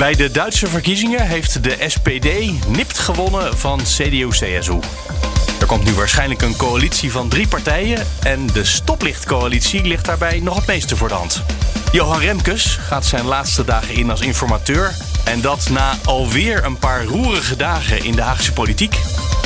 Bij 0.00 0.14
de 0.14 0.30
Duitse 0.30 0.66
verkiezingen 0.66 1.26
heeft 1.26 1.64
de 1.64 1.76
SPD 1.86 2.26
nipt 2.68 2.98
gewonnen 2.98 3.58
van 3.58 3.80
CDU-CSU. 3.82 4.78
Er 5.60 5.66
komt 5.66 5.84
nu 5.84 5.92
waarschijnlijk 5.92 6.42
een 6.42 6.56
coalitie 6.56 7.12
van 7.12 7.28
drie 7.28 7.48
partijen 7.48 8.06
en 8.22 8.46
de 8.46 8.64
stoplichtcoalitie 8.64 9.82
ligt 9.82 10.04
daarbij 10.04 10.40
nog 10.40 10.56
het 10.56 10.66
meeste 10.66 10.96
voor 10.96 11.08
de 11.08 11.14
hand. 11.14 11.42
Johan 11.92 12.20
Remkes 12.20 12.78
gaat 12.80 13.04
zijn 13.04 13.24
laatste 13.24 13.64
dagen 13.64 13.94
in 13.94 14.10
als 14.10 14.20
informateur 14.20 14.94
en 15.24 15.40
dat 15.40 15.68
na 15.70 15.98
alweer 16.04 16.64
een 16.64 16.78
paar 16.78 17.04
roerige 17.04 17.56
dagen 17.56 18.04
in 18.04 18.14
de 18.14 18.22
Haagse 18.22 18.52
politiek. 18.52 18.98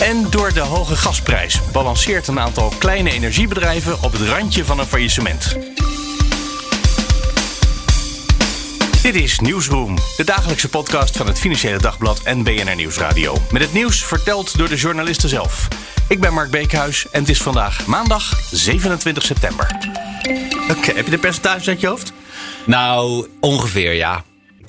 En 0.03 0.27
door 0.31 0.53
de 0.53 0.61
hoge 0.61 0.97
gasprijs 0.97 1.61
balanceert 1.73 2.29
een 2.29 2.41
aantal 2.41 2.73
kleine 2.79 3.11
energiebedrijven 3.11 4.03
op 4.03 4.13
het 4.13 4.23
randje 4.23 4.65
van 4.65 4.79
een 4.79 4.87
faillissement. 4.87 5.57
Dit 9.05 9.15
is 9.15 9.39
Nieuwsroom, 9.39 9.97
de 10.17 10.25
dagelijkse 10.25 10.69
podcast 10.69 11.17
van 11.17 11.27
het 11.27 11.39
Financiële 11.39 11.79
Dagblad 11.79 12.23
en 12.23 12.43
BNR 12.43 12.75
Nieuwsradio. 12.75 13.37
Met 13.51 13.63
het 13.63 13.73
nieuws 13.73 14.05
verteld 14.05 14.59
door 14.59 14.69
de 14.69 14.77
journalisten 14.77 15.29
zelf. 15.29 15.69
Ik 16.09 16.21
ben 16.21 16.33
Mark 16.33 16.51
Beekhuis 16.51 17.11
en 17.11 17.21
het 17.21 17.29
is 17.29 17.43
vandaag 17.43 17.87
maandag 17.87 18.51
27 18.51 19.23
september. 19.23 19.67
Oké, 20.71 20.93
heb 20.93 21.05
je 21.05 21.11
de 21.11 21.19
percentage 21.19 21.71
uit 21.71 21.81
je 21.81 21.87
hoofd? 21.87 22.13
Nou, 22.67 23.29
ongeveer 23.41 23.93
ja. 23.93 24.25
24,1 24.61 24.67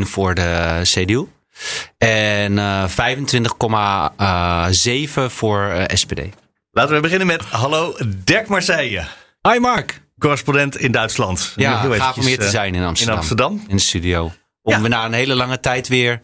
voor 0.00 0.34
de 0.34 0.80
CDU. 0.82 1.26
En 1.98 2.52
uh, 2.52 2.88
25,7 2.88 2.94
voor 5.32 5.72
uh, 5.74 5.84
SPD. 5.94 6.20
Laten 6.70 6.94
we 6.94 7.00
beginnen 7.00 7.26
met 7.26 7.44
hallo 7.44 7.96
Dirk 8.24 8.48
Marseille. 8.48 9.06
Hi 9.42 9.58
Mark. 9.58 10.04
Correspondent 10.18 10.76
in 10.76 10.92
Duitsland. 10.92 11.52
Ja, 11.56 11.80
Heel 11.80 11.92
gaaf 11.92 12.16
om 12.16 12.22
hier 12.24 12.38
te 12.38 12.44
eh, 12.44 12.50
zijn 12.50 12.74
in 12.74 12.82
Amsterdam. 12.82 13.14
In 13.14 13.20
Amsterdam. 13.20 13.64
In 13.68 13.76
de 13.76 13.82
studio. 13.82 14.32
Om 14.62 14.72
Ja. 14.72 14.80
we 14.80 14.88
na 14.88 15.04
een 15.04 15.12
hele 15.12 15.34
lange 15.34 15.60
tijd 15.60 15.88
weer 15.88 16.20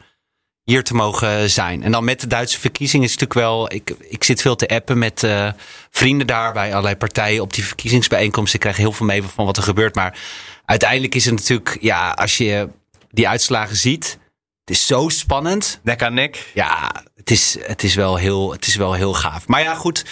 hier 0.64 0.84
te 0.84 0.94
mogen 0.94 1.50
zijn. 1.50 1.82
En 1.82 1.92
dan 1.92 2.04
met 2.04 2.20
de 2.20 2.26
Duitse 2.26 2.60
verkiezingen 2.60 3.06
is 3.06 3.12
het 3.12 3.20
natuurlijk 3.20 3.48
wel... 3.48 3.72
Ik, 3.72 3.94
ik 4.08 4.24
zit 4.24 4.40
veel 4.40 4.56
te 4.56 4.68
appen 4.68 4.98
met 4.98 5.22
eh, 5.22 5.48
vrienden 5.90 6.26
daar 6.26 6.52
bij 6.52 6.70
allerlei 6.70 6.96
partijen 6.96 7.42
op 7.42 7.52
die 7.52 7.64
verkiezingsbijeenkomsten. 7.64 8.54
Ik 8.54 8.60
krijg 8.60 8.76
heel 8.76 8.92
veel 8.92 9.06
mee 9.06 9.22
van 9.22 9.44
wat 9.44 9.56
er 9.56 9.62
gebeurt. 9.62 9.94
Maar 9.94 10.18
uiteindelijk 10.64 11.14
is 11.14 11.24
het 11.24 11.34
natuurlijk... 11.34 11.76
Ja, 11.80 12.10
als 12.10 12.36
je 12.36 12.68
die 13.10 13.28
uitslagen 13.28 13.76
ziet... 13.76 14.18
Het 14.64 14.76
is 14.76 14.86
zo 14.86 15.08
spannend. 15.08 15.80
Nek 15.82 16.02
aan 16.02 16.14
nek. 16.14 16.50
Ja, 16.54 16.92
het 17.16 17.30
is, 17.30 17.56
het, 17.60 17.82
is 17.82 17.94
wel 17.94 18.16
heel, 18.16 18.52
het 18.52 18.66
is 18.66 18.76
wel 18.76 18.92
heel 18.92 19.14
gaaf. 19.14 19.48
Maar 19.48 19.62
ja, 19.62 19.74
goed. 19.74 20.04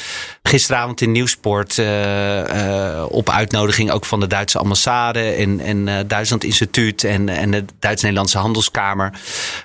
Gisteravond 0.42 1.00
in 1.00 1.12
Nieuwsport. 1.12 1.78
eh, 1.78 2.98
eh, 2.98 3.04
op 3.10 3.30
uitnodiging 3.30 3.90
ook 3.90 4.04
van 4.04 4.20
de 4.20 4.26
Duitse 4.26 4.58
ambassade. 4.58 5.20
En, 5.20 5.60
en 5.60 5.88
eh, 5.88 5.98
Duitsland 6.06 6.44
Instituut. 6.44 7.04
En, 7.04 7.28
en 7.28 7.50
de 7.50 7.64
Duits-Nederlandse 7.78 8.38
Handelskamer. 8.38 9.20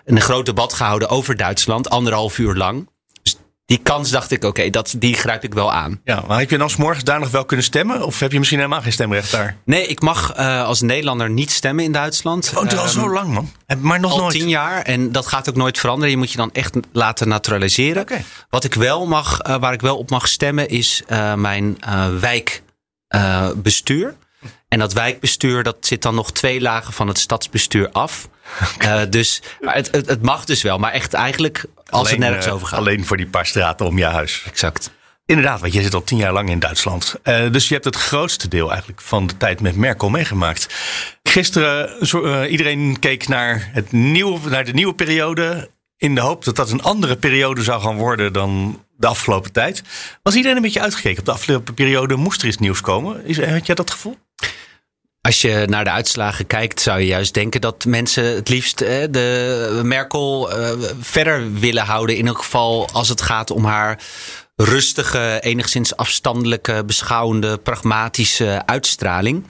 Een 0.05 0.21
groot 0.21 0.45
debat 0.45 0.73
gehouden 0.73 1.09
over 1.09 1.35
Duitsland. 1.35 1.89
Anderhalf 1.89 2.37
uur 2.37 2.53
lang. 2.53 2.87
Die 3.65 3.77
kans 3.77 4.09
dacht 4.09 4.31
ik, 4.31 4.43
oké, 4.43 4.69
dat 4.69 4.93
die 4.97 5.13
grijp 5.13 5.43
ik 5.43 5.53
wel 5.53 5.71
aan. 5.71 6.01
Ja, 6.03 6.23
maar 6.27 6.39
heb 6.39 6.49
je 6.49 6.57
dan 6.57 6.69
's 6.69 6.75
morgens 6.75 7.03
daar 7.03 7.19
nog 7.19 7.29
wel 7.31 7.45
kunnen 7.45 7.65
stemmen? 7.65 8.05
Of 8.05 8.19
heb 8.19 8.31
je 8.31 8.37
misschien 8.37 8.59
helemaal 8.59 8.81
geen 8.81 8.91
stemrecht 8.91 9.31
daar? 9.31 9.57
Nee, 9.65 9.87
ik 9.87 10.01
mag 10.01 10.31
eh, 10.33 10.63
als 10.65 10.81
Nederlander 10.81 11.29
niet 11.29 11.51
stemmen 11.51 11.83
in 11.83 11.91
Duitsland. 11.91 12.51
Woont 12.51 12.71
er 12.71 12.77
al 12.77 12.83
Ehm, 12.85 12.93
zo 12.93 13.09
lang, 13.09 13.33
man. 13.33 13.51
Maar 13.77 13.99
nog 13.99 14.11
al 14.11 14.17
nooit. 14.17 14.31
tien 14.33 14.49
jaar 14.49 14.81
en 14.81 15.11
dat 15.11 15.25
gaat 15.25 15.49
ook 15.49 15.55
nooit 15.55 15.79
veranderen. 15.79 16.11
Je 16.11 16.17
moet 16.17 16.31
je 16.31 16.37
dan 16.37 16.51
echt 16.53 16.75
laten 16.91 17.27
naturaliseren. 17.27 18.01
Oké. 18.01 18.23
Wat 18.49 18.63
ik 18.63 18.73
wel 18.73 19.05
mag, 19.05 19.39
eh, 19.39 19.55
waar 19.55 19.73
ik 19.73 19.81
wel 19.81 19.97
op 19.97 20.09
mag 20.09 20.27
stemmen, 20.27 20.69
is 20.69 21.01
eh, 21.07 21.33
mijn 21.33 21.77
wijkbestuur. 23.09 24.15
en 24.67 24.79
dat 24.79 24.93
wijkbestuur, 24.93 25.63
dat 25.63 25.77
zit 25.79 26.01
dan 26.01 26.15
nog 26.15 26.31
twee 26.31 26.61
lagen 26.61 26.93
van 26.93 27.07
het 27.07 27.19
stadsbestuur 27.19 27.89
af. 27.91 28.27
Dus 29.09 29.41
maar 29.61 29.75
het, 29.75 29.91
het, 29.91 30.07
het 30.07 30.21
mag 30.21 30.45
dus 30.45 30.61
wel, 30.61 30.77
maar 30.77 30.91
echt 30.91 31.13
eigenlijk 31.13 31.65
als 31.89 32.09
het 32.09 32.19
nergens 32.19 32.45
eh, 32.45 32.53
over 32.53 32.67
gaat. 32.67 32.79
Alleen 32.79 33.05
voor 33.05 33.17
die 33.17 33.27
paar 33.27 33.45
straten 33.45 33.85
om 33.85 33.97
je 33.97 34.05
huis. 34.05 34.43
Exact. 34.45 34.91
Inderdaad, 35.25 35.59
want 35.59 35.73
jij 35.73 35.83
zit 35.83 35.93
al 35.93 36.03
tien 36.03 36.17
jaar 36.17 36.33
lang 36.33 36.49
in 36.49 36.59
Duitsland. 36.59 37.15
Eh, 37.23 37.51
dus 37.51 37.67
je 37.67 37.73
hebt 37.73 37.85
het 37.85 37.95
grootste 37.95 38.47
deel 38.47 38.69
eigenlijk 38.69 39.01
van 39.01 39.27
de 39.27 39.37
tijd 39.37 39.61
met 39.61 39.75
Merkel 39.75 40.09
meegemaakt. 40.09 40.67
Gisteren, 41.23 42.07
zo, 42.07 42.23
eh, 42.23 42.51
iedereen 42.51 42.99
keek 42.99 43.27
naar, 43.27 43.69
het 43.71 43.91
nieuwe, 43.91 44.49
naar 44.49 44.65
de 44.65 44.73
nieuwe 44.73 44.93
periode. 44.93 45.69
In 45.97 46.15
de 46.15 46.21
hoop 46.21 46.43
dat 46.43 46.55
dat 46.55 46.71
een 46.71 46.81
andere 46.81 47.15
periode 47.15 47.63
zou 47.63 47.81
gaan 47.81 47.95
worden 47.95 48.33
dan 48.33 48.83
de 48.97 49.07
afgelopen 49.07 49.51
tijd. 49.51 49.83
Was 50.23 50.35
iedereen 50.35 50.57
een 50.57 50.63
beetje 50.63 50.81
uitgekeken 50.81 51.19
op 51.19 51.25
de 51.25 51.31
afgelopen 51.31 51.73
periode? 51.73 52.15
Moest 52.15 52.41
er 52.41 52.47
iets 52.47 52.57
nieuws 52.57 52.81
komen? 52.81 53.25
Is, 53.25 53.45
had 53.45 53.65
jij 53.65 53.75
dat 53.75 53.91
gevoel? 53.91 54.17
Als 55.25 55.41
je 55.41 55.65
naar 55.69 55.83
de 55.83 55.89
uitslagen 55.89 56.47
kijkt, 56.47 56.81
zou 56.81 56.99
je 56.99 57.05
juist 57.05 57.33
denken 57.33 57.61
dat 57.61 57.85
mensen 57.85 58.35
het 58.35 58.49
liefst 58.49 58.81
eh, 58.81 59.03
de 59.09 59.81
Merkel 59.83 60.51
eh, 60.51 60.71
verder 60.99 61.53
willen 61.53 61.83
houden. 61.83 62.17
In 62.17 62.27
elk 62.27 62.37
geval 62.37 62.89
als 62.91 63.09
het 63.09 63.21
gaat 63.21 63.51
om 63.51 63.65
haar 63.65 63.99
rustige, 64.55 65.39
enigszins 65.41 65.95
afstandelijke, 65.95 66.83
beschouwende, 66.85 67.57
pragmatische 67.57 68.61
uitstraling. 68.65 69.45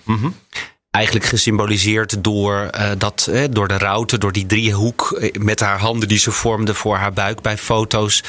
Eigenlijk 0.95 1.25
gesymboliseerd 1.25 2.23
door, 2.23 2.67
eh, 2.71 2.91
dat, 2.97 3.27
eh, 3.31 3.43
door 3.49 3.67
de 3.67 3.77
route, 3.77 4.17
door 4.17 4.31
die 4.31 4.45
driehoek 4.45 5.11
eh, 5.11 5.31
met 5.39 5.59
haar 5.59 5.79
handen 5.79 6.07
die 6.07 6.17
ze 6.17 6.31
vormde 6.31 6.73
voor 6.73 6.95
haar 6.95 7.13
buik 7.13 7.41
bij 7.41 7.57
foto's. 7.57 8.23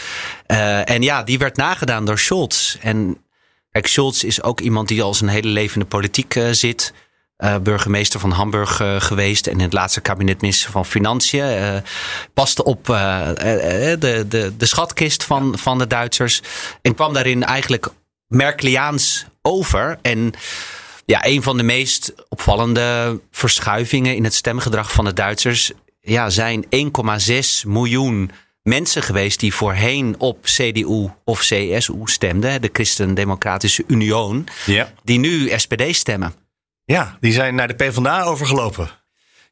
En 0.84 1.02
ja, 1.02 1.22
die 1.22 1.38
werd 1.38 1.56
nagedaan 1.56 2.04
door 2.04 2.18
Scholz. 2.18 2.76
En 2.80 3.18
kijk, 3.70 3.86
Scholz 3.86 4.22
is 4.22 4.42
ook 4.42 4.60
iemand 4.60 4.88
die 4.88 5.02
al 5.02 5.14
zijn 5.14 5.30
hele 5.30 5.48
leven 5.48 5.74
in 5.74 5.80
de 5.80 5.86
politiek 5.86 6.40
zit. 6.50 6.92
Eh, 7.36 7.56
burgemeester 7.58 8.20
van 8.20 8.30
Hamburg 8.30 8.80
eh, 8.80 9.00
geweest 9.00 9.47
en 9.47 9.52
in 9.52 9.60
het 9.60 9.72
laatste 9.72 10.00
kabinet 10.00 10.41
minister 10.41 10.70
van 10.70 10.86
Financiën. 10.86 11.41
eh, 11.42 11.76
paste 12.34 12.64
op 12.64 12.84
de, 12.84 14.24
de, 14.28 14.52
de 14.56 14.66
schatkist 14.66 15.24
van, 15.24 15.58
van 15.58 15.78
de 15.78 15.86
Duitsers. 15.86 16.42
En 16.82 16.94
kwam 16.94 17.12
daarin 17.12 17.44
eigenlijk 17.44 17.88
Merkeliaans 18.26 19.26
over. 19.42 19.98
En 20.02 20.32
ja, 21.06 21.26
een 21.26 21.42
van 21.42 21.56
de 21.56 21.62
meest 21.62 22.14
opvallende 22.28 23.20
verschuivingen 23.30 24.16
in 24.16 24.24
het 24.24 24.34
stemgedrag 24.34 24.92
van 24.92 25.04
de 25.04 25.12
Duitsers 25.12 25.72
ja, 26.00 26.30
zijn 26.30 26.64
1,6 26.64 27.66
miljoen 27.66 28.30
mensen 28.62 29.03
geweest 29.03 29.41
die 29.41 29.54
voorheen 29.54 30.14
op 30.18 30.42
CDU 30.42 31.08
of 31.24 31.41
CSU 31.41 32.00
stemden, 32.04 32.60
de 32.62 32.70
Christen-Democratische 32.72 33.84
Unie, 33.86 34.44
Ja. 34.66 34.92
die 35.04 35.18
nu 35.18 35.48
SPD 35.58 35.97
stemmen. 35.97 36.34
Ja, 36.86 37.16
die 37.20 37.32
zijn 37.32 37.54
naar 37.54 37.69
de 37.69 37.74
PvdA 37.74 38.22
overgelopen. 38.22 38.88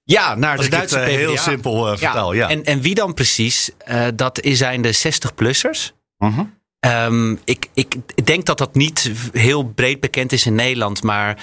Ja, 0.04 0.34
naar 0.34 0.56
Als 0.56 0.68
de 0.68 0.74
ik 0.76 0.80
het 0.80 0.90
Duitse 0.90 1.10
eh, 1.12 1.16
heel 1.18 1.32
PvdA. 1.32 1.42
simpel 1.42 1.92
eh, 1.92 1.98
vertaal. 1.98 2.32
Ja. 2.32 2.48
En, 2.48 2.64
en 2.64 2.80
wie 2.80 2.94
dan 2.94 3.14
precies? 3.14 3.70
Eh, 3.78 4.06
dat 4.14 4.40
is- 4.40 4.58
zijn 4.58 4.82
de 4.82 4.94
60-plussers. 4.94 5.92
Mhm. 6.18 6.44
Ehm, 6.80 7.36
ik, 7.44 7.66
ik 7.74 8.26
denk 8.26 8.44
dat 8.46 8.58
dat 8.58 8.74
niet 8.74 9.10
heel 9.32 9.64
breed 9.64 10.00
bekend 10.00 10.32
is 10.32 10.46
in 10.46 10.54
Nederland, 10.54 11.02
maar 11.02 11.38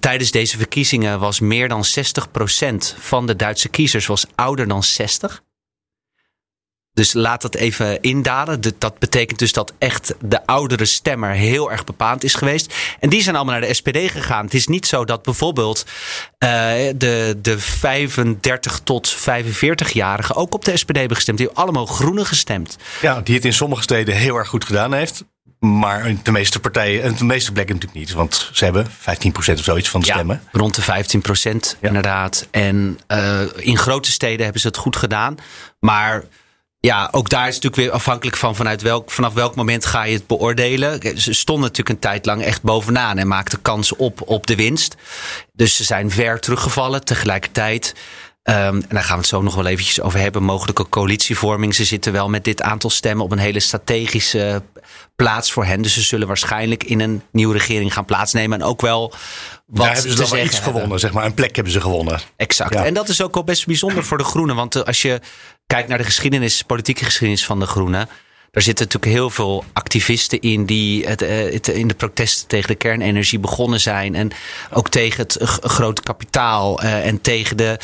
tijdens 0.00 0.30
deze 0.30 0.56
verkiezingen 0.56 1.18
was 1.20 1.40
meer 1.40 1.68
dan 1.68 1.84
60% 1.84 2.94
van 2.98 3.26
de 3.26 3.36
Duitse 3.36 3.68
kiezers 3.68 4.06
was 4.06 4.26
ouder 4.34 4.68
dan 4.68 4.82
60. 4.82 5.42
Dus 6.94 7.12
laat 7.12 7.42
dat 7.42 7.54
even 7.54 8.00
indalen. 8.02 8.60
Dat- 8.78 8.98
betekent 8.98 9.38
dus 9.38 9.52
dat 9.52 9.72
echt 9.78 10.14
de 10.20 10.46
oudere 10.46 10.84
stemmer 10.84 11.30
heel 11.30 11.70
erg 11.70 11.84
bepaald 11.84 12.24
is 12.24 12.34
geweest. 12.34 12.74
En 13.00 13.08
die 13.08 13.22
zijn 13.22 13.36
allemaal 13.36 13.58
naar 13.58 13.68
de 13.68 13.74
SPD 13.74 13.96
gegaan. 14.10 14.44
Het 14.44 14.54
is 14.54 14.66
niet 14.66 14.86
zo 14.86 15.04
dat 15.04 15.22
bijvoorbeeld 15.22 15.84
eh, 16.38 16.50
de, 16.96 17.38
de 17.42 17.58
35 17.58 18.80
tot 18.84 19.16
45-jarigen 19.16 20.34
ook 20.36 20.54
op 20.54 20.64
de 20.64 20.76
SPD 20.76 20.96
hebben 20.96 21.16
gestemd. 21.16 21.38
Die 21.38 21.46
hebben 21.46 21.64
allemaal 21.64 21.86
groene 21.86 22.24
gestemd. 22.24 22.76
Ja, 23.00 23.20
die 23.20 23.34
het 23.34 23.44
in 23.44 23.52
sommige 23.52 23.82
steden 23.82 24.14
heel 24.14 24.36
erg 24.36 24.48
goed 24.48 24.64
gedaan 24.64 24.92
heeft. 24.92 25.24
Maar 25.58 26.14
de 26.22 26.32
meeste 26.32 26.60
partijen, 26.60 27.02
en 27.02 27.14
de 27.16 27.24
meeste 27.24 27.52
plekken 27.52 27.74
natuurlijk 27.74 28.00
niet. 28.00 28.12
Want 28.12 28.50
ze 28.52 28.64
hebben 28.64 28.86
15% 28.90 28.90
of 29.58 29.64
zoiets 29.64 29.88
van 29.88 30.00
de 30.00 30.06
stemmen. 30.06 30.40
Ja, 30.52 30.58
rond 30.58 30.74
de 30.74 30.82
15 30.82 31.20
procent 31.20 31.76
Ja. 31.80 31.86
inderdaad. 31.88 32.46
En 32.50 32.98
eh, 33.06 33.40
in 33.56 33.78
grote 33.78 34.10
steden 34.10 34.42
hebben 34.42 34.60
ze 34.60 34.66
het 34.66 34.76
goed 34.76 34.96
gedaan. 34.96 35.34
Maar 35.80 36.24
ja, 36.84 37.08
ook 37.10 37.28
daar 37.28 37.48
is 37.48 37.54
het 37.54 37.62
natuurlijk 37.62 37.90
weer 37.90 38.00
afhankelijk 38.00 38.36
van 38.36 38.56
vanuit 38.56 38.82
welk, 38.82 39.10
vanaf 39.10 39.32
welk 39.32 39.54
moment 39.54 39.86
ga 39.86 40.02
je 40.02 40.14
het 40.14 40.26
beoordelen. 40.26 41.00
Ze 41.20 41.32
stonden 41.32 41.62
natuurlijk 41.64 41.88
een 41.88 42.10
tijd 42.10 42.26
lang 42.26 42.42
echt 42.42 42.62
bovenaan 42.62 43.18
en 43.18 43.28
maakten 43.28 43.62
kans 43.62 43.96
op 43.96 44.28
op 44.28 44.46
de 44.46 44.56
winst. 44.56 44.96
Dus 45.52 45.76
ze 45.76 45.84
zijn 45.84 46.10
ver 46.10 46.40
teruggevallen. 46.40 47.04
Tegelijkertijd 47.04 47.94
Ehm, 48.44 48.74
en 48.74 48.86
daar 48.88 49.02
gaan 49.02 49.14
we 49.14 49.20
het 49.20 49.26
zo 49.26 49.42
nog 49.42 49.54
wel 49.54 49.66
eventjes 49.66 50.00
over 50.00 50.18
hebben. 50.18 50.42
Mogelijke 50.42 50.88
coalitievorming. 50.88 51.74
Ze 51.74 51.84
zitten 51.84 52.12
wel 52.12 52.28
met 52.28 52.44
dit 52.44 52.62
aantal 52.62 52.90
stemmen 52.90 53.24
op 53.24 53.32
een 53.32 53.38
hele 53.38 53.60
strategische 53.60 54.62
plaats 55.16 55.52
voor 55.52 55.64
hen. 55.64 55.82
Dus 55.82 55.94
ze 55.94 56.02
zullen 56.02 56.26
waarschijnlijk 56.26 56.84
in 56.84 57.00
een 57.00 57.22
nieuwe 57.30 57.52
regering 57.52 57.92
gaan 57.92 58.04
plaatsnemen. 58.04 58.60
En 58.60 58.66
ook 58.66 58.80
wel 58.80 59.12
wat 59.66 59.84
Daar 59.84 59.94
hebben 59.94 60.10
ze 60.12 60.16
dan 60.18 60.30
wel 60.30 60.44
iets 60.44 60.58
gewonnen, 60.58 60.98
zeg 60.98 61.12
maar. 61.12 61.24
Een 61.24 61.34
plek 61.34 61.54
hebben 61.54 61.72
ze 61.72 61.80
gewonnen. 61.80 62.20
Exact. 62.36 62.74
En 62.74 62.94
dat 62.94 63.08
is 63.08 63.22
ook 63.22 63.34
wel 63.34 63.44
best 63.44 63.66
bijzonder 63.66 64.04
voor 64.04 64.18
de 64.18 64.24
Groenen. 64.24 64.56
Want 64.56 64.76
eh, 64.76 64.82
als 64.82 65.02
je 65.02 65.20
kijkt 65.66 65.88
naar 65.88 65.98
de 65.98 66.04
geschiedenis, 66.04 66.62
politieke 66.62 67.04
geschiedenis 67.04 67.44
van 67.44 67.60
de 67.60 67.66
Groenen. 67.66 68.08
Er 68.50 68.62
zitten 68.62 68.84
natuurlijk 68.84 69.12
heel 69.12 69.30
veel 69.30 69.64
activisten 69.72 70.40
in 70.40 70.66
die 70.66 71.06
het, 71.06 71.22
eh, 71.22 71.52
het, 71.52 71.68
in 71.68 71.88
de 71.88 71.94
protesten 71.94 72.48
tegen 72.48 72.68
de 72.68 72.74
kernenergie 72.74 73.38
begonnen 73.38 73.80
zijn. 73.80 74.14
En 74.14 74.30
ook 74.70 74.88
tegen 74.88 75.22
het 75.22 75.38
grote 75.60 76.02
kapitaal 76.02 76.82
uh, 76.82 77.06
en 77.06 77.20
tegen 77.20 77.56
de 77.56 77.78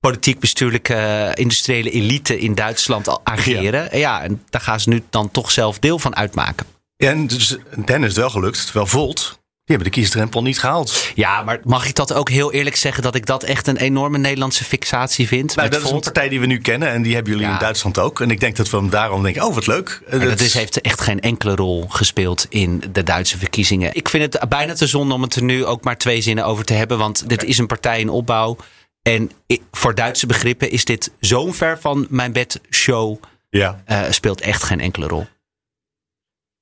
politiek-bestuurlijke 0.00 1.30
industriële 1.34 1.90
elite 1.90 2.38
in 2.38 2.54
Duitsland 2.54 3.24
ageren. 3.24 3.82
Ja. 3.82 3.96
ja, 3.96 4.22
en 4.22 4.42
daar 4.50 4.60
gaan 4.60 4.80
ze 4.80 4.88
nu 4.88 5.02
dan 5.10 5.30
toch 5.30 5.50
zelf 5.50 5.78
deel 5.78 5.98
van 5.98 6.16
uitmaken. 6.16 6.66
Ja, 6.96 7.10
en 7.10 7.26
dus 7.26 7.56
Den 7.84 8.02
is 8.02 8.08
het 8.08 8.16
wel 8.16 8.30
gelukt. 8.30 8.64
Terwijl 8.64 8.86
Volt, 8.86 9.39
hebben 9.76 9.92
de 9.92 10.00
kiesdrempel 10.00 10.42
niet 10.42 10.58
gehaald. 10.58 11.10
Ja, 11.14 11.42
maar 11.42 11.60
mag 11.64 11.88
ik 11.88 11.94
dat 11.94 12.12
ook 12.12 12.28
heel 12.28 12.52
eerlijk 12.52 12.76
zeggen 12.76 13.02
dat 13.02 13.14
ik 13.14 13.26
dat 13.26 13.42
echt 13.42 13.66
een 13.66 13.76
enorme 13.76 14.18
Nederlandse 14.18 14.64
fixatie 14.64 15.26
vind? 15.26 15.56
Nou, 15.56 15.68
dat 15.68 15.84
is 15.84 15.90
een 15.90 16.00
partij 16.00 16.28
die 16.28 16.40
we 16.40 16.46
nu 16.46 16.58
kennen 16.58 16.88
en 16.88 17.02
die 17.02 17.14
hebben 17.14 17.32
jullie 17.32 17.48
in 17.48 17.58
Duitsland 17.58 17.98
ook. 17.98 18.20
En 18.20 18.30
ik 18.30 18.40
denk 18.40 18.56
dat 18.56 18.70
we 18.70 18.76
hem 18.76 18.90
daarom 18.90 19.22
denken, 19.22 19.42
oh 19.42 19.54
wat 19.54 19.66
leuk. 19.66 20.02
dat, 20.10 20.22
dat 20.22 20.40
is, 20.40 20.54
heeft 20.54 20.80
echt 20.80 21.00
geen 21.00 21.20
enkele 21.20 21.54
rol 21.54 21.86
gespeeld 21.88 22.46
in 22.48 22.82
de 22.92 23.02
Duitse 23.02 23.38
verkiezingen. 23.38 23.90
Ik 23.94 24.08
vind 24.08 24.32
het 24.32 24.48
bijna 24.48 24.74
te 24.74 24.86
zonde 24.86 25.14
om 25.14 25.22
het 25.22 25.36
er 25.36 25.42
nu 25.42 25.64
ook 25.64 25.84
maar 25.84 25.98
twee 25.98 26.20
zinnen 26.20 26.44
over 26.44 26.64
te 26.64 26.72
hebben. 26.72 26.98
Want 26.98 27.28
dit 27.28 27.44
is 27.44 27.58
een 27.58 27.66
partij 27.66 28.00
in 28.00 28.08
opbouw. 28.08 28.56
En 29.02 29.30
voor 29.72 29.94
Duitse 29.94 30.26
begrippen 30.26 30.70
is 30.70 30.84
dit 30.84 31.10
zo'n 31.20 31.54
ver 31.54 31.78
van 31.80 32.06
mijn 32.10 32.32
bed 32.32 32.60
show. 32.70 33.22
Ja. 33.50 33.82
Uh, 33.88 34.00
speelt 34.10 34.40
echt 34.40 34.62
geen 34.62 34.80
enkele 34.80 35.06
rol. 35.06 35.26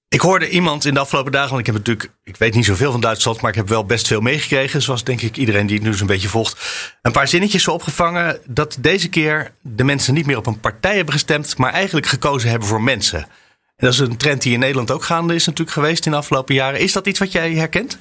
Ik 0.09 0.21
hoorde 0.21 0.49
iemand 0.49 0.85
in 0.85 0.95
de 0.95 1.01
afgelopen 1.01 1.33
dagen, 1.33 1.49
want 1.49 1.61
ik 1.61 1.67
heb 1.67 1.75
natuurlijk, 1.75 2.11
ik 2.25 2.37
weet 2.37 2.55
niet 2.55 2.65
zoveel 2.65 2.91
van 2.93 3.01
Duitsland, 3.01 3.41
maar 3.41 3.51
ik 3.51 3.57
heb 3.57 3.69
wel 3.69 3.85
best 3.85 4.07
veel 4.07 4.21
meegekregen, 4.21 4.83
zoals 4.83 5.05
denk 5.05 5.21
ik 5.21 5.37
iedereen 5.37 5.67
die 5.67 5.77
het 5.77 5.87
nu 5.87 5.95
zo'n 5.95 6.07
beetje 6.07 6.29
volgt, 6.29 6.61
een 7.03 7.13
paar 7.13 7.29
zinnetjes 7.29 7.63
zo 7.63 7.71
opgevangen 7.71 8.41
dat 8.47 8.77
deze 8.81 9.09
keer 9.09 9.53
de 9.63 9.85
mensen 9.85 10.15
niet 10.15 10.27
meer 10.27 10.37
op 10.37 10.47
een 10.47 10.61
partij 10.61 10.97
hebben 10.97 11.15
gestemd, 11.15 11.57
maar 11.57 11.73
eigenlijk 11.73 12.07
gekozen 12.07 12.51
hebben 12.51 12.69
voor 12.69 12.83
mensen. 12.83 13.19
En 13.19 13.87
dat 13.87 13.93
is 13.93 13.99
een 13.99 14.17
trend 14.17 14.43
die 14.43 14.53
in 14.53 14.59
Nederland 14.59 14.91
ook 14.91 15.05
gaande 15.05 15.35
is 15.35 15.47
natuurlijk 15.47 15.77
geweest 15.77 16.07
in 16.07 16.13
de 16.13 16.19
afgelopen 16.19 16.55
jaren. 16.55 16.81
Is 16.81 16.93
dat 16.93 17.07
iets 17.07 17.19
wat 17.19 17.33
jij 17.33 17.53
herkent? 17.53 17.99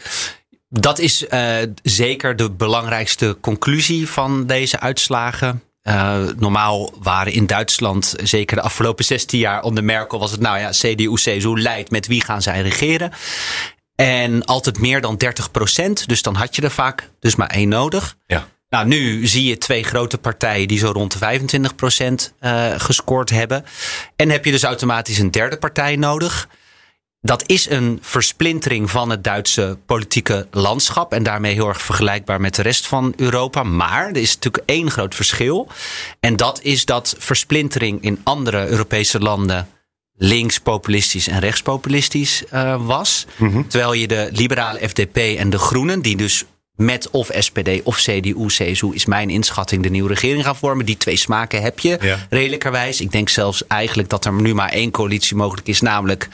Dat 0.69 0.99
is 0.99 1.25
uh, 1.29 1.57
zeker 1.83 2.35
de 2.35 2.51
belangrijkste 2.51 3.37
conclusie 3.41 4.09
van 4.09 4.45
deze 4.45 4.79
uitslagen. 4.79 5.63
Uh, 5.87 6.19
normaal 6.37 6.93
waren 7.01 7.33
in 7.33 7.45
Duitsland, 7.45 8.15
zeker 8.23 8.55
de 8.55 8.61
afgelopen 8.61 9.05
16 9.05 9.39
jaar 9.39 9.63
onder 9.63 9.83
Merkel, 9.83 10.19
was 10.19 10.31
het 10.31 10.39
nou 10.39 10.59
ja, 10.59 10.69
CDU, 10.69 11.13
CSU 11.13 11.61
leidt, 11.61 11.91
met 11.91 12.07
wie 12.07 12.23
gaan 12.23 12.41
zij 12.41 12.61
regeren? 12.61 13.11
En 13.95 14.45
altijd 14.45 14.79
meer 14.79 15.01
dan 15.01 15.17
30 15.17 15.51
procent, 15.51 16.07
dus 16.07 16.21
dan 16.21 16.35
had 16.35 16.55
je 16.55 16.61
er 16.61 16.71
vaak 16.71 17.09
dus 17.19 17.35
maar 17.35 17.49
één 17.49 17.69
nodig. 17.69 18.17
Ja. 18.25 18.47
Nou, 18.69 18.87
nu 18.87 19.27
zie 19.27 19.43
je 19.43 19.57
twee 19.57 19.83
grote 19.83 20.17
partijen 20.17 20.67
die 20.67 20.79
zo 20.79 20.91
rond 20.91 21.11
de 21.11 21.17
25 21.17 21.75
procent 21.75 22.33
uh, 22.41 22.71
gescoord 22.77 23.29
hebben. 23.29 23.65
En 24.15 24.29
heb 24.29 24.45
je 24.45 24.51
dus 24.51 24.63
automatisch 24.63 25.17
een 25.17 25.31
derde 25.31 25.57
partij 25.57 25.95
nodig 25.95 26.47
dat 27.27 27.43
is 27.45 27.69
een 27.69 27.99
versplintering 28.01 28.91
van 28.91 29.09
het 29.09 29.23
Duitse 29.23 29.77
politieke 29.85 30.47
landschap. 30.51 31.13
En 31.13 31.23
daarmee 31.23 31.53
heel 31.53 31.67
erg 31.67 31.81
vergelijkbaar 31.81 32.41
met 32.41 32.55
de 32.55 32.61
rest 32.61 32.87
van 32.87 33.13
Europa. 33.15 33.63
Maar 33.63 34.07
er 34.07 34.17
is 34.17 34.33
natuurlijk 34.33 34.63
één 34.65 34.91
groot 34.91 35.15
verschil. 35.15 35.67
En 36.19 36.35
dat 36.35 36.59
is 36.61 36.85
dat 36.85 37.15
versplintering 37.17 38.01
in 38.01 38.19
andere 38.23 38.67
Europese 38.67 39.19
landen 39.19 39.67
links-populistisch 40.17 41.27
en 41.27 41.39
rechtspopulistisch 41.39 42.43
uh, 42.53 42.85
was. 42.85 43.25
Mhm. 43.35 43.67
Terwijl 43.67 43.93
je 43.93 44.07
de 44.07 44.29
liberale 44.31 44.89
FDP 44.89 45.17
en 45.17 45.49
de 45.49 45.57
Groenen, 45.57 46.01
die 46.01 46.17
dus 46.17 46.45
met 46.75 47.09
of 47.09 47.29
SPD 47.33 47.83
of 47.83 47.97
CDU, 47.97 48.45
CSU 48.45 48.93
is 48.93 49.05
mijn 49.05 49.29
inschatting 49.29 49.83
de 49.83 49.89
nieuwe 49.89 50.09
regering 50.09 50.43
gaan 50.43 50.55
vormen. 50.55 50.85
Die 50.85 50.97
twee 50.97 51.15
smaken 51.15 51.61
heb 51.61 51.79
je 51.79 51.97
ja. 52.01 52.27
redelijkerwijs. 52.29 53.01
Ik 53.01 53.11
denk 53.11 53.29
zelfs 53.29 53.67
eigenlijk 53.67 54.09
dat 54.09 54.25
er 54.25 54.33
nu 54.33 54.53
maar 54.53 54.69
één 54.69 54.91
coalitie 54.91 55.35
mogelijk 55.35 55.67
is, 55.67 55.81
namelijk 55.81 56.29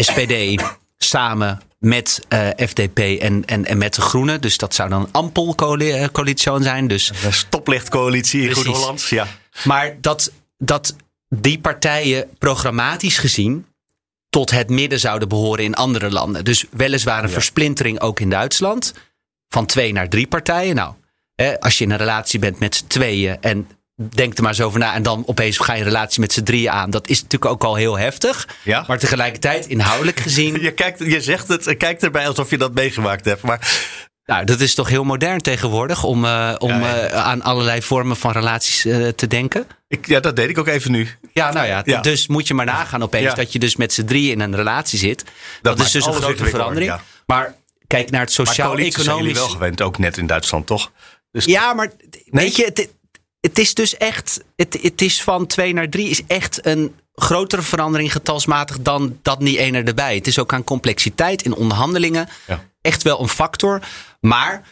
SPD 0.00 0.62
samen 0.98 1.60
met 1.78 2.20
uh, 2.28 2.48
eh, 2.48 2.68
FDP 2.68 2.98
en, 2.98 3.44
en, 3.44 3.64
en 3.64 3.78
met 3.78 3.94
de 3.94 4.00
Groenen. 4.00 4.40
Dus 4.40 4.56
dat 4.56 4.74
zou 4.74 4.88
dan 4.88 5.00
een 5.00 5.12
ampel 5.12 5.54
eh, 5.54 6.08
coalitie 6.12 6.62
zijn. 6.62 6.88
Dus, 6.88 7.12
een 7.24 7.32
stoplichtcoalitie 7.32 8.48
in 8.48 8.54
Goed 8.54 8.66
Hollands. 8.66 9.08
Ja. 9.08 9.26
Maar 9.64 9.96
dat, 10.00 10.32
dat 10.58 10.96
die 11.28 11.58
partijen 11.58 12.28
programmatisch 12.38 13.18
gezien 13.18 13.66
tot 14.28 14.50
het 14.50 14.70
midden 14.70 15.00
zouden 15.00 15.28
behoren 15.28 15.64
in 15.64 15.74
andere 15.74 16.10
landen. 16.10 16.44
Dus 16.44 16.64
weliswaar 16.70 17.22
een 17.22 17.30
versplintering 17.30 18.00
ook 18.00 18.20
in 18.20 18.30
Duitsland. 18.30 18.94
Van 19.48 19.66
twee 19.66 19.92
naar 19.92 20.08
drie 20.08 20.26
partijen. 20.26 20.74
Nou, 20.74 20.94
hè, 21.34 21.60
als 21.60 21.78
je 21.78 21.84
in 21.84 21.90
een 21.90 21.96
relatie 21.96 22.38
bent 22.38 22.58
met 22.58 22.74
z'n 22.74 22.86
tweeën 22.86 23.40
en 23.40 23.68
denk 23.96 24.36
er 24.36 24.42
maar 24.42 24.52
eens 24.52 24.60
over 24.60 24.78
na. 24.78 24.94
En 24.94 25.02
dan 25.02 25.22
opeens 25.26 25.58
ga 25.58 25.72
je 25.72 25.78
een 25.78 25.86
relatie 25.86 26.20
met 26.20 26.32
z'n 26.32 26.42
drieën 26.42 26.70
aan. 26.70 26.90
Dat 26.90 27.08
is 27.08 27.22
natuurlijk 27.22 27.52
ook 27.52 27.64
al 27.64 27.74
heel 27.74 27.98
heftig. 27.98 28.48
Ja? 28.62 28.84
Maar 28.86 28.98
tegelijkertijd, 28.98 29.66
inhoudelijk 29.66 30.20
gezien. 30.20 30.60
je, 30.62 30.70
kijkt, 30.70 30.98
je 30.98 31.20
zegt 31.20 31.48
het, 31.48 31.76
kijkt 31.76 32.02
erbij 32.02 32.28
alsof 32.28 32.50
je 32.50 32.58
dat 32.58 32.74
meegemaakt 32.74 33.24
hebt. 33.24 33.42
Maar. 33.42 33.94
Nou, 34.24 34.44
dat 34.44 34.60
is 34.60 34.74
toch 34.74 34.88
heel 34.88 35.04
modern 35.04 35.40
tegenwoordig 35.40 36.04
om, 36.04 36.24
uh, 36.24 36.54
om 36.58 36.70
Uh, 36.70 37.06
aan 37.06 37.42
allerlei 37.42 37.82
vormen 37.82 38.16
van 38.16 38.32
relaties 38.32 38.86
uh, 38.86 39.08
te 39.08 39.26
denken. 39.26 39.66
Ik, 39.88 40.06
ja, 40.06 40.20
dat 40.20 40.36
deed 40.36 40.48
ik 40.48 40.58
ook 40.58 40.66
even 40.66 40.90
nu. 40.90 41.08
Ja, 41.32 41.52
nou 41.52 41.66
ja, 41.66 41.82
ja. 41.84 42.00
dus 42.00 42.26
moet 42.26 42.48
je 42.48 42.54
maar 42.54 42.66
nagaan 42.66 43.02
opeens 43.02 43.34
dat 43.34 43.52
je 43.52 43.58
dus 43.58 43.76
met 43.76 43.92
z'n 43.92 44.04
drieën 44.04 44.32
in 44.32 44.40
een 44.40 44.56
relatie 44.56 44.98
zit. 44.98 45.24
Dat, 45.62 45.76
dat 45.76 45.86
is 45.86 45.92
dus 45.92 46.06
een 46.06 46.12
grote 46.12 46.44
verandering. 46.44 46.94
Maar 47.26 47.54
kijk 47.86 48.10
naar 48.10 48.20
het 48.20 48.32
sociaal-economisch. 48.32 49.32
wel 49.32 49.48
gewend, 49.48 49.82
ook 49.82 49.98
net 49.98 50.16
in 50.16 50.26
Duitsland, 50.26 50.66
toch? 50.66 50.92
Dus... 51.30 51.44
Ja, 51.44 51.74
maar 51.74 51.92
weet 52.30 52.56
je, 52.56 52.64
het, 52.64 52.88
het 53.46 53.58
is 53.58 53.74
dus 53.74 53.96
echt, 53.96 54.44
het, 54.56 54.78
het 54.82 55.02
is 55.02 55.22
van 55.22 55.46
2 55.46 55.72
naar 55.72 55.88
3 55.88 56.08
is 56.08 56.22
echt 56.26 56.66
een 56.66 56.94
grotere 57.14 57.62
verandering 57.62 58.12
getalsmatig 58.12 58.80
dan 58.80 59.18
dat 59.22 59.40
niet 59.40 59.56
één 59.56 59.74
erbij. 59.74 60.14
Het 60.14 60.26
is 60.26 60.38
ook 60.38 60.52
aan 60.52 60.64
complexiteit 60.64 61.42
in 61.42 61.54
onderhandelingen 61.54 62.28
ja. 62.46 62.64
echt 62.80 63.02
wel 63.02 63.20
een 63.20 63.28
factor. 63.28 63.82
Maar 64.20 64.62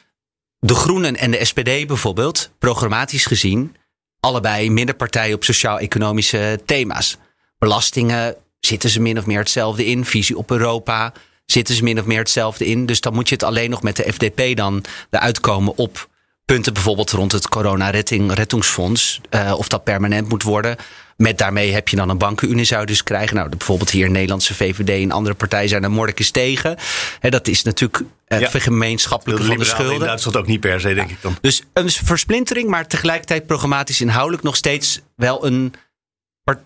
de 0.58 0.74
Groenen 0.74 1.16
en 1.16 1.30
de 1.30 1.44
SPD 1.44 1.86
bijvoorbeeld, 1.86 2.50
programmatisch 2.58 3.26
gezien, 3.26 3.76
allebei 4.20 4.70
middenpartijen 4.70 5.34
op 5.34 5.44
sociaal-economische 5.44 6.60
thema's. 6.64 7.16
Belastingen 7.58 8.36
zitten 8.60 8.90
ze 8.90 9.00
min 9.00 9.18
of 9.18 9.26
meer 9.26 9.38
hetzelfde 9.38 9.86
in. 9.86 10.04
Visie 10.04 10.38
op 10.38 10.50
Europa 10.50 11.12
zitten 11.46 11.74
ze 11.74 11.82
min 11.82 11.98
of 11.98 12.04
meer 12.04 12.18
hetzelfde 12.18 12.66
in. 12.66 12.86
Dus 12.86 13.00
dan 13.00 13.14
moet 13.14 13.28
je 13.28 13.34
het 13.34 13.44
alleen 13.44 13.70
nog 13.70 13.82
met 13.82 13.96
de 13.96 14.12
FDP 14.12 14.56
dan 14.56 14.84
eruit 15.10 15.40
komen 15.40 15.76
op 15.76 16.08
punten 16.44 16.72
bijvoorbeeld 16.72 17.10
rond 17.10 17.32
het 17.32 17.48
corona-reddingsfonds. 17.48 19.20
Uh, 19.30 19.54
of 19.56 19.68
dat 19.68 19.84
permanent 19.84 20.28
moet 20.28 20.42
worden. 20.42 20.76
Met 21.16 21.38
daarmee 21.38 21.72
heb 21.72 21.88
je 21.88 21.96
dan 21.96 22.08
een 22.08 22.18
bankenunie 22.18 22.64
zou 22.64 22.86
dus 22.86 23.02
krijgen. 23.02 23.36
Nou, 23.36 23.48
bijvoorbeeld 23.48 23.90
hier 23.90 24.10
Nederlandse 24.10 24.54
VVD 24.54 25.02
en 25.02 25.10
andere 25.10 25.34
partijen 25.34 25.68
zijn 25.68 25.82
er 25.84 25.90
moordekens 25.90 26.30
tegen. 26.30 26.76
He, 27.20 27.30
dat 27.30 27.48
is 27.48 27.62
natuurlijk 27.62 28.02
uh, 28.28 28.40
ja. 28.40 28.48
gemeenschappelijke 28.52 29.44
van 29.44 29.58
de 29.58 29.64
schulden. 29.64 29.94
In 29.94 30.00
Duitsland 30.00 30.36
ook 30.36 30.46
niet 30.46 30.60
per 30.60 30.80
se, 30.80 30.94
denk 30.94 31.10
ik 31.10 31.22
dan. 31.22 31.36
Dus 31.40 31.62
een 31.72 31.90
versplintering, 31.90 32.68
maar 32.68 32.86
tegelijkertijd 32.86 33.46
programmatisch 33.46 34.00
inhoudelijk 34.00 34.42
nog 34.42 34.56
steeds 34.56 35.00
wel 35.16 35.46
een, 35.46 35.74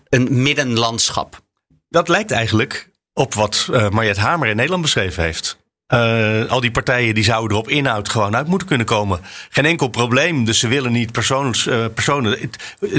een 0.09 0.41
middenlandschap. 0.41 1.41
Dat 1.89 2.07
lijkt 2.07 2.31
eigenlijk 2.31 2.89
op 3.13 3.33
wat 3.33 3.67
uh, 3.71 3.89
Mariette 3.89 4.21
Hamer 4.21 4.47
in 4.47 4.55
Nederland 4.55 4.81
beschreven 4.81 5.23
heeft. 5.23 5.57
Uh, 5.93 6.45
al 6.49 6.59
die 6.59 6.71
partijen 6.71 7.15
die 7.15 7.23
zouden 7.23 7.57
er 7.57 7.63
op 7.63 7.69
inhoud 7.69 8.09
gewoon 8.09 8.35
uit 8.35 8.47
moeten 8.47 8.67
kunnen 8.67 8.85
komen. 8.85 9.19
Geen 9.49 9.65
enkel 9.65 9.87
probleem. 9.87 10.45
Dus 10.45 10.59
ze 10.59 10.67
willen 10.67 10.91
niet 10.91 11.11
persoons, 11.11 11.65
uh, 11.65 11.85
personen. 11.93 12.51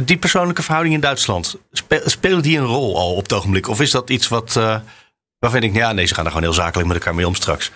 Die 0.04 0.16
persoonlijke 0.16 0.62
verhouding 0.62 0.94
in 0.94 1.00
Duitsland. 1.00 1.56
Speelt 2.04 2.42
die 2.42 2.58
een 2.58 2.64
rol 2.64 2.96
al 2.96 3.14
op 3.14 3.22
het 3.22 3.32
ogenblik? 3.32 3.68
Of 3.68 3.80
is 3.80 3.90
dat 3.90 4.10
iets 4.10 4.28
wat. 4.28 4.54
Uh, 4.58 4.76
waarvan 5.38 5.62
ik, 5.62 5.74
ja, 5.74 5.92
nee, 5.92 6.06
ze 6.06 6.14
gaan 6.14 6.24
er 6.24 6.30
gewoon 6.30 6.46
heel 6.46 6.56
zakelijk 6.56 6.88
met 6.88 6.96
elkaar 6.96 7.14
mee 7.14 7.26
om 7.26 7.34
straks. 7.34 7.70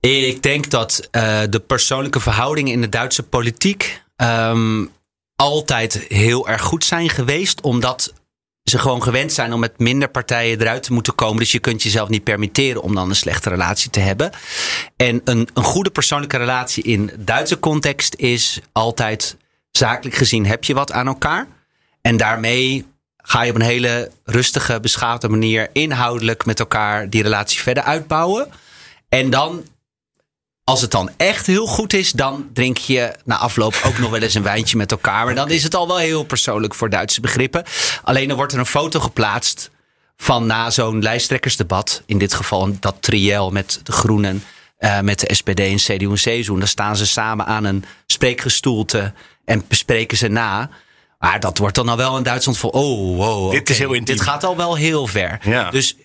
Ik 0.00 0.42
denk 0.42 0.70
dat 0.70 1.08
de 1.50 1.62
persoonlijke 1.66 2.20
verhoudingen 2.20 2.72
in 2.72 2.80
de 2.80 2.88
Duitse 2.88 3.22
politiek. 3.22 4.02
Um, 4.16 4.92
altijd 5.36 6.04
heel 6.08 6.48
erg 6.48 6.62
goed 6.62 6.84
zijn 6.84 7.10
geweest. 7.10 7.60
Omdat 7.60 8.12
ze 8.64 8.78
gewoon 8.78 9.02
gewend 9.02 9.32
zijn 9.32 9.52
om 9.52 9.60
met 9.60 9.78
minder 9.78 10.08
partijen 10.08 10.60
eruit 10.60 10.82
te 10.82 10.92
moeten 10.92 11.14
komen. 11.14 11.38
Dus 11.38 11.52
je 11.52 11.58
kunt 11.58 11.82
jezelf 11.82 12.08
niet 12.08 12.24
permitteren 12.24 12.82
om 12.82 12.94
dan 12.94 13.08
een 13.08 13.16
slechte 13.16 13.48
relatie 13.48 13.90
te 13.90 14.00
hebben. 14.00 14.30
En 14.96 15.20
een, 15.24 15.48
een 15.54 15.64
goede 15.64 15.90
persoonlijke 15.90 16.36
relatie 16.36 16.82
in 16.82 17.10
Duitse 17.18 17.58
context 17.58 18.14
is 18.14 18.60
altijd 18.72 19.36
zakelijk 19.70 20.16
gezien 20.16 20.46
heb 20.46 20.64
je 20.64 20.74
wat 20.74 20.92
aan 20.92 21.06
elkaar. 21.06 21.46
En 22.00 22.16
daarmee 22.16 22.86
ga 23.16 23.42
je 23.42 23.50
op 23.50 23.56
een 23.56 23.62
hele 23.62 24.10
rustige, 24.24 24.80
beschaafde 24.80 25.28
manier 25.28 25.68
inhoudelijk 25.72 26.44
met 26.44 26.58
elkaar 26.58 27.10
die 27.10 27.22
relatie 27.22 27.60
verder 27.60 27.82
uitbouwen. 27.82 28.48
En 29.08 29.30
dan 29.30 29.64
als 30.64 30.80
het 30.80 30.90
dan 30.90 31.10
echt 31.16 31.46
heel 31.46 31.66
goed 31.66 31.92
is, 31.92 32.12
dan 32.12 32.48
drink 32.52 32.76
je 32.76 33.14
na 33.24 33.36
afloop 33.36 33.80
ook 33.86 33.98
nog 33.98 34.10
wel 34.10 34.20
eens 34.20 34.34
een 34.34 34.42
wijntje 34.42 34.76
met 34.76 34.90
elkaar. 34.90 35.24
Maar 35.24 35.34
dan 35.34 35.50
is 35.50 35.62
het 35.62 35.74
al 35.74 35.86
wel 35.86 35.98
heel 35.98 36.24
persoonlijk 36.24 36.74
voor 36.74 36.90
Duitse 36.90 37.20
begrippen. 37.20 37.64
Alleen 38.02 38.28
dan 38.28 38.36
wordt 38.36 38.52
er 38.52 38.58
een 38.58 38.66
foto 38.66 39.00
geplaatst 39.00 39.70
van 40.16 40.46
na 40.46 40.70
zo'n 40.70 41.02
lijsttrekkersdebat. 41.02 42.02
In 42.06 42.18
dit 42.18 42.34
geval 42.34 42.76
dat 42.80 42.96
triel 43.00 43.50
met 43.50 43.80
de 43.82 43.92
Groenen, 43.92 44.44
uh, 44.78 45.00
met 45.00 45.20
de 45.20 45.34
SPD 45.34 45.60
en 45.60 45.76
CDU 45.76 46.08
en 46.08 46.14
CSU. 46.14 46.58
Dan 46.58 46.68
staan 46.68 46.96
ze 46.96 47.06
samen 47.06 47.46
aan 47.46 47.64
een 47.64 47.84
spreekgestoelte 48.06 49.12
en 49.44 49.64
bespreken 49.68 50.16
ze 50.16 50.28
na. 50.28 50.70
Maar 51.18 51.40
dat 51.40 51.58
wordt 51.58 51.74
dan 51.74 51.88
al 51.88 51.96
wel 51.96 52.16
in 52.16 52.22
Duitsland 52.22 52.58
voor. 52.58 52.70
Oh, 52.70 53.16
wow. 53.16 53.50
Dit 53.50 53.70
is 53.70 53.78
heel 53.78 54.04
Dit 54.04 54.20
gaat 54.20 54.44
al 54.44 54.56
wel 54.56 54.74
heel 54.74 55.06
ver. 55.06 55.38
Ja. 55.42 55.70
Dus, 55.70 55.96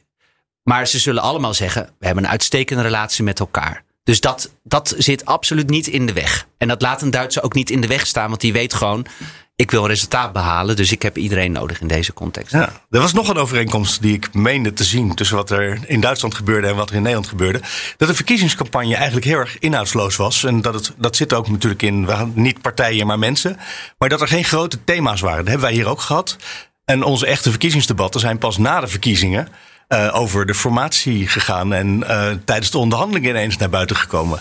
maar 0.63 0.87
ze 0.87 0.99
zullen 0.99 1.21
allemaal 1.21 1.53
zeggen: 1.53 1.89
we 1.99 2.05
hebben 2.05 2.23
een 2.23 2.29
uitstekende 2.29 2.83
relatie 2.83 3.23
met 3.23 3.39
elkaar. 3.39 3.83
Dus 4.09 4.19
dat, 4.19 4.51
dat 4.63 4.95
zit 4.97 5.25
absoluut 5.25 5.69
niet 5.69 5.87
in 5.87 6.05
de 6.05 6.13
weg. 6.13 6.47
En 6.57 6.67
dat 6.67 6.81
laat 6.81 7.01
een 7.01 7.11
Duitser 7.11 7.43
ook 7.43 7.53
niet 7.53 7.69
in 7.69 7.81
de 7.81 7.87
weg 7.87 8.07
staan, 8.07 8.29
want 8.29 8.41
die 8.41 8.53
weet 8.53 8.73
gewoon: 8.73 9.05
ik 9.55 9.71
wil 9.71 9.87
resultaat 9.87 10.33
behalen, 10.33 10.75
dus 10.75 10.91
ik 10.91 11.01
heb 11.01 11.17
iedereen 11.17 11.51
nodig 11.51 11.81
in 11.81 11.87
deze 11.87 12.13
context. 12.13 12.51
Ja, 12.51 12.71
er 12.89 12.99
was 12.99 13.13
nog 13.13 13.27
een 13.27 13.37
overeenkomst 13.37 14.01
die 14.01 14.13
ik 14.13 14.33
meende 14.33 14.73
te 14.73 14.83
zien 14.83 15.15
tussen 15.15 15.35
wat 15.35 15.49
er 15.49 15.79
in 15.87 16.01
Duitsland 16.01 16.35
gebeurde 16.35 16.67
en 16.67 16.75
wat 16.75 16.89
er 16.89 16.95
in 16.95 17.01
Nederland 17.01 17.27
gebeurde. 17.27 17.61
Dat 17.97 18.07
de 18.07 18.15
verkiezingscampagne 18.15 18.95
eigenlijk 18.95 19.25
heel 19.25 19.37
erg 19.37 19.59
inhoudsloos 19.59 20.15
was. 20.15 20.43
En 20.43 20.61
dat, 20.61 20.73
het, 20.73 20.93
dat 20.97 21.15
zit 21.15 21.33
ook 21.33 21.49
natuurlijk 21.49 21.81
in, 21.81 22.05
we 22.05 22.31
niet 22.33 22.61
partijen, 22.61 23.07
maar 23.07 23.19
mensen. 23.19 23.57
Maar 23.97 24.09
dat 24.09 24.21
er 24.21 24.27
geen 24.27 24.45
grote 24.45 24.83
thema's 24.83 25.21
waren. 25.21 25.39
Dat 25.39 25.47
hebben 25.47 25.67
wij 25.67 25.77
hier 25.77 25.87
ook 25.87 26.01
gehad. 26.01 26.35
En 26.85 27.03
onze 27.03 27.25
echte 27.25 27.49
verkiezingsdebatten 27.49 28.19
zijn 28.19 28.37
pas 28.37 28.57
na 28.57 28.79
de 28.79 28.87
verkiezingen. 28.87 29.47
Uh, 29.89 30.09
over 30.19 30.45
de 30.45 30.55
formatie 30.55 31.27
gegaan 31.27 31.73
en 31.73 32.03
uh, 32.03 32.31
tijdens 32.45 32.71
de 32.71 32.77
onderhandelingen 32.77 33.29
ineens 33.29 33.57
naar 33.57 33.69
buiten 33.69 33.95
gekomen. 33.95 34.39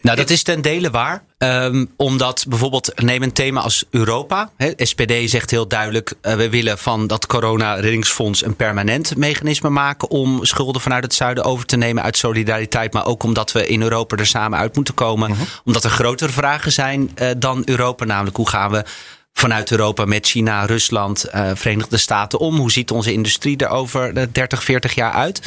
Nou, 0.00 0.16
dat 0.16 0.30
is 0.30 0.42
ten 0.42 0.62
dele 0.62 0.90
waar. 0.90 1.22
Um, 1.38 1.90
omdat 1.96 2.44
bijvoorbeeld, 2.48 2.92
neem 2.94 3.22
een 3.22 3.32
thema 3.32 3.60
als 3.60 3.84
Europa. 3.90 4.50
He, 4.56 4.72
SPD 4.76 5.30
zegt 5.30 5.50
heel 5.50 5.68
duidelijk, 5.68 6.14
uh, 6.22 6.34
we 6.34 6.50
willen 6.50 6.78
van 6.78 7.06
dat 7.06 7.26
corona-reddingsfonds 7.26 8.44
een 8.44 8.56
permanent 8.56 9.16
mechanisme 9.16 9.68
maken 9.68 10.10
om 10.10 10.44
schulden 10.44 10.82
vanuit 10.82 11.02
het 11.02 11.14
zuiden 11.14 11.44
over 11.44 11.66
te 11.66 11.76
nemen 11.76 12.02
uit 12.02 12.16
solidariteit. 12.16 12.92
Maar 12.92 13.06
ook 13.06 13.22
omdat 13.22 13.52
we 13.52 13.66
in 13.66 13.82
Europa 13.82 14.16
er 14.16 14.26
samen 14.26 14.58
uit 14.58 14.74
moeten 14.74 14.94
komen. 14.94 15.30
Uh 15.30 15.36
-huh. 15.36 15.46
Omdat 15.64 15.84
er 15.84 15.90
grotere 15.90 16.32
vragen 16.32 16.72
zijn 16.72 17.10
uh, 17.22 17.30
dan 17.38 17.62
Europa. 17.64 18.04
Namelijk, 18.04 18.36
hoe 18.36 18.48
gaan 18.48 18.70
we 18.70 18.84
vanuit 19.38 19.70
Europa 19.70 20.04
met 20.04 20.26
China, 20.26 20.64
Rusland, 20.64 21.26
uh, 21.34 21.50
Verenigde 21.54 21.96
Staten 21.96 22.38
om? 22.38 22.56
Hoe 22.56 22.72
ziet 22.72 22.90
onze 22.90 23.12
industrie 23.12 23.56
er 23.56 23.68
over 23.68 24.32
30, 24.32 24.64
40 24.64 24.94
jaar 24.94 25.12
uit? 25.12 25.40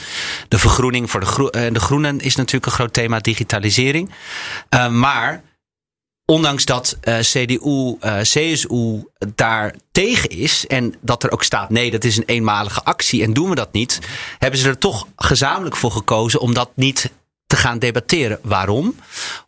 De 0.48 0.60
vergroening 0.60 1.12
voor 1.12 1.19
de, 1.19 1.53
uh, 1.65 1.74
de 1.74 1.79
groenen 1.79 2.19
is 2.19 2.36
natuurlijk 2.36 2.65
een 2.65 2.72
groot 2.72 2.93
thema, 2.93 3.19
digitalisering. 3.19 4.12
Maar 4.91 5.43
ondanks 6.25 6.65
dat 6.65 6.98
CDU, 7.19 7.98
CSU 8.22 9.03
daar 9.36 9.75
tegen 9.91 10.29
is 10.29 10.67
en 10.67 10.96
dat 11.01 11.24
er 11.24 11.31
ook 11.31 11.43
staat: 11.43 11.69
nee, 11.69 11.91
dat 11.91 12.03
is 12.03 12.17
een 12.17 12.24
eenmalige 12.25 12.84
actie 12.84 13.24
en 13.24 13.34
doen 13.34 13.50
we 13.50 13.55
dat 13.55 13.74
niet, 13.74 14.00
hebben 14.38 14.60
ze 14.60 14.67
er 14.67 14.77
toch 14.77 15.08
gezamenlijk 15.15 15.75
voor 15.75 15.91
gekozen 15.91 16.39
om 16.39 16.53
dat 16.53 16.69
niet 16.75 17.12
te 17.50 17.56
gaan 17.56 17.79
debatteren. 17.79 18.39
Waarom? 18.41 18.96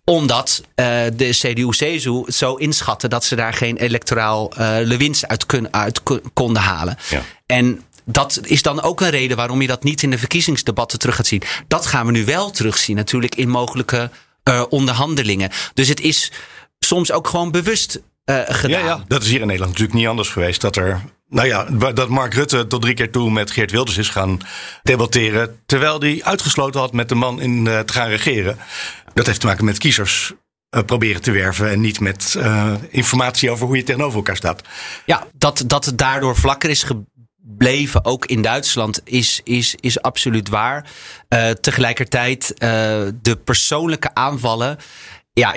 Omdat 0.03 0.61
uh, 0.61 0.85
de 1.13 1.29
CDU-CSU 1.29 2.23
zo 2.27 2.55
inschatten 2.55 3.09
dat 3.09 3.23
ze 3.23 3.35
daar 3.35 3.53
geen 3.53 3.77
electoraal 3.77 4.51
uh, 4.59 4.97
winst 4.97 5.27
uit, 5.27 5.45
kun, 5.45 5.73
uit 5.73 6.01
konden 6.33 6.61
halen. 6.61 6.97
Ja. 7.09 7.21
En 7.45 7.83
dat 8.05 8.39
is 8.43 8.61
dan 8.61 8.81
ook 8.81 9.01
een 9.01 9.09
reden 9.09 9.37
waarom 9.37 9.61
je 9.61 9.67
dat 9.67 9.83
niet 9.83 10.03
in 10.03 10.09
de 10.09 10.17
verkiezingsdebatten 10.17 10.99
terug 10.99 11.15
gaat 11.15 11.27
zien. 11.27 11.41
Dat 11.67 11.85
gaan 11.85 12.05
we 12.05 12.11
nu 12.11 12.25
wel 12.25 12.51
terugzien, 12.51 12.95
natuurlijk 12.95 13.35
in 13.35 13.49
mogelijke 13.49 14.09
uh, 14.49 14.63
onderhandelingen. 14.69 15.49
Dus 15.73 15.87
het 15.87 15.99
is 15.99 16.31
soms 16.79 17.11
ook 17.11 17.27
gewoon 17.27 17.51
bewust 17.51 18.01
uh, 18.25 18.41
gedaan. 18.45 18.79
Ja, 18.79 18.85
ja, 18.85 19.03
dat 19.07 19.23
is 19.23 19.29
hier 19.29 19.41
in 19.41 19.47
Nederland 19.47 19.71
natuurlijk 19.71 19.99
niet 19.99 20.07
anders 20.07 20.29
geweest. 20.29 20.61
Dat 20.61 20.75
er 20.75 21.01
nou 21.31 21.47
ja, 21.47 21.63
dat 21.91 22.09
Mark 22.09 22.33
Rutte 22.33 22.67
tot 22.67 22.81
drie 22.81 22.93
keer 22.93 23.11
toe 23.11 23.31
met 23.31 23.51
Geert 23.51 23.71
Wilders 23.71 23.97
is 23.97 24.09
gaan 24.09 24.39
debatteren. 24.83 25.59
Terwijl 25.65 25.99
hij 25.99 26.19
uitgesloten 26.23 26.79
had 26.79 26.93
met 26.93 27.09
de 27.09 27.15
man 27.15 27.41
in 27.41 27.65
uh, 27.65 27.79
te 27.79 27.93
gaan 27.93 28.07
regeren. 28.07 28.57
Dat 29.13 29.25
heeft 29.25 29.39
te 29.39 29.45
maken 29.45 29.65
met 29.65 29.77
kiezers 29.77 30.33
uh, 30.75 30.83
proberen 30.83 31.21
te 31.21 31.31
werven. 31.31 31.69
En 31.69 31.79
niet 31.79 31.99
met 31.99 32.35
uh, 32.37 32.73
informatie 32.89 33.49
over 33.49 33.65
hoe 33.65 33.75
je 33.75 33.83
tegenover 33.83 34.17
elkaar 34.17 34.35
staat. 34.35 34.61
Ja, 35.05 35.27
dat, 35.33 35.63
dat 35.67 35.85
het 35.85 35.97
daardoor 35.97 36.35
vlakker 36.35 36.69
is 36.69 36.83
gebleven, 36.83 38.05
ook 38.05 38.25
in 38.25 38.41
Duitsland, 38.41 39.01
is, 39.03 39.41
is, 39.43 39.75
is 39.79 40.01
absoluut 40.01 40.49
waar. 40.49 40.89
tegelijkertijd 41.61 42.53
de 43.21 43.39
persoonlijke 43.43 44.13
aanvallen 44.13 44.77
ja, 45.33 45.53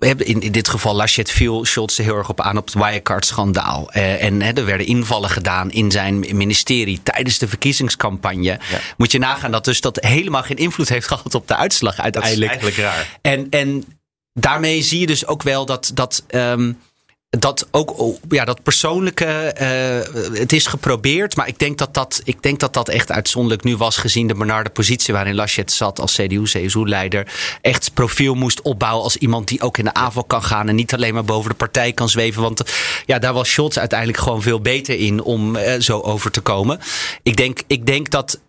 in, 0.00 0.40
in 0.40 0.52
dit 0.52 0.68
geval 0.68 0.94
Laschet 0.94 1.30
viel 1.30 1.64
Scholz 1.64 1.98
er 1.98 2.04
heel 2.04 2.16
erg 2.16 2.28
op 2.28 2.40
aan 2.40 2.56
op 2.56 2.64
het 2.64 2.74
Wirecard-schandaal. 2.74 3.90
Uh, 3.96 4.22
en 4.22 4.42
hè, 4.42 4.52
er 4.52 4.64
werden 4.64 4.86
invallen 4.86 5.30
gedaan 5.30 5.70
in 5.70 5.90
zijn 5.90 6.18
ministerie 6.18 7.00
tijdens 7.02 7.38
de 7.38 7.48
verkiezingscampagne. 7.48 8.42
Ja. 8.42 8.58
Moet 8.96 9.12
je 9.12 9.18
nagaan 9.18 9.50
dat 9.50 9.64
dus 9.64 9.80
dat 9.80 9.98
helemaal 10.00 10.42
geen 10.42 10.56
invloed 10.56 10.88
heeft 10.88 11.06
gehad 11.12 11.34
op 11.34 11.48
de 11.48 11.56
uitslag 11.56 12.00
uiteindelijk. 12.00 12.52
Dat 12.52 12.60
is 12.60 12.78
eigenlijk 12.78 12.96
raar. 12.96 13.18
En, 13.20 13.46
en 13.50 13.84
daarmee 14.32 14.82
zie 14.82 15.00
je 15.00 15.06
dus 15.06 15.26
ook 15.26 15.42
wel 15.42 15.66
dat. 15.66 15.90
dat 15.94 16.24
um, 16.30 16.78
dat 17.38 17.68
ook 17.70 18.16
ja, 18.28 18.44
dat 18.44 18.62
persoonlijke, 18.62 19.54
uh, 19.60 20.38
het 20.38 20.52
is 20.52 20.66
geprobeerd, 20.66 21.36
maar 21.36 21.48
ik 21.48 21.58
denk 21.58 21.78
dat 21.78 21.94
dat, 21.94 22.20
ik 22.24 22.42
denk 22.42 22.60
dat 22.60 22.74
dat 22.74 22.88
echt 22.88 23.10
uitzonderlijk 23.10 23.64
nu 23.64 23.76
was, 23.76 23.96
gezien 23.96 24.26
de 24.26 24.34
benarde 24.34 24.70
positie 24.70 25.14
waarin 25.14 25.34
Laschet 25.34 25.72
zat 25.72 26.00
als 26.00 26.14
CDU-CSU-leider. 26.14 27.32
Echt 27.60 27.94
profiel 27.94 28.34
moest 28.34 28.62
opbouwen 28.62 29.04
als 29.04 29.16
iemand 29.16 29.48
die 29.48 29.60
ook 29.60 29.78
in 29.78 29.84
de 29.84 29.94
aanval 29.94 30.24
kan 30.24 30.42
gaan 30.42 30.68
en 30.68 30.74
niet 30.74 30.94
alleen 30.94 31.14
maar 31.14 31.24
boven 31.24 31.50
de 31.50 31.56
partij 31.56 31.92
kan 31.92 32.08
zweven. 32.08 32.42
Want 32.42 32.62
ja, 33.06 33.18
daar 33.18 33.32
was 33.32 33.50
Scholz 33.50 33.76
uiteindelijk 33.76 34.18
gewoon 34.18 34.42
veel 34.42 34.60
beter 34.60 34.98
in 34.98 35.22
om 35.22 35.56
uh, 35.56 35.74
zo 35.78 36.00
over 36.00 36.30
te 36.30 36.40
komen. 36.40 36.78
Ik 37.22 37.36
denk, 37.36 37.60
ik 37.66 37.86
denk 37.86 38.10
dat 38.10 38.40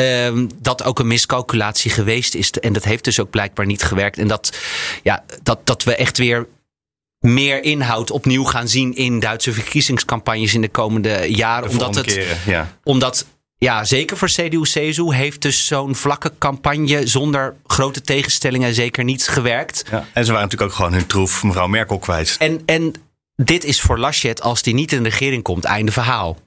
Um, 0.00 0.50
dat 0.58 0.84
ook 0.84 0.98
een 0.98 1.06
miscalculatie 1.06 1.90
geweest 1.90 2.34
is. 2.34 2.50
En 2.50 2.72
dat 2.72 2.84
heeft 2.84 3.04
dus 3.04 3.20
ook 3.20 3.30
blijkbaar 3.30 3.66
niet 3.66 3.82
gewerkt. 3.82 4.18
En 4.18 4.28
dat, 4.28 4.58
ja, 5.02 5.24
dat, 5.42 5.58
dat 5.64 5.84
we 5.84 5.94
echt 5.94 6.18
weer 6.18 6.46
meer 7.26 7.62
inhoud 7.62 8.10
opnieuw 8.10 8.44
gaan 8.44 8.68
zien 8.68 8.94
in 8.94 9.20
Duitse 9.20 9.52
verkiezingscampagnes 9.52 10.54
in 10.54 10.60
de 10.60 10.68
komende 10.68 11.24
jaren. 11.28 11.68
De 11.68 11.74
omdat 11.74 11.94
het, 11.94 12.06
keren, 12.06 12.36
ja. 12.46 12.72
omdat 12.84 13.26
ja, 13.58 13.84
zeker 13.84 14.16
voor 14.16 14.28
CDU-CSU 14.28 15.14
heeft 15.14 15.42
dus 15.42 15.66
zo'n 15.66 15.94
vlakke 15.94 16.32
campagne 16.38 17.06
zonder 17.06 17.56
grote 17.66 18.00
tegenstellingen 18.00 18.74
zeker 18.74 19.04
niet 19.04 19.28
gewerkt. 19.28 19.84
Ja. 19.90 20.06
En 20.12 20.24
ze 20.24 20.32
waren 20.32 20.48
natuurlijk 20.48 20.70
ook 20.70 20.76
gewoon 20.76 20.92
hun 20.92 21.06
troef 21.06 21.42
mevrouw 21.42 21.66
Merkel 21.66 21.98
kwijt. 21.98 22.36
En, 22.38 22.62
en 22.66 22.92
dit 23.36 23.64
is 23.64 23.80
voor 23.80 23.98
Laschet, 23.98 24.42
als 24.42 24.62
die 24.62 24.74
niet 24.74 24.92
in 24.92 25.02
de 25.02 25.08
regering 25.08 25.42
komt, 25.42 25.64
einde 25.64 25.92
verhaal. 25.92 26.38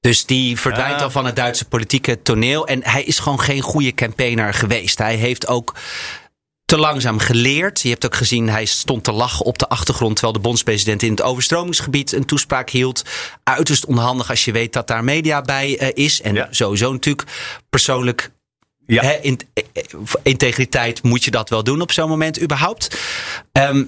Dus 0.00 0.26
die 0.26 0.60
verdwijnt 0.60 0.98
Ja. 0.98 1.04
al 1.04 1.10
van 1.10 1.26
het 1.26 1.36
Duitse 1.36 1.64
politieke 1.64 2.22
toneel. 2.22 2.66
En 2.66 2.80
hij 2.84 3.02
is 3.02 3.18
gewoon 3.18 3.40
geen 3.40 3.60
goede 3.60 3.94
campaigner 3.94 4.54
geweest. 4.54 4.98
Hij 4.98 5.14
heeft 5.14 5.46
ook 5.46 5.74
te 6.66 6.76
langzaam 6.78 7.18
geleerd. 7.18 7.80
Je 7.80 7.88
hebt 7.88 8.04
ook 8.04 8.14
gezien, 8.14 8.48
hij 8.48 8.64
stond 8.64 9.04
te 9.04 9.12
lachen 9.12 9.44
op 9.44 9.58
de 9.58 9.68
achtergrond. 9.68 10.12
Terwijl 10.14 10.36
de 10.36 10.42
bondspresident 10.42 11.02
in 11.02 11.10
het 11.10 11.22
overstromingsgebied 11.22 12.12
een 12.12 12.24
toespraak 12.24 12.70
hield. 12.70 13.02
Uiterst 13.42 13.86
onhandig 13.86 14.30
als 14.30 14.44
je 14.44 14.52
weet 14.52 14.72
dat 14.72 14.86
daar 14.86 15.04
media 15.04 15.42
bij 15.42 15.82
uh, 15.82 15.88
is. 15.94 16.20
En 16.20 16.34
Ja. 16.34 16.48
sowieso 16.50 16.92
natuurlijk 16.92 17.28
persoonlijk. 17.70 18.30
Ja. 18.86 19.02
Hè, 19.02 19.12
in, 19.12 19.40
eh, 19.52 19.64
eh, 19.72 19.82
integriteit 20.22 21.02
moet 21.02 21.24
je 21.24 21.30
dat 21.30 21.48
wel 21.48 21.64
doen 21.64 21.80
op 21.80 21.92
zo'n 21.92 22.08
moment 22.08 22.40
überhaupt. 22.42 22.98
Ehm, 23.52 23.84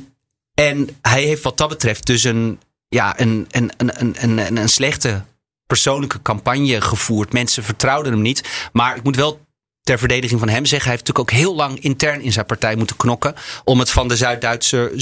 en 0.55 0.89
hij 1.03 1.23
heeft 1.23 1.43
wat 1.43 1.57
dat 1.57 1.69
betreft 1.69 2.07
dus 2.07 2.25
een, 2.25 2.61
ja, 2.89 3.21
een, 3.21 3.47
een, 3.51 3.73
een, 3.77 3.91
een, 4.01 4.39
een, 4.47 4.57
een 4.57 4.69
slechte 4.69 5.25
persoonlijke 5.67 6.23
campagne 6.23 6.81
gevoerd. 6.81 7.33
Mensen 7.33 7.65
vertrouwden 7.65 8.13
hem 8.13 8.23
niet. 8.23 8.69
Maar 8.73 8.97
ik 8.97 9.03
moet 9.03 9.17
wel 9.17 9.41
ter 9.89 9.99
verdediging 9.99 10.41
van 10.41 10.49
hem 10.49 10.67
zeggen... 10.67 10.89
hij 10.89 10.99
heeft 10.99 11.07
natuurlijk 11.07 11.35
ook 11.35 11.41
heel 11.41 11.55
lang 11.55 11.81
intern 11.81 12.21
in 12.21 12.33
zijn 12.33 12.47
partij 12.47 12.77
moeten 12.77 12.97
knokken... 12.97 13.35
om 13.65 13.79
het 13.79 13.91
van 13.91 14.09
de 14.09 14.17
Zuid-Duitse 14.17 14.93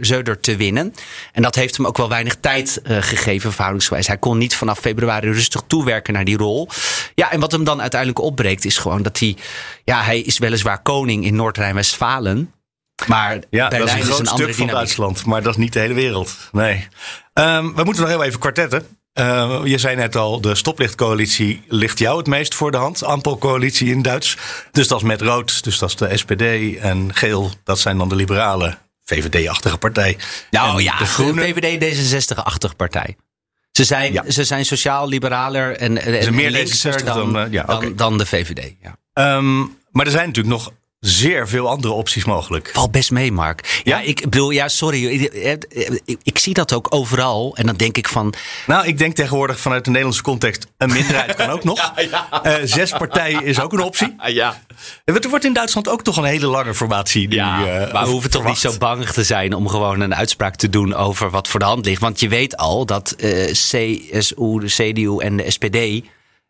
Zeuder, 0.00 0.40
te 0.40 0.56
winnen. 0.56 0.94
En 1.32 1.42
dat 1.42 1.54
heeft 1.54 1.76
hem 1.76 1.86
ook 1.86 1.96
wel 1.96 2.08
weinig 2.08 2.36
tijd 2.40 2.80
uh, 2.84 2.96
gegeven, 3.00 3.52
verhoudingsgewijs. 3.52 4.06
Hij 4.06 4.18
kon 4.18 4.38
niet 4.38 4.56
vanaf 4.56 4.78
februari 4.78 5.32
rustig 5.32 5.62
toewerken 5.66 6.12
naar 6.12 6.24
die 6.24 6.36
rol. 6.36 6.68
Ja, 7.14 7.30
en 7.32 7.40
wat 7.40 7.52
hem 7.52 7.64
dan 7.64 7.80
uiteindelijk 7.80 8.20
opbreekt 8.20 8.64
is 8.64 8.78
gewoon 8.78 9.02
dat 9.02 9.18
hij... 9.18 9.36
ja, 9.84 10.02
hij 10.02 10.20
is 10.20 10.38
weliswaar 10.38 10.82
koning 10.82 11.24
in 11.24 11.36
Noord-Rijn-Westfalen... 11.36 12.50
Maar 13.06 13.38
Ja, 13.50 13.68
Berlijn 13.68 13.70
dat 13.70 13.88
is 13.88 13.92
een 13.92 13.98
is 13.98 14.06
groot 14.06 14.20
een 14.20 14.26
stuk 14.26 14.54
van. 14.54 14.66
Duitsland, 14.66 15.24
maar 15.24 15.42
dat 15.42 15.52
is 15.52 15.58
niet 15.58 15.72
de 15.72 15.78
hele 15.78 15.94
wereld. 15.94 16.36
Nee. 16.52 16.88
Um, 17.34 17.74
we 17.74 17.84
moeten 17.84 18.02
nog 18.02 18.10
heel 18.10 18.22
even 18.22 18.40
kwartetten. 18.40 18.86
Uh, 19.18 19.60
je 19.64 19.78
zei 19.78 19.96
net 19.96 20.16
al, 20.16 20.40
de 20.40 20.54
stoplichtcoalitie 20.54 21.62
ligt 21.68 21.98
jou 21.98 22.18
het 22.18 22.26
meest 22.26 22.54
voor 22.54 22.70
de 22.70 22.76
hand. 22.76 23.04
Ampelcoalitie 23.04 23.90
in 23.90 24.02
Duits. 24.02 24.36
Dus 24.72 24.88
dat 24.88 24.98
is 24.98 25.04
met 25.04 25.20
rood, 25.20 25.64
dus 25.64 25.78
dat 25.78 25.88
is 25.88 25.96
de 25.96 26.16
SPD. 26.16 26.76
En 26.80 27.14
geel, 27.14 27.50
dat 27.64 27.78
zijn 27.78 27.98
dan 27.98 28.08
de 28.08 28.14
liberale, 28.14 28.78
VVD-achtige 29.04 29.78
partij. 29.78 30.16
Nou 30.50 30.78
En 30.78 30.84
ja, 30.84 30.98
de 30.98 31.04
groene. 31.06 31.42
VVD 31.42 31.96
D66-achtige 31.96 32.74
partij. 32.74 33.16
Ze 33.72 33.84
zijn, 33.84 34.12
Ja. 34.12 34.30
ze 34.30 34.44
zijn 34.44 34.64
sociaal-liberaler 34.64 35.76
en, 35.76 35.92
meer 36.34 36.50
linkser 36.50 37.00
D66 37.00 37.04
dan, 37.04 37.32
dan, 37.32 37.44
eh, 37.44 37.52
ja, 37.52 37.64
dan, 37.64 37.96
dan 37.96 38.18
de 38.18 38.26
VVD. 38.26 38.74
Ja. 38.82 39.36
Um, 39.36 39.78
maar 39.90 40.06
er 40.06 40.12
zijn 40.12 40.26
natuurlijk 40.26 40.56
nog 40.56 40.72
zeer 41.06 41.48
veel 41.48 41.68
andere 41.68 41.92
opties 41.92 42.24
mogelijk. 42.24 42.70
Valt 42.72 42.90
best 42.90 43.10
mee, 43.10 43.32
Mark. 43.32 43.80
Ja, 43.84 44.00
ik 44.00 44.20
bedoel, 44.20 44.50
ja, 44.50 44.68
sorry. 44.68 45.06
Ik, 45.06 45.66
ik, 46.22 46.38
zie 46.38 46.54
dat 46.54 46.72
ook 46.72 46.86
overal. 46.94 47.56
En 47.56 47.66
dan 47.66 47.76
denk 47.76 47.96
ik 47.96 48.08
van. 48.08 48.34
Nou, 48.66 48.86
ik 48.86 48.98
denk 48.98 49.14
tegenwoordig 49.14 49.60
vanuit 49.60 49.84
de 49.84 49.90
Nederlandse 49.90 50.22
context. 50.22 50.66
Een 50.78 50.92
minderheid 50.92 51.34
kan 51.34 51.50
ook 51.50 51.64
nog. 51.74 51.92
Uh, 52.44 52.54
zes 52.64 52.90
partijen 52.90 53.44
is 53.44 53.60
ook 53.60 53.72
een 53.72 53.82
optie. 53.82 54.14
Ja. 54.26 54.62
Er 55.04 55.28
wordt 55.28 55.44
in 55.44 55.52
Duitsland 55.52 55.88
ook 55.88 56.02
toch 56.02 56.16
een 56.16 56.24
hele 56.24 56.46
lange 56.46 56.74
formatie. 56.74 57.28
Die, 57.28 57.38
ja, 57.38 57.60
uh, 57.60 57.92
maar 57.92 58.04
we 58.04 58.10
hoeven 58.10 58.30
toch 58.30 58.44
niet 58.44 58.58
zo 58.58 58.72
bang 58.78 59.06
te 59.08 59.24
zijn 59.24 59.54
om 59.54 59.68
gewoon 59.68 60.00
een 60.00 60.14
uitspraak 60.14 60.56
te 60.56 60.70
doen 60.70 60.94
over 60.94 61.30
wat 61.30 61.48
voor 61.48 61.60
de 61.60 61.66
hand 61.66 61.84
ligt. 61.86 62.00
Want 62.00 62.20
je 62.20 62.28
weet 62.28 62.56
al 62.56 62.86
dat 62.86 63.14
uh, 63.18 63.44
CSU, 63.44 64.58
de 64.60 64.66
CDU 64.66 65.18
en 65.18 65.36
de 65.36 65.50
SPD 65.50 66.06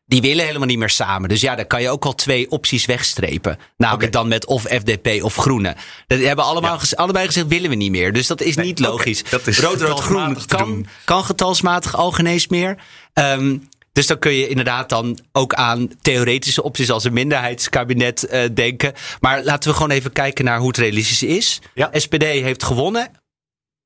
die 0.07 0.21
willen 0.21 0.45
helemaal 0.45 0.67
niet 0.67 0.79
meer 0.79 0.91
samen. 0.91 1.29
Dus 1.29 1.41
ja, 1.41 1.55
dan 1.55 1.67
kan 1.67 1.83
je 1.83 1.91
ook 1.91 2.05
al 2.05 2.15
twee 2.15 2.51
opties 2.51 2.85
wegstrepen. 2.85 3.59
Namelijk 3.77 4.13
dan 4.13 4.29
met 4.29 4.47
of 4.47 4.63
FDP 4.63 5.23
of 5.23 5.35
Groene. 5.35 5.77
Dat 6.07 6.19
hebben 6.19 6.45
allemaal 6.45 6.81
allebei 6.95 7.27
gezegd, 7.27 7.47
willen 7.47 7.71
we 7.71 7.77
niet 7.77 7.91
meer. 7.91 8.13
Dus 8.13 8.27
dat 8.27 8.41
is 8.41 8.57
niet 8.57 8.79
logisch. 8.79 9.25
dat 9.31 9.47
is 9.47 9.59
rood, 9.61 9.81
rood, 9.81 10.01
groen 10.01 10.47
kan, 10.47 10.87
kan 11.05 11.25
getalsmatig 11.25 11.97
al 11.97 12.13
genees 12.13 12.49
meer. 12.49 12.79
Um, 13.15 13.69
dus 13.93 14.07
dan 14.07 14.19
kun 14.19 14.33
je 14.33 14.49
inderdaad 14.49 14.89
dan 14.89 15.19
ook 15.33 15.55
aan 15.55 15.89
theoretische 16.01 16.63
opties 16.63 16.91
als 16.91 17.05
een 17.05 17.13
minderheidskabinet 17.13 18.27
uh, 18.31 18.43
denken. 18.55 18.93
Maar 19.21 19.45
laten 19.45 19.71
we 19.71 19.77
gewoon 19.77 19.91
even 19.91 20.13
kijken 20.13 20.45
naar 20.45 20.59
hoe 20.59 20.69
het 20.69 20.77
realistisch 20.77 21.23
is. 21.23 21.61
Ja. 21.75 21.91
SPD 21.93 22.23
heeft 22.23 22.65
gewonnen. 22.65 23.11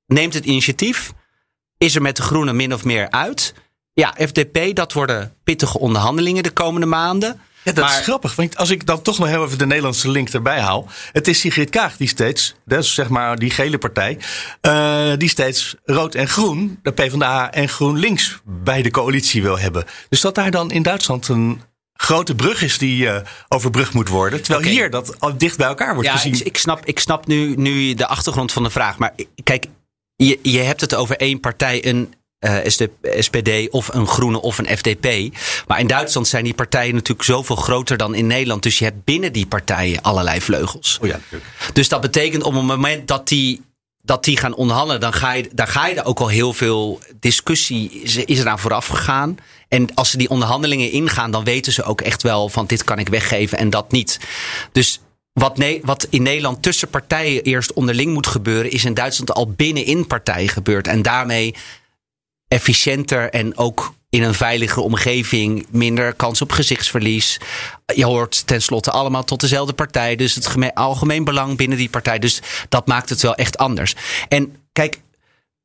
Neemt 0.06 0.34
het 0.34 0.44
initiatief. 0.44 1.12
Is 1.78 1.94
er 1.94 2.02
met 2.02 2.16
de 2.16 2.22
Groenen 2.22 2.56
min 2.56 2.74
of 2.74 2.84
meer 2.84 3.10
uit. 3.10 3.54
Ja, 4.00 4.14
FDP, 4.18 4.74
dat 4.74 4.92
worden 4.92 5.34
pittige 5.44 5.78
onderhandelingen 5.78 6.42
de 6.42 6.50
komende 6.50 6.86
maanden. 6.86 7.40
Ja, 7.62 7.72
dat 7.72 7.88
is 7.90 7.96
grappig. 7.96 8.34
Want 8.34 8.56
als 8.56 8.70
ik 8.70 8.86
dan 8.86 9.02
toch 9.02 9.18
nog 9.18 9.28
heel 9.28 9.44
even 9.44 9.58
de 9.58 9.66
Nederlandse 9.66 10.10
link 10.10 10.28
erbij 10.28 10.60
haal. 10.60 10.86
Het 11.12 11.28
is 11.28 11.40
Sigrid 11.40 11.70
Kaag 11.70 11.96
die 11.96 12.08
steeds, 12.08 12.54
dus 12.64 12.94
zeg 12.94 13.08
maar 13.08 13.36
die 13.36 13.50
gele 13.50 13.78
partij, 13.78 14.18
uh, 14.62 15.12
die 15.16 15.28
steeds 15.28 15.74
rood 15.84 16.14
en 16.14 16.28
groen, 16.28 16.78
de 16.82 16.92
PvdA 16.92 17.50
en 17.50 17.68
GroenLinks 17.68 18.40
bij 18.44 18.82
de 18.82 18.90
coalitie 18.90 19.42
wil 19.42 19.58
hebben. 19.58 19.84
Dus 20.08 20.20
dat 20.20 20.34
daar 20.34 20.50
dan 20.50 20.70
in 20.70 20.82
Duitsland 20.82 21.28
een 21.28 21.62
grote 21.94 22.34
brug 22.34 22.62
is 22.62 22.78
die 22.78 23.04
uh, 23.04 23.16
overbrugd 23.48 23.92
moet 23.92 24.08
worden. 24.08 24.42
Terwijl 24.42 24.68
hier 24.68 24.90
dat 24.90 25.20
al 25.20 25.38
dicht 25.38 25.56
bij 25.56 25.66
elkaar 25.66 25.94
wordt 25.94 26.08
ja, 26.08 26.14
gezien. 26.14 26.34
Ik, 26.34 26.40
ik, 26.40 26.56
snap, 26.56 26.84
ik 26.84 26.98
snap 26.98 27.26
nu, 27.26 27.54
nu 27.56 27.94
de 27.94 28.06
achtergrond 28.06 28.52
van 28.52 28.62
de 28.62 28.70
vraag. 28.70 28.98
Maar 28.98 29.12
kijk, 29.42 29.66
je, 30.16 30.38
je 30.42 30.58
hebt 30.58 30.80
het 30.80 30.94
over 30.94 31.16
één 31.16 31.40
partij, 31.40 31.86
een 31.86 32.14
SPD 33.18 33.70
of 33.70 33.94
een 33.94 34.06
Groene 34.06 34.40
of 34.40 34.58
een 34.58 34.76
FDP. 34.76 35.36
Maar 35.66 35.80
in 35.80 35.86
Duitsland 35.86 36.28
zijn 36.28 36.44
die 36.44 36.54
partijen 36.54 36.94
natuurlijk 36.94 37.28
zoveel 37.28 37.56
groter 37.56 37.96
dan 37.96 38.14
in 38.14 38.26
Nederland. 38.26 38.62
Dus 38.62 38.78
je 38.78 38.84
hebt 38.84 39.04
binnen 39.04 39.32
die 39.32 39.46
partijen 39.46 40.02
allerlei 40.02 40.40
vleugels. 40.40 40.98
Oh 41.02 41.08
ja, 41.08 41.20
dus 41.72 41.88
dat 41.88 42.00
betekent 42.00 42.42
op 42.42 42.54
het 42.54 42.62
moment 42.62 43.08
dat 43.08 43.28
die, 43.28 43.62
dat 44.02 44.24
die 44.24 44.36
gaan 44.36 44.54
onderhandelen, 44.54 45.00
dan 45.00 45.12
ga 45.12 45.32
je, 45.32 45.48
daar 45.52 45.68
ga 45.68 45.86
je 45.86 45.94
er 45.94 46.04
ook 46.04 46.20
al 46.20 46.28
heel 46.28 46.52
veel 46.52 47.00
discussie 47.20 47.90
is, 47.90 48.16
is 48.16 48.38
er 48.38 48.48
aan 48.48 48.58
vooraf 48.58 48.86
gegaan. 48.86 49.36
En 49.68 49.94
als 49.94 50.10
ze 50.10 50.16
die 50.16 50.28
onderhandelingen 50.28 50.90
ingaan, 50.90 51.30
dan 51.30 51.44
weten 51.44 51.72
ze 51.72 51.82
ook 51.82 52.00
echt 52.00 52.22
wel 52.22 52.48
van 52.48 52.66
dit 52.66 52.84
kan 52.84 52.98
ik 52.98 53.08
weggeven 53.08 53.58
en 53.58 53.70
dat 53.70 53.92
niet. 53.92 54.20
Dus 54.72 55.00
wat, 55.32 55.58
ne 55.58 55.80
wat, 55.82 56.06
in 56.10 56.22
Nederland 56.22 56.62
tussen 56.62 56.88
partijen 56.88 57.42
eerst 57.42 57.72
onderling 57.72 58.12
moet 58.12 58.26
gebeuren, 58.26 58.70
is 58.70 58.84
in 58.84 58.94
Duitsland 58.94 59.32
al 59.32 59.50
binnenin 59.50 60.06
partijen 60.06 60.48
gebeurd. 60.48 60.86
En 60.86 61.02
daarmee 61.02 61.54
efficiënter 62.50 63.30
en 63.30 63.56
ook 63.56 63.94
in 64.08 64.22
een 64.22 64.34
veilige 64.34 64.80
omgeving 64.80 65.66
minder 65.70 66.12
kans 66.14 66.42
op 66.42 66.52
gezichtsverlies. 66.52 67.40
Je 67.94 68.04
hoort 68.04 68.46
tenslotte 68.46 68.90
allemaal 68.90 69.24
tot 69.24 69.40
dezelfde 69.40 69.72
partij. 69.72 70.16
Dus 70.16 70.34
het 70.34 70.74
algemeen 70.74 71.24
belang 71.24 71.56
binnen 71.56 71.78
die 71.78 71.88
partij. 71.88 72.18
Dus 72.18 72.40
dat 72.68 72.86
maakt 72.86 73.08
het 73.08 73.22
wel 73.22 73.34
echt 73.34 73.58
anders. 73.58 73.94
En 74.28 74.56
kijk, 74.72 75.00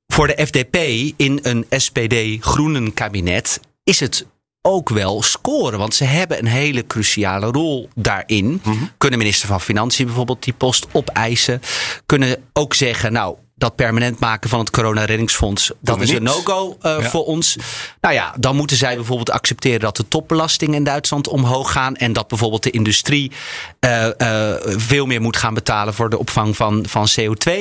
voor 0.08 0.27
de 0.27 0.46
FDP 0.46 0.75
in 1.18 1.39
een 1.42 1.65
SPD-groenen 1.70 2.94
kabinet 2.94 3.60
is 3.84 4.00
het 4.00 4.25
ook 4.62 4.89
wel 4.89 5.22
scoren. 5.22 5.80
Want 5.80 5.95
ze 5.95 6.04
hebben 6.04 6.39
een 6.39 6.45
hele 6.45 6.88
cruciale 6.88 7.45
rol 7.45 7.89
daarin. 7.95 8.62
Mhm. 8.63 8.84
Kunnen 8.98 9.19
minister 9.19 9.48
van 9.48 9.62
Financiën 9.62 10.06
bijvoorbeeld 10.06 10.43
die 10.43 10.54
post 10.54 10.88
opeisen. 10.91 11.62
Kunnen 12.06 12.43
ook 12.54 12.74
zeggen, 12.74 13.12
nou, 13.12 13.38
dat 13.56 13.76
permanent 13.76 14.20
maken 14.20 14.50
van 14.50 14.60
het 14.60 14.70
corona-reddingsfonds, 14.70 15.72
dat 15.80 16.02
is 16.02 16.10
een 16.10 16.24
no-go 16.24 16.78
uh, 16.84 17.00
voor 17.00 17.26
ons. 17.26 17.56
Nou 18.02 18.13
ja, 18.13 18.34
dan 18.39 18.56
moeten 18.56 18.78
zij 18.78 18.96
bijvoorbeeld 18.96 19.32
accepteren 19.32 19.80
dat 19.80 19.98
de 19.98 20.08
topbelastingen 20.08 20.76
in 20.76 20.84
Duitsland 20.84 21.28
omhoog 21.28 21.72
gaan. 21.72 21.96
En 21.96 22.13
dat 22.13 22.28
bijvoorbeeld 22.28 22.63
de 22.63 22.72
industrie 22.72 23.32
uh, 23.80 24.08
uh, 24.18 24.54
veel 24.65 25.06
meer 25.06 25.22
moet 25.22 25.38
gaan 25.38 25.54
betalen 25.54 25.94
voor 25.94 26.10
de 26.10 26.20
opvang 26.20 26.56
van, 26.56 26.86
van 26.88 27.08
CO2. 27.20 27.52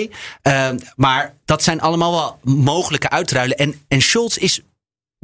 maar 0.97 1.35
dat 1.45 1.63
zijn 1.63 1.81
allemaal 1.81 2.13
wel 2.13 2.55
mogelijke 2.55 3.11
uitruilen. 3.11 3.57
En, 3.57 3.75
en 3.89 4.01
Scholz 4.01 4.37
is 4.37 4.61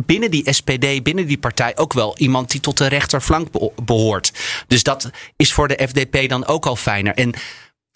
binnen 0.06 0.30
die 0.30 0.52
SPD, 0.52 1.02
binnen 1.02 1.26
die 1.26 1.38
partij 1.38 1.76
ook 1.76 1.92
wel 1.92 2.18
iemand 2.18 2.50
die 2.50 2.60
tot 2.60 2.78
de 2.78 2.86
rechterflank 2.86 3.48
behoort. 3.84 4.32
Dus 4.66 4.82
dat 4.82 5.10
is 5.36 5.52
voor 5.52 5.68
de 5.68 5.88
FDP 5.88 6.28
dan 6.28 6.46
ook 6.46 6.66
al 6.66 6.76
fijner. 6.76 7.14
En 7.14 7.34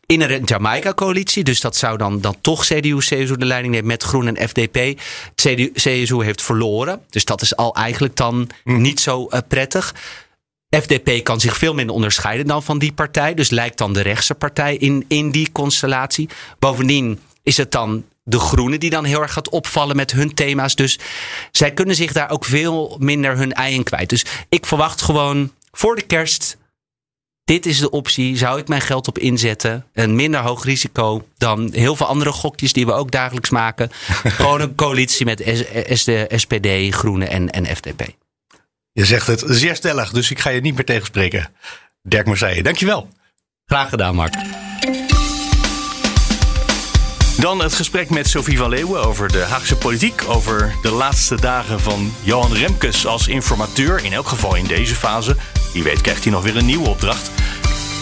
in 0.07 0.21
een 0.21 0.43
Jamaica-coalitie. 0.45 1.45
Dus 1.45 1.61
dat 1.61 1.77
zou 1.77 1.97
dan, 1.97 2.21
dan 2.21 2.37
toch 2.40 2.64
CDU-CSU 2.64 3.37
de 3.37 3.45
leiding 3.45 3.73
nemen 3.73 3.88
met 3.88 4.03
Groen 4.03 4.37
en 4.37 4.49
FDP. 4.49 5.01
CDU, 5.35 5.73
CSU 5.73 6.25
heeft 6.25 6.43
verloren. 6.43 7.01
Dus 7.11 7.25
dat 7.25 7.43
is 7.43 7.57
al 7.57 7.75
eigenlijk 7.75 8.17
dan 8.17 8.49
mhm. 8.64 8.81
niet 8.81 9.01
zo 9.01 9.29
uh, 9.31 9.38
prettig. 9.49 9.95
FDP 10.71 11.25
kan 11.25 11.40
zich 11.40 11.57
veel 11.57 11.75
minder 11.75 11.95
onderscheiden 11.95 12.47
dan 12.47 12.62
van 12.62 12.79
die 12.79 12.93
partij. 12.93 13.35
Dus 13.35 13.51
lijkt 13.51 13.79
dan 13.79 13.93
de 13.93 14.01
rechtse 14.01 14.35
partij 14.35 14.77
in, 14.77 15.05
in 15.09 15.31
die 15.31 15.53
constellatie. 15.53 16.29
Bovendien 16.59 17.21
is 17.43 17.57
het 17.57 17.73
dan 17.73 18.05
de 18.23 18.38
Groenen 18.38 18.81
die 18.81 18.90
dan 18.90 19.05
heel 19.05 19.23
erg 19.23 19.33
gaat 19.33 19.49
opvallen 19.49 19.97
met 19.97 20.12
hun 20.12 20.35
thema's. 20.35 20.75
Dus 20.75 20.99
zij 21.51 21.73
kunnen 21.73 21.95
zich 21.95 22.12
daar 22.12 22.31
ook 22.31 22.45
veel 22.45 22.97
minder 23.01 23.37
hun 23.37 23.53
ei 23.53 23.75
in 23.75 23.83
kwijt. 23.83 24.09
Dus 24.09 24.25
ik 24.49 24.67
verwacht 24.67 25.03
gewoon 25.03 25.53
voor 25.73 25.97
de 25.97 26.03
kerst 26.03 26.57
dit 27.45 27.67
is 27.67 27.79
de 27.79 27.91
optie, 27.91 28.37
zou 28.37 28.59
ik 28.59 28.69
mijn 28.69 28.81
geld 28.81 29.09
op 29.09 29.19
inzetten. 29.19 29.85
Een 29.93 30.15
minder 30.15 30.41
hoog 30.41 30.65
risico 30.65 31.27
dan 31.37 31.71
heel 31.73 31.97
veel 31.97 32.07
andere 32.07 32.33
gokjes 32.33 32.73
die 32.73 32.87
we 32.87 32.93
ook 32.93 33.11
dagelijks 33.11 33.51
maken. 33.51 33.91
Gewoon 34.39 34.61
een 34.61 34.75
coalitie 34.75 35.27
met 35.27 35.65
SD, 35.89 36.11
SPD, 36.29 36.95
Groenen 36.95 37.29
en, 37.29 37.51
en 37.51 37.77
FDP. 37.77 38.07
Je 38.93 39.05
zegt 39.05 39.27
het 39.27 39.43
zeer 39.47 39.77
stellig, 39.77 40.11
dus 40.11 40.31
ik 40.31 40.39
ga 40.39 40.51
je 40.51 40.61
niet 40.61 40.75
meer 40.75 40.85
tegenspreken. 40.85 41.53
Dirk 42.03 42.27
Marseille, 42.27 42.63
dankjewel. 42.63 43.09
Graag 43.67 43.89
gedaan, 43.89 44.15
Mark. 44.15 44.35
Dan 47.45 47.63
het 47.63 47.75
gesprek 47.75 48.11
met 48.11 48.29
Sophie 48.29 48.59
van 48.59 48.69
Leeuwen 48.69 49.05
over 49.05 49.33
de 49.33 49.39
Haagse 49.39 49.77
politiek. 49.77 50.25
Over 50.29 50.75
de 50.83 50.91
laatste 50.91 51.41
dagen 51.41 51.81
van 51.81 52.15
Johan 52.23 52.53
Remkes 52.53 53.07
als 53.07 53.29
informateur. 53.29 54.05
In 54.05 54.13
elk 54.13 54.29
geval 54.29 54.55
in 54.55 54.67
deze 54.67 54.95
fase. 54.95 55.37
Wie 55.73 55.83
weet 55.83 56.01
krijgt 56.01 56.25
hij 56.25 56.33
nog 56.33 56.43
weer 56.43 56.57
een 56.57 56.67
nieuwe 56.67 56.89
opdracht. 56.89 57.31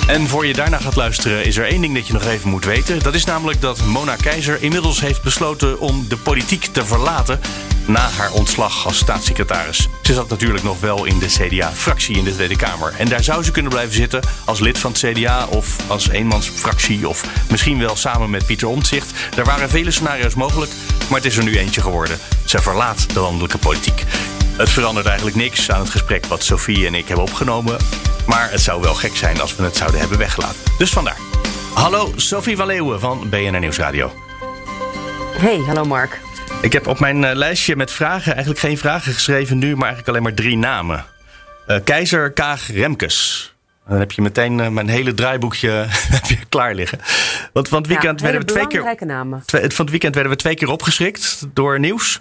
En 0.06 0.28
voor 0.28 0.46
je 0.46 0.52
daarna 0.52 0.78
gaat 0.78 0.96
luisteren 0.96 1.44
is 1.44 1.56
er 1.56 1.66
één 1.66 1.80
ding 1.80 1.94
dat 1.94 2.06
je 2.06 2.12
nog 2.12 2.24
even 2.24 2.50
moet 2.50 2.64
weten. 2.64 3.02
Dat 3.02 3.14
is 3.14 3.24
namelijk 3.24 3.60
dat 3.60 3.84
Mona 3.84 4.16
Keizer 4.16 4.62
inmiddels 4.62 5.00
heeft 5.00 5.22
besloten 5.22 5.80
om 5.80 6.08
de 6.08 6.16
politiek 6.16 6.64
te 6.64 6.84
verlaten 6.84 7.40
na 7.86 8.08
haar 8.08 8.32
ontslag 8.32 8.86
als 8.86 8.96
staatssecretaris. 8.96 9.88
Ze 10.02 10.14
zat 10.14 10.28
natuurlijk 10.28 10.64
nog 10.64 10.80
wel 10.80 11.04
in 11.04 11.18
de 11.18 11.26
CDA-fractie 11.26 12.16
in 12.16 12.24
de 12.24 12.34
Tweede 12.34 12.56
Kamer. 12.56 12.94
En 12.98 13.08
daar 13.08 13.22
zou 13.22 13.42
ze 13.42 13.50
kunnen 13.50 13.72
blijven 13.72 13.94
zitten 13.94 14.20
als 14.44 14.60
lid 14.60 14.78
van 14.78 14.92
het 14.92 15.00
CDA 15.00 15.46
of 15.46 15.76
als 15.86 16.08
eenmansfractie 16.08 17.08
of 17.08 17.24
misschien 17.50 17.78
wel 17.78 17.96
samen 17.96 18.30
met 18.30 18.46
Pieter 18.46 18.68
Omtzigt. 18.68 19.12
Er 19.36 19.44
waren 19.44 19.70
vele 19.70 19.90
scenario's 19.90 20.34
mogelijk, 20.34 20.72
maar 21.08 21.18
het 21.20 21.30
is 21.30 21.36
er 21.36 21.44
nu 21.44 21.58
eentje 21.58 21.80
geworden. 21.80 22.18
Ze 22.44 22.58
verlaat 22.58 23.14
de 23.14 23.20
landelijke 23.20 23.58
politiek. 23.58 24.04
Het 24.56 24.70
verandert 24.70 25.06
eigenlijk 25.06 25.36
niks 25.36 25.70
aan 25.70 25.80
het 25.80 25.90
gesprek 25.90 26.26
wat 26.26 26.42
Sophie 26.42 26.86
en 26.86 26.94
ik 26.94 27.06
hebben 27.06 27.24
opgenomen. 27.24 27.76
Maar 28.26 28.50
het 28.50 28.60
zou 28.60 28.82
wel 28.82 28.94
gek 28.94 29.16
zijn 29.16 29.40
als 29.40 29.56
we 29.56 29.62
het 29.62 29.76
zouden 29.76 30.00
hebben 30.00 30.18
weggelaten. 30.18 30.60
Dus 30.78 30.90
vandaar. 30.90 31.16
Hallo, 31.74 32.12
Sophie 32.16 32.56
van 32.56 32.66
Leeuwen 32.66 33.00
van 33.00 33.28
BNR 33.30 33.60
Nieuwsradio. 33.60 34.12
Hey, 35.36 35.58
hallo 35.58 35.84
Mark. 35.84 36.20
Ik 36.62 36.72
heb 36.72 36.86
op 36.86 36.98
mijn 36.98 37.24
eh, 37.24 37.34
lijstje 37.34 37.76
met 37.76 37.90
vragen 37.90 38.32
eigenlijk 38.32 38.60
geen 38.60 38.78
vragen 38.78 39.12
geschreven 39.12 39.58
nu, 39.58 39.66
maar 39.66 39.88
eigenlijk 39.88 40.08
alleen 40.08 40.22
maar 40.22 40.34
drie 40.34 40.56
namen. 40.56 41.04
Uh, 41.68 41.76
Keizer 41.84 42.32
Kaag 42.32 42.72
Remkes. 42.72 43.54
Dan 43.88 43.98
heb 43.98 44.12
je 44.12 44.22
meteen 44.22 44.58
uh, 44.58 44.68
mijn 44.68 44.88
hele 44.88 45.14
draaiboekje 45.14 45.86
klaar 46.48 46.74
liggen. 46.74 46.98
Want 47.52 47.68
van 47.68 47.78
het 47.78 47.86
weekend 47.86 48.20
werden 48.20 48.40
we 48.40 48.46
twee 48.46 48.66
keer. 48.66 49.06
Namen. 49.06 49.42
Van 49.46 49.60
het 49.60 49.90
weekend 49.90 50.14
werden 50.14 50.32
we 50.32 50.38
twee 50.38 50.54
keer 50.54 50.70
opgeschrikt 50.70 51.46
door 51.52 51.78
nieuws. 51.78 52.20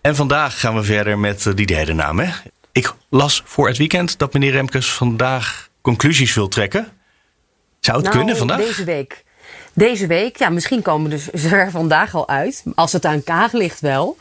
En 0.00 0.16
vandaag 0.16 0.60
gaan 0.60 0.74
we 0.74 0.82
verder 0.82 1.18
met 1.18 1.52
die 1.54 1.66
derde 1.66 1.92
naam. 1.92 2.18
Hè? 2.18 2.30
Ik 2.72 2.94
las 3.08 3.42
voor 3.44 3.68
het 3.68 3.76
weekend 3.76 4.18
dat 4.18 4.32
meneer 4.32 4.50
Remkes 4.50 4.92
vandaag 4.92 5.68
conclusies 5.80 6.34
wil 6.34 6.48
trekken. 6.48 6.88
Zou 7.80 7.96
het 7.96 8.06
nou, 8.06 8.16
kunnen 8.16 8.36
vandaag? 8.36 8.58
Deze 8.58 8.84
week. 8.84 9.24
Deze 9.72 10.06
week, 10.06 10.36
ja, 10.36 10.48
misschien 10.48 10.82
komen 10.82 11.10
dus 11.10 11.26
ze 11.26 11.48
er 11.56 11.70
vandaag 11.70 12.14
al 12.14 12.28
uit. 12.28 12.62
Als 12.74 12.92
het 12.92 13.04
aan 13.04 13.24
Kaag 13.24 13.52
ligt 13.52 13.80
wel. 13.80 14.16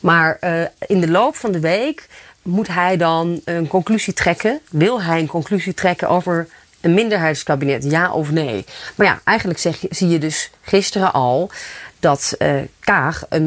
Maar 0.00 0.36
uh, 0.40 0.62
in 0.86 1.00
de 1.00 1.10
loop 1.10 1.36
van 1.36 1.52
de 1.52 1.60
week 1.60 2.08
moet 2.42 2.68
hij 2.68 2.96
dan 2.96 3.40
een 3.44 3.66
conclusie 3.66 4.12
trekken. 4.12 4.60
Wil 4.70 5.02
hij 5.02 5.20
een 5.20 5.26
conclusie 5.26 5.74
trekken 5.74 6.08
over 6.08 6.48
een 6.80 6.94
minderheidskabinet, 6.94 7.84
ja 7.84 8.12
of 8.12 8.30
nee? 8.30 8.64
Maar 8.94 9.06
ja, 9.06 9.20
eigenlijk 9.24 9.58
zeg 9.58 9.80
je, 9.80 9.88
zie 9.90 10.08
je 10.08 10.18
dus 10.18 10.50
gisteren 10.62 11.12
al 11.12 11.50
dat 11.98 12.34
uh, 12.38 12.54
Kaag 12.80 13.26
een 13.28 13.46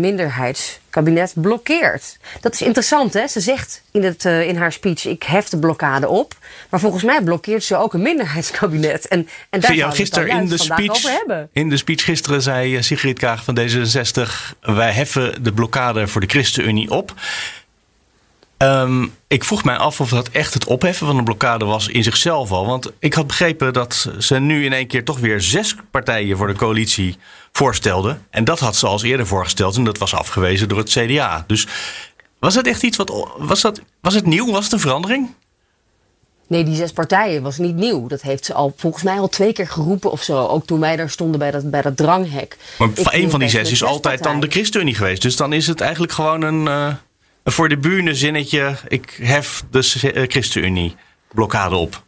minderheidskabinet 1.01 1.33
blokkeert. 1.35 2.17
Dat 2.41 2.53
is 2.53 2.61
interessant, 2.61 3.13
hè? 3.13 3.27
Ze 3.27 3.39
zegt 3.39 3.83
in, 3.91 4.03
het, 4.03 4.25
uh, 4.25 4.47
in 4.47 4.55
haar 4.55 4.71
speech: 4.71 5.05
ik 5.05 5.23
hef 5.23 5.49
de 5.49 5.59
blokkade 5.59 6.07
op. 6.07 6.35
Maar 6.69 6.79
volgens 6.79 7.03
mij 7.03 7.21
blokkeert 7.21 7.63
ze 7.63 7.77
ook 7.77 7.93
een 7.93 8.01
minderheidskabinet. 8.01 9.07
En, 9.07 9.27
en 9.49 9.59
daar 9.59 9.75
we 9.75 9.91
gisteren 9.91 10.31
het 10.31 10.43
in 10.43 10.49
de 10.49 10.57
speech, 10.57 10.89
over 10.89 11.11
hebben. 11.11 11.49
In 11.53 11.69
de 11.69 11.77
speech 11.77 12.03
gisteren 12.03 12.41
zei 12.41 12.75
eh, 12.75 12.81
Sigrid 12.81 13.19
Kaag 13.19 13.43
van 13.43 13.59
D66: 13.59 14.31
wij 14.61 14.91
heffen 14.91 15.43
de 15.43 15.53
blokkade 15.53 16.07
voor 16.07 16.21
de 16.21 16.27
ChristenUnie 16.27 16.91
op. 16.91 17.13
Um, 18.57 19.15
ik 19.27 19.43
vroeg 19.43 19.63
mij 19.63 19.77
af 19.77 20.01
of 20.01 20.09
dat 20.09 20.29
echt 20.29 20.53
het 20.53 20.65
opheffen 20.65 21.07
van 21.07 21.15
de 21.15 21.23
blokkade 21.23 21.65
was 21.65 21.87
in 21.87 22.03
zichzelf 22.03 22.51
al. 22.51 22.65
Want 22.65 22.91
ik 22.99 23.13
had 23.13 23.27
begrepen 23.27 23.73
dat 23.73 24.09
ze 24.17 24.39
nu 24.39 24.65
in 24.65 24.73
één 24.73 24.87
keer 24.87 25.03
toch 25.03 25.19
weer 25.19 25.41
zes 25.41 25.75
partijen 25.91 26.37
voor 26.37 26.47
de 26.47 26.53
coalitie 26.53 27.17
voorstelde. 27.57 28.17
En 28.29 28.43
dat 28.43 28.59
had 28.59 28.75
ze 28.75 28.87
als 28.87 29.03
eerder 29.03 29.27
voorgesteld 29.27 29.75
en 29.75 29.83
dat 29.83 29.97
was 29.97 30.13
afgewezen 30.13 30.67
door 30.69 30.77
het 30.77 30.89
CDA. 30.89 31.43
Dus 31.47 31.67
was 32.39 32.55
het 32.55 32.67
echt 32.67 32.83
iets 32.83 32.97
wat. 32.97 33.27
Was, 33.37 33.61
dat, 33.61 33.81
was 34.01 34.13
het 34.13 34.25
nieuw? 34.25 34.51
Was 34.51 34.63
het 34.63 34.73
een 34.73 34.79
verandering? 34.79 35.29
Nee, 36.47 36.63
die 36.63 36.75
zes 36.75 36.91
partijen 36.91 37.41
was 37.43 37.57
niet 37.57 37.75
nieuw. 37.75 38.07
Dat 38.07 38.21
heeft 38.21 38.45
ze 38.45 38.53
al 38.53 38.73
volgens 38.77 39.03
mij 39.03 39.19
al 39.19 39.29
twee 39.29 39.53
keer 39.53 39.67
geroepen 39.67 40.11
of 40.11 40.23
zo. 40.23 40.47
Ook 40.47 40.65
toen 40.65 40.79
wij 40.79 40.95
daar 40.95 41.09
stonden 41.09 41.39
bij 41.39 41.51
dat, 41.51 41.69
bij 41.69 41.81
dat 41.81 41.97
dranghek. 41.97 42.57
Maar 42.77 42.89
een 43.03 43.29
van 43.29 43.39
die 43.39 43.49
zes 43.49 43.71
is 43.71 43.83
altijd 43.83 44.23
dan 44.23 44.39
de 44.39 44.47
ChristenUnie 44.47 44.95
geweest. 44.95 45.21
Dus 45.21 45.35
dan 45.35 45.53
is 45.53 45.67
het 45.67 45.81
eigenlijk 45.81 46.13
gewoon 46.13 46.41
een, 46.41 46.65
uh, 46.65 46.93
een 47.43 47.51
voor 47.51 47.69
de 47.69 47.77
buren 47.77 48.15
zinnetje. 48.15 48.75
Ik 48.87 49.19
hef 49.21 49.63
de 49.71 50.11
eh, 50.13 50.23
ChristenUnie 50.27 50.95
blokkade 51.33 51.75
op. 51.75 52.03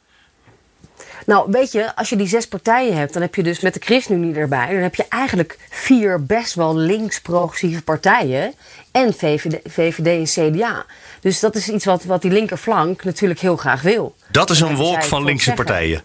Nou, 1.26 1.52
weet 1.52 1.72
je, 1.72 1.96
als 1.96 2.10
je 2.10 2.16
die 2.16 2.28
zes 2.28 2.48
partijen 2.48 2.98
hebt, 2.98 3.14
dan 3.14 3.22
heb 3.22 3.36
je 3.36 3.44
dus 3.44 3.60
met 3.60 3.74
de 3.74 3.80
ChristenUnie 3.84 4.36
erbij. 4.36 4.68
Dan 4.68 4.82
heb 4.82 4.96
je 4.96 5.06
eigenlijk 5.10 5.58
vier 5.70 6.26
best 6.26 6.54
wel 6.54 6.78
links-progressieve 6.78 7.84
partijen. 7.84 8.54
En 8.92 9.14
VVD, 9.14 9.60
VVD 9.64 10.38
en 10.38 10.52
CDA. 10.54 10.86
Dus 11.20 11.40
dat 11.40 11.56
is 11.56 11.70
iets 11.70 11.86
wat, 11.86 12.04
wat 12.04 12.22
die 12.22 12.32
linkerflank 12.32 13.04
natuurlijk 13.04 13.40
heel 13.40 13.58
graag 13.58 13.82
wil. 13.82 14.16
Dat 14.32 14.50
is 14.50 14.60
een 14.60 14.76
wolk 14.76 15.04
van 15.04 15.24
linkse 15.24 15.54
partijen. 15.54 16.04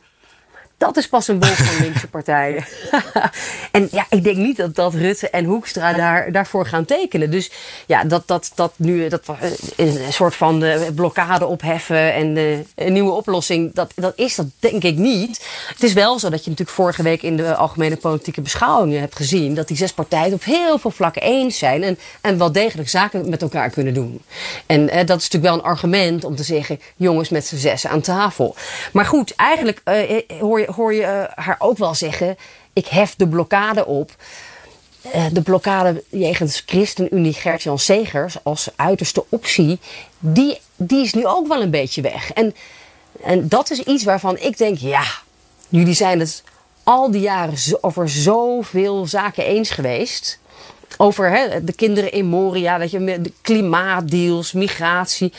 Dat 0.81 0.97
is 0.97 1.09
pas 1.09 1.29
een 1.29 1.40
wolk 1.40 1.55
van 1.55 1.83
linkse 1.85 2.09
partijen. 2.09 2.64
en 3.73 3.88
ja, 3.90 4.07
ik 4.11 4.25
denk 4.25 4.37
niet 4.37 4.57
dat, 4.57 4.75
dat 4.75 4.95
Rutte 4.95 5.31
en 5.31 5.45
Hoekstra 5.45 5.93
daar, 5.93 6.33
daarvoor 6.33 6.66
gaan 6.66 6.85
tekenen. 6.85 7.31
Dus 7.31 7.51
ja, 7.87 8.05
dat, 8.05 8.23
dat, 8.27 8.53
dat 8.55 8.73
nu 8.77 9.09
dat, 9.09 9.23
een 9.77 10.12
soort 10.12 10.35
van 10.35 10.61
de 10.61 10.90
blokkade 10.95 11.47
opheffen 11.47 12.12
en 12.14 12.35
de, 12.35 12.62
een 12.75 12.93
nieuwe 12.93 13.11
oplossing, 13.11 13.75
dat, 13.75 13.93
dat 13.95 14.12
is 14.16 14.35
dat 14.35 14.47
denk 14.59 14.83
ik 14.83 14.97
niet. 14.97 15.47
Het 15.69 15.83
is 15.83 15.93
wel 15.93 16.19
zo 16.19 16.31
dat 16.31 16.45
je 16.45 16.51
natuurlijk 16.51 16.77
vorige 16.77 17.03
week 17.03 17.23
in 17.23 17.37
de 17.37 17.55
algemene 17.55 17.97
politieke 17.97 18.40
beschouwingen 18.40 19.01
hebt 19.01 19.16
gezien 19.16 19.55
dat 19.55 19.69
die 19.69 19.77
zes 19.77 19.93
partijen 19.93 20.33
op 20.33 20.45
heel 20.45 20.79
veel 20.79 20.90
vlakken 20.90 21.23
eens 21.23 21.59
zijn 21.59 21.83
en, 21.83 21.99
en 22.21 22.38
wel 22.38 22.53
degelijk 22.53 22.88
zaken 22.88 23.29
met 23.29 23.43
elkaar 23.43 23.71
kunnen 23.71 23.95
doen. 23.95 24.23
En 24.66 24.88
eh, 24.88 25.07
dat 25.07 25.19
is 25.19 25.29
natuurlijk 25.29 25.53
wel 25.53 25.55
een 25.55 25.71
argument 25.71 26.25
om 26.25 26.37
te 26.37 26.43
zeggen, 26.43 26.81
jongens 26.97 27.29
met 27.29 27.47
z'n 27.47 27.57
zes 27.57 27.87
aan 27.87 28.01
tafel. 28.01 28.55
Maar 28.93 29.07
goed, 29.07 29.35
eigenlijk 29.35 29.81
eh, 29.85 30.23
hoor 30.40 30.61
je 30.61 30.69
hoor 30.73 30.95
je 30.95 31.03
eh, 31.03 31.45
haar 31.45 31.57
ook 31.59 31.79
wel 31.79 31.95
zeggen: 31.95 32.37
ik 32.73 32.87
hef 32.87 33.15
de 33.17 33.29
blokkade 33.29 33.87
op. 33.87 34.11
Uh, 35.15 35.27
de 35.33 35.43
blokkade 35.43 36.05
jegens 36.09 36.63
ChristenUnie 36.67 37.33
Gert-Jan 37.33 37.79
Segers 37.79 38.37
als 38.43 38.69
uiterste 38.77 39.25
optie, 39.29 39.79
die, 40.19 40.61
die 40.77 41.03
is 41.03 41.15
nu 41.15 41.27
ook 41.27 41.47
wel 41.47 41.63
een 41.63 41.71
beetje 41.71 42.03
weg. 42.03 42.33
En, 42.33 42.55
en 43.23 43.49
dat 43.49 43.71
is 43.71 43.83
iets 43.83 44.05
waarvan 44.05 44.39
ik 44.39 44.59
denk, 44.59 44.79
ja, 44.79 45.05
jullie 45.69 45.95
zijn 45.95 46.21
het 46.21 46.43
al 46.83 47.11
die 47.11 47.21
jaren 47.21 47.59
over 47.81 48.09
zoveel 48.09 49.07
zaken 49.07 49.45
eens 49.45 49.71
geweest 49.71 50.39
over 50.96 51.31
hè, 51.31 51.64
de 51.64 51.72
kinderen 51.72 52.12
in 52.12 52.26
Moria, 52.26 52.79
dat 52.79 52.90
je 52.90 53.20
de 53.20 53.33
klimaatdeals, 53.40 54.53
migratie. 54.53 55.33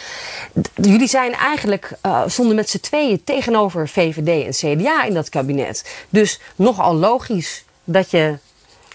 Jullie 0.75 1.07
zijn 1.07 1.33
eigenlijk 1.33 1.91
uh, 2.05 2.21
stonden 2.25 2.55
met 2.55 2.69
z'n 2.69 2.79
tweeën 2.79 3.23
tegenover 3.23 3.89
VVD 3.89 4.45
en 4.45 4.77
CDA 4.77 5.03
in 5.03 5.13
dat 5.13 5.29
kabinet. 5.29 6.05
Dus 6.09 6.39
nogal 6.55 6.95
logisch 6.95 7.63
dat 7.83 8.11
je, 8.11 8.37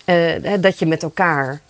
uh, 0.05 0.53
dat 0.61 0.79
je 0.79 0.87
met 0.87 1.03
elkaar 1.03 1.61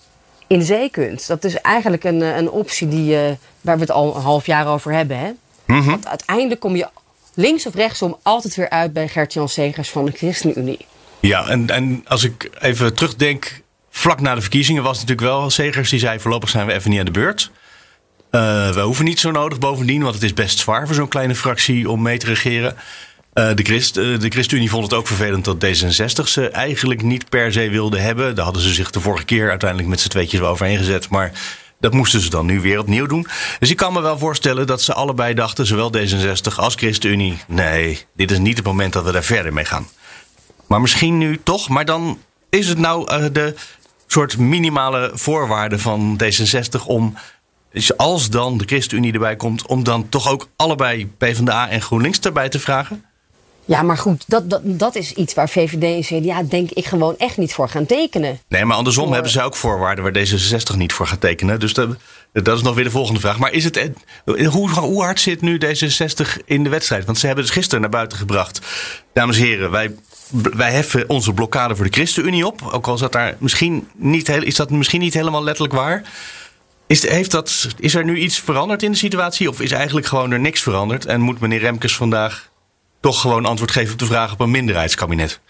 in 0.47 0.63
zee 0.63 0.91
kunt. 0.91 1.27
Dat 1.27 1.45
is 1.45 1.55
eigenlijk 1.55 2.05
een, 2.05 2.23
eh, 2.23 2.37
een 2.37 2.51
optie 2.51 2.89
die, 2.89 3.13
uh, 3.13 3.21
waar 3.61 3.75
we 3.75 3.81
het 3.81 3.91
al 3.91 4.17
een 4.17 4.23
half 4.23 4.47
jaar 4.47 4.67
over 4.67 4.93
hebben. 4.93 5.19
Hè? 5.19 5.31
Mm 5.67 5.81
-hmm. 5.81 5.87
Want 5.87 6.09
uiteindelijk 6.09 6.61
kom 6.61 6.77
je 6.77 6.89
links 7.35 7.67
of 7.67 7.75
rechtsom 7.75 8.17
altijd 8.23 8.55
weer 8.55 8.71
uit 8.71 8.93
bij 8.93 9.09
Gert-Jan 9.09 9.49
Segers 9.49 9.91
van 9.91 10.05
de 10.05 10.13
ChristenUnie. 10.13 10.87
Ja, 11.21 11.49
en, 11.49 11.71
en 11.71 12.05
als 12.09 12.25
ik 12.25 12.51
even 12.61 12.95
terugdenk 12.95 13.61
Vlak 13.97 14.21
na 14.21 14.35
de 14.35 14.41
verkiezingen 14.41 14.83
was 14.83 14.99
het 14.99 15.09
natuurlijk 15.09 15.39
wel 15.39 15.51
Segers 15.51 15.91
die 15.91 15.99
zei: 15.99 16.21
voorlopig 16.21 16.49
zijn 16.49 16.67
we 16.67 16.73
even 16.73 16.91
niet 16.91 16.99
aan 16.99 17.05
de 17.05 17.11
beurt. 17.11 17.51
Uh, 18.31 18.71
we 18.71 18.81
hoeven 18.81 19.05
niet 19.05 19.21
zo 19.21 19.31
nodig 19.31 19.59
bovendien, 19.59 20.03
want 20.03 20.15
het 20.15 20.23
is 20.25 20.35
best 20.35 20.59
zwaar 20.59 20.87
voor 20.87 20.95
zo'n 20.95 21.09
kleine 21.09 21.35
fractie 21.35 21.91
om 21.91 22.03
mee 22.03 22.19
te 22.19 22.27
regeren. 22.27 22.75
Uh, 23.35 23.49
de, 23.55 23.63
Christ, 23.63 23.97
uh, 23.97 24.19
de 24.19 24.29
ChristenUnie 24.29 24.71
vond 24.71 24.85
het 24.85 24.95
ook 24.95 25.07
vervelend 25.07 25.45
dat 25.45 25.65
D66 25.65 26.25
ze 26.25 26.49
eigenlijk 26.49 27.03
niet 27.03 27.29
per 27.29 27.53
se 27.53 27.69
wilde 27.71 27.99
hebben. 27.99 28.35
Daar 28.35 28.45
hadden 28.45 28.63
ze 28.63 28.75
zich 28.75 28.91
de 28.91 29.01
vorige 29.01 29.25
keer 29.25 29.51
uiteindelijk 29.51 29.89
met 29.89 30.01
z'n 30.01 30.09
tweetjes 30.09 30.41
wel 30.41 30.51
overheen 30.51 30.79
gezet. 30.79 31.09
Maar 31.09 31.33
dat 31.81 31.93
moesten 31.93 32.21
ze 32.21 32.31
dan 32.31 32.47
nu 32.47 32.61
weer 32.61 32.79
opnieuw 32.79 33.07
doen. 33.07 33.27
Dus 33.59 33.71
ik 33.71 33.77
kan 33.77 33.93
me 33.93 34.01
wel 34.01 34.19
voorstellen 34.19 34.67
dat 34.67 34.83
ze 34.83 34.95
allebei 34.95 35.35
dachten, 35.35 35.67
zowel 35.67 35.93
D66 35.97 36.55
als 36.57 36.75
ChristenUnie... 36.75 37.39
nee, 37.47 38.07
dit 38.17 38.31
is 38.31 38.39
niet 38.39 38.57
het 38.57 38.67
moment 38.67 38.93
dat 38.93 39.05
we 39.05 39.13
daar 39.13 39.25
verder 39.25 39.53
mee 39.53 39.65
gaan. 39.65 39.89
Maar 40.67 40.81
misschien 40.81 41.19
nu 41.19 41.41
toch, 41.43 41.69
maar 41.69 41.85
dan 41.85 42.19
is 42.51 42.69
het 42.69 42.79
nou 42.79 43.31
de 43.33 43.55
soort 44.17 44.39
minimale 44.39 45.11
voorwaarden 45.15 45.81
van 45.81 46.21
D66 46.25 46.87
om, 46.87 47.15
als 47.97 48.31
dan 48.31 48.59
de 48.59 48.65
ChristenUnie 48.65 49.13
erbij 49.13 49.37
komt, 49.37 49.67
om 49.67 49.85
dan 49.85 50.09
toch 50.09 50.31
ook 50.31 50.49
allebei 50.57 51.07
PvdA 51.19 51.69
en 51.69 51.83
GroenLinks 51.83 52.21
erbij 52.21 52.49
te 52.49 52.59
vragen? 52.59 53.05
Ja, 53.65 53.83
maar 53.83 53.99
goed, 53.99 54.25
dat, 54.27 54.51
dat, 54.51 54.61
dat 54.65 54.95
is 54.95 55.13
iets 55.13 55.35
waar 55.35 55.49
VVD 55.49 56.11
en 56.11 56.23
CDA 56.23 56.43
denk 56.43 56.71
ik 56.71 56.85
gewoon 56.85 57.15
echt 57.19 57.37
niet 57.37 57.55
voor 57.55 57.69
gaan 57.69 57.87
tekenen. 57.87 58.39
Nee, 58.49 58.65
maar 58.65 58.77
andersom 58.77 59.13
hebben 59.13 59.31
ze 59.31 59.43
ook 59.43 59.57
voorwaarden 59.57 60.05
waar 60.05 60.27
D66 60.27 60.77
niet 60.77 60.93
voor 60.93 61.07
gaat 61.07 61.21
tekenen. 61.21 61.61
Dus 61.61 61.75
dat, 61.75 61.97
dat 62.33 62.57
is 62.57 62.63
nog 62.63 62.75
weer 62.75 62.85
de 62.85 62.91
volgende 62.91 63.21
vraag. 63.21 63.39
Maar 63.39 63.53
is 63.53 63.65
het, 63.65 63.91
hoe, 64.25 64.71
hoe 64.71 65.03
hard 65.03 65.21
zit 65.21 65.41
nu 65.41 65.61
D66 65.65 66.45
in 66.45 66.63
de 66.63 66.69
wedstrijd? 66.69 67.05
Want 67.05 67.19
ze 67.19 67.27
hebben 67.27 67.45
het 67.45 67.53
gisteren 67.53 67.81
naar 67.81 67.91
buiten 67.91 68.19
gebracht. 68.19 68.61
Dames 69.13 69.37
en 69.37 69.43
heren, 69.43 69.71
wij 69.71 69.95
wij 70.31 70.73
heffen 70.73 71.09
onze 71.09 71.33
blokkade 71.33 71.77
voor 71.77 71.85
de 71.85 71.93
ChristenUnie 71.93 72.47
op. 72.47 72.63
Ook 72.73 72.87
al 72.87 72.99
dat, 72.99 73.13
daar 73.13 73.37
misschien 73.39 73.89
niet, 73.95 74.27
heel, 74.27 74.43
is 74.43 74.55
dat 74.55 74.71
misschien 74.71 75.01
niet 75.01 75.15
helemaal 75.15 75.45
letterlijk 75.45 75.75
waar. 75.75 76.03
Is, 76.87 77.09
heeft 77.09 77.31
dat, 77.31 77.69
is 77.79 77.95
er 77.95 78.05
nu 78.05 78.19
iets 78.19 78.39
veranderd 78.39 78.83
in 78.83 78.91
de 78.91 78.97
situatie? 78.97 79.49
Of 79.49 79.61
is 79.61 79.73
eigenlijk 79.73 80.07
gewoon 80.07 80.31
er 80.31 80.41
niks 80.41 80.63
veranderd? 80.63 81.07
En 81.07 81.21
moet 81.21 81.41
meneer 81.41 81.59
Remkes 81.59 81.97
vandaag 81.97 82.51
toch 83.01 83.21
gewoon 83.21 83.47
antwoord 83.47 83.71
geven 83.71 83.93
op 83.93 83.99
de 83.99 84.07
vraag 84.07 84.33
op 84.33 84.41
een 84.41 84.51
minderheidskabinet? 84.51 85.41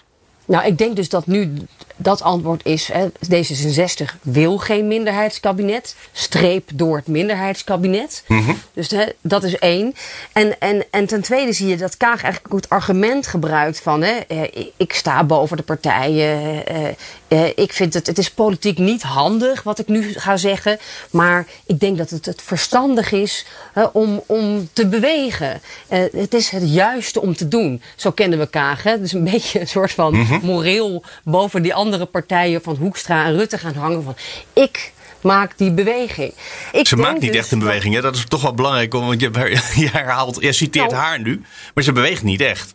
Nou, 0.44 0.66
ik 0.66 0.78
denk 0.78 0.96
dus 0.96 1.08
dat 1.08 1.26
nu 1.26 1.52
dat 1.96 2.22
antwoord 2.22 2.64
is: 2.64 2.90
hè, 2.92 3.06
D66 3.08 4.20
wil 4.22 4.58
geen 4.58 4.88
minderheidskabinet. 4.88 5.96
Streep 6.12 6.70
door 6.74 6.96
het 6.96 7.06
minderheidskabinet. 7.06 8.24
Mm 8.26 8.58
Dus 8.72 8.90
hè, 8.90 9.04
dat 9.20 9.44
is 9.44 9.58
één. 9.58 9.94
En, 10.32 10.60
en, 10.60 10.84
en 10.90 11.06
ten 11.06 11.22
tweede 11.22 11.52
zie 11.52 11.68
je 11.68 11.76
dat 11.76 11.96
Kaag 11.96 12.22
eigenlijk 12.22 12.54
het 12.54 12.68
argument 12.68 13.26
gebruikt 13.26 13.80
van: 13.80 14.02
hè, 14.02 14.12
eh, 14.12 14.66
ik 14.76 14.92
sta 14.92 15.24
boven 15.24 15.56
de 15.56 15.62
partijen. 15.62 16.66
Eh, 16.66 16.86
eh, 17.28 17.52
ik 17.54 17.72
vind 17.72 17.94
het, 17.94 18.06
het 18.06 18.18
is 18.18 18.30
politiek 18.30 18.78
niet 18.78 19.02
handig 19.02 19.62
wat 19.62 19.78
ik 19.78 19.88
nu 19.88 20.12
ga 20.12 20.36
zeggen. 20.36 20.78
Maar 21.10 21.46
ik 21.66 21.80
denk 21.80 21.98
dat 21.98 22.10
het, 22.10 22.26
het 22.26 22.42
verstandig 22.42 23.12
is 23.12 23.46
om, 23.92 24.22
om 24.26 24.68
te 24.72 24.86
bewegen. 24.86 25.60
het 25.88 26.34
is 26.34 26.50
het 26.50 26.72
juiste 26.72 27.20
om 27.20 27.36
te 27.36 27.48
doen. 27.48 27.82
Zo 27.96 28.10
kennen 28.10 28.38
we 28.38 28.46
Kaag. 28.46 28.82
Hè? 28.82 29.00
Dus 29.00 29.12
een 29.12 29.24
beetje 29.32 29.60
een 29.60 29.68
soort 29.68 29.92
van 29.92 30.14
mm 30.16 30.24
moreel 30.42 31.02
boven 31.24 31.62
die 31.62 31.74
andere 31.74 31.85
partijen 32.10 32.62
van 32.62 32.76
Hoekstra 32.76 33.24
en 33.24 33.36
Rutte 33.36 33.58
gaan 33.58 33.74
hangen. 33.74 34.02
Van 34.02 34.16
ik 34.52 34.92
maak 35.20 35.58
die 35.58 35.72
beweging. 35.72 36.32
Ik 36.72 36.86
ze 36.86 36.96
maakt 36.96 37.20
niet 37.20 37.32
dus 37.32 37.40
echt 37.40 37.50
een 37.50 37.58
beweging. 37.58 37.94
Hè? 37.94 38.00
Dat 38.00 38.16
is 38.16 38.24
toch 38.24 38.42
wel 38.42 38.54
belangrijk. 38.54 38.92
Want 38.92 39.20
je, 39.20 39.30
je 39.82 39.88
herhaalt, 39.92 40.40
je 40.40 40.52
citeert 40.52 40.90
nou, 40.90 41.02
haar 41.02 41.20
nu. 41.20 41.42
Maar 41.74 41.84
ze 41.84 41.92
beweegt 41.92 42.22
niet 42.22 42.40
echt. 42.40 42.74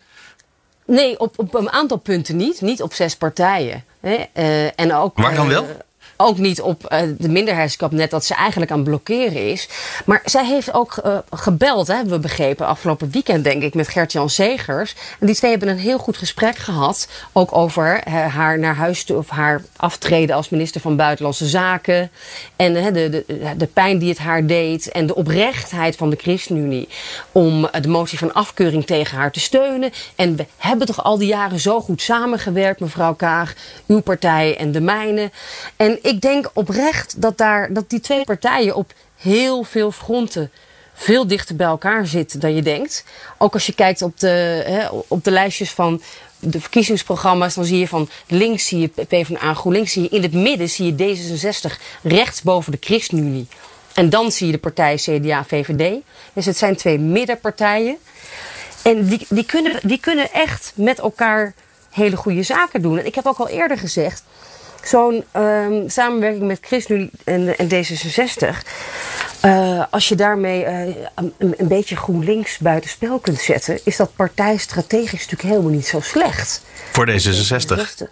Nee, 0.86 1.20
op, 1.20 1.40
op 1.40 1.54
een 1.54 1.72
aantal 1.72 1.98
punten 1.98 2.36
niet. 2.36 2.62
Niet 2.62 2.82
op 2.82 2.94
zes 2.94 3.16
partijen. 3.16 3.84
Hè? 4.00 4.18
Uh, 4.38 4.80
en 4.80 4.94
ook, 4.94 5.18
Waar 5.18 5.36
dan 5.36 5.48
wel? 5.48 5.68
Ook 6.22 6.38
niet 6.38 6.62
op 6.62 6.94
uh, 6.94 7.00
de 7.18 7.30
minderheidskabinet 7.30 8.12
dat 8.12 8.26
ze 8.26 8.36
eigenlijk 8.36 8.72
aan 8.72 8.80
het 8.80 8.88
blokkeren 8.88 9.50
is. 9.50 9.70
Maar 10.06 10.22
zij 10.26 10.46
heeft 10.46 10.74
ook 10.74 11.02
uh, 11.06 11.18
gebeld, 11.30 11.88
hè, 11.88 11.94
hebben 11.94 12.14
we 12.14 12.20
begrepen, 12.20 12.66
afgelopen 12.66 13.12
weekend 13.12 13.44
denk 13.44 13.64
ik, 13.64 13.74
met 13.74 13.88
Gert-Jan 13.88 14.30
Segers. 14.30 14.96
En 15.20 15.26
die 15.26 15.36
twee 15.36 15.52
hebben 15.52 15.70
een 15.70 15.78
heel 15.78 15.98
goed 15.98 16.18
gesprek 16.18 16.56
gehad. 16.58 17.08
Ook 17.32 17.56
over 17.56 18.08
uh, 18.08 18.36
haar 18.36 18.60
naar 18.60 18.76
huis 18.76 19.04
toe 19.04 19.18
of 19.18 19.30
haar 19.30 19.62
aftreden 19.76 20.36
als 20.36 20.50
minister 20.50 20.82
van 20.82 20.96
Buitenlandse 20.96 21.48
Zaken. 21.48 22.12
En 22.56 22.74
de, 22.74 22.92
de, 23.10 23.26
de 23.58 23.68
pijn 23.68 23.98
die 23.98 24.10
het 24.10 24.18
haar 24.18 24.46
deed. 24.46 24.92
En 24.92 25.06
de 25.06 25.16
oprechtheid 25.16 25.96
van 25.96 26.10
de 26.10 26.16
ChristenUnie 26.16 26.88
om 27.32 27.70
de 27.82 27.88
motie 27.88 28.18
van 28.18 28.34
afkeuring 28.34 28.86
tegen 28.86 29.18
haar 29.18 29.32
te 29.32 29.40
steunen. 29.40 29.92
En 30.16 30.36
we 30.36 30.46
hebben 30.58 30.88
toch 30.88 31.04
al 31.04 31.18
die 31.18 31.28
jaren 31.28 31.60
zo 31.60 31.82
goed 31.82 32.02
samengewerkt, 32.02 32.80
mevrouw 32.80 33.14
Kaag, 33.14 33.54
uw 33.88 34.00
partij 34.00 34.58
en 34.58 34.72
de 34.72 34.82
mijne. 34.82 35.32
En 35.76 36.00
denk 36.20 36.50
oprecht 36.54 37.22
dat, 37.22 37.38
daar, 37.38 37.74
dat 37.74 37.90
die 37.90 38.00
twee 38.00 38.24
partijen 38.24 38.76
op 38.76 38.94
heel 39.16 39.64
veel 39.64 39.92
fronten 39.92 40.52
veel 40.94 41.28
dichter 41.28 41.56
bij 41.56 41.68
elkaar 41.68 42.08
zitten 42.08 42.40
dan 42.40 42.56
je 42.56 42.62
denkt. 42.62 43.04
Ook 43.38 43.54
als 43.54 43.66
je 43.66 43.74
kijkt 43.74 44.02
op 44.02 44.20
de, 44.20 44.64
hè, 44.66 44.88
op 45.08 45.24
de 45.24 45.32
lijstjes 45.32 45.72
van 45.72 46.02
de 46.40 46.62
verkiezingsprogramma's, 46.62 47.54
dan 47.54 47.66
zie 47.66 47.80
je 47.80 47.88
van 47.88 48.10
links 48.28 48.68
zie 48.68 48.80
je 48.80 48.88
PvdA 48.88 49.54
GroenLinks, 49.54 49.92
zie 49.92 50.02
je 50.02 50.10
in 50.10 50.22
het 50.22 50.34
midden 50.34 50.70
zie 50.70 50.96
je 50.96 51.16
D66 51.18 51.82
rechts 52.02 52.42
boven 52.42 52.72
de 52.72 52.78
ChristenUnie. 52.82 53.48
En 53.94 54.10
dan 54.10 54.32
zie 54.32 54.46
je 54.46 54.52
de 54.52 54.58
partij 54.58 54.96
CDA, 54.96 55.44
VVD. 55.44 56.02
Dus 56.34 56.46
het 56.46 56.58
zijn 56.58 56.76
twee 56.76 57.00
middenpartijen. 57.00 57.98
En 58.84 59.06
die, 59.06 59.26
die, 59.30 59.46
kunnen, 59.46 59.80
die 59.84 60.00
kunnen 60.00 60.32
echt 60.32 60.72
met 60.76 61.00
elkaar 61.00 61.54
hele 61.90 62.16
goede 62.16 62.44
zaken 62.44 62.82
doen. 62.82 63.00
En 63.00 63.06
ik 63.06 63.16
heb 63.16 63.26
ook 63.26 63.38
al 63.38 63.48
eerder 63.48 63.78
gezegd, 63.78 64.24
zo'n 64.88 65.24
um, 65.36 65.90
samenwerking 65.90 66.44
met 66.44 66.60
ChristenUnie 66.62 67.12
en, 67.24 67.58
en 67.58 67.70
D66. 67.70 68.58
Uh, 69.46 69.84
als 69.90 70.10
je 70.10 70.16
daarmee 70.16 70.64
uh, 70.64 70.96
een, 71.16 71.34
een, 71.38 71.68
beetje 71.68 71.96
GroenLinks 71.96 72.58
buitenspel 72.58 73.20
kunt 73.20 73.40
zetten, 73.40 73.80
is 73.84 73.96
dat 73.96 74.16
partijstrategisch 74.16 75.12
natuurlijk 75.12 75.50
helemaal 75.50 75.72
niet 75.72 75.88
zo 75.88 76.00
slecht. 76.00 76.62
Voor 76.92 77.10
D66? 77.10 78.08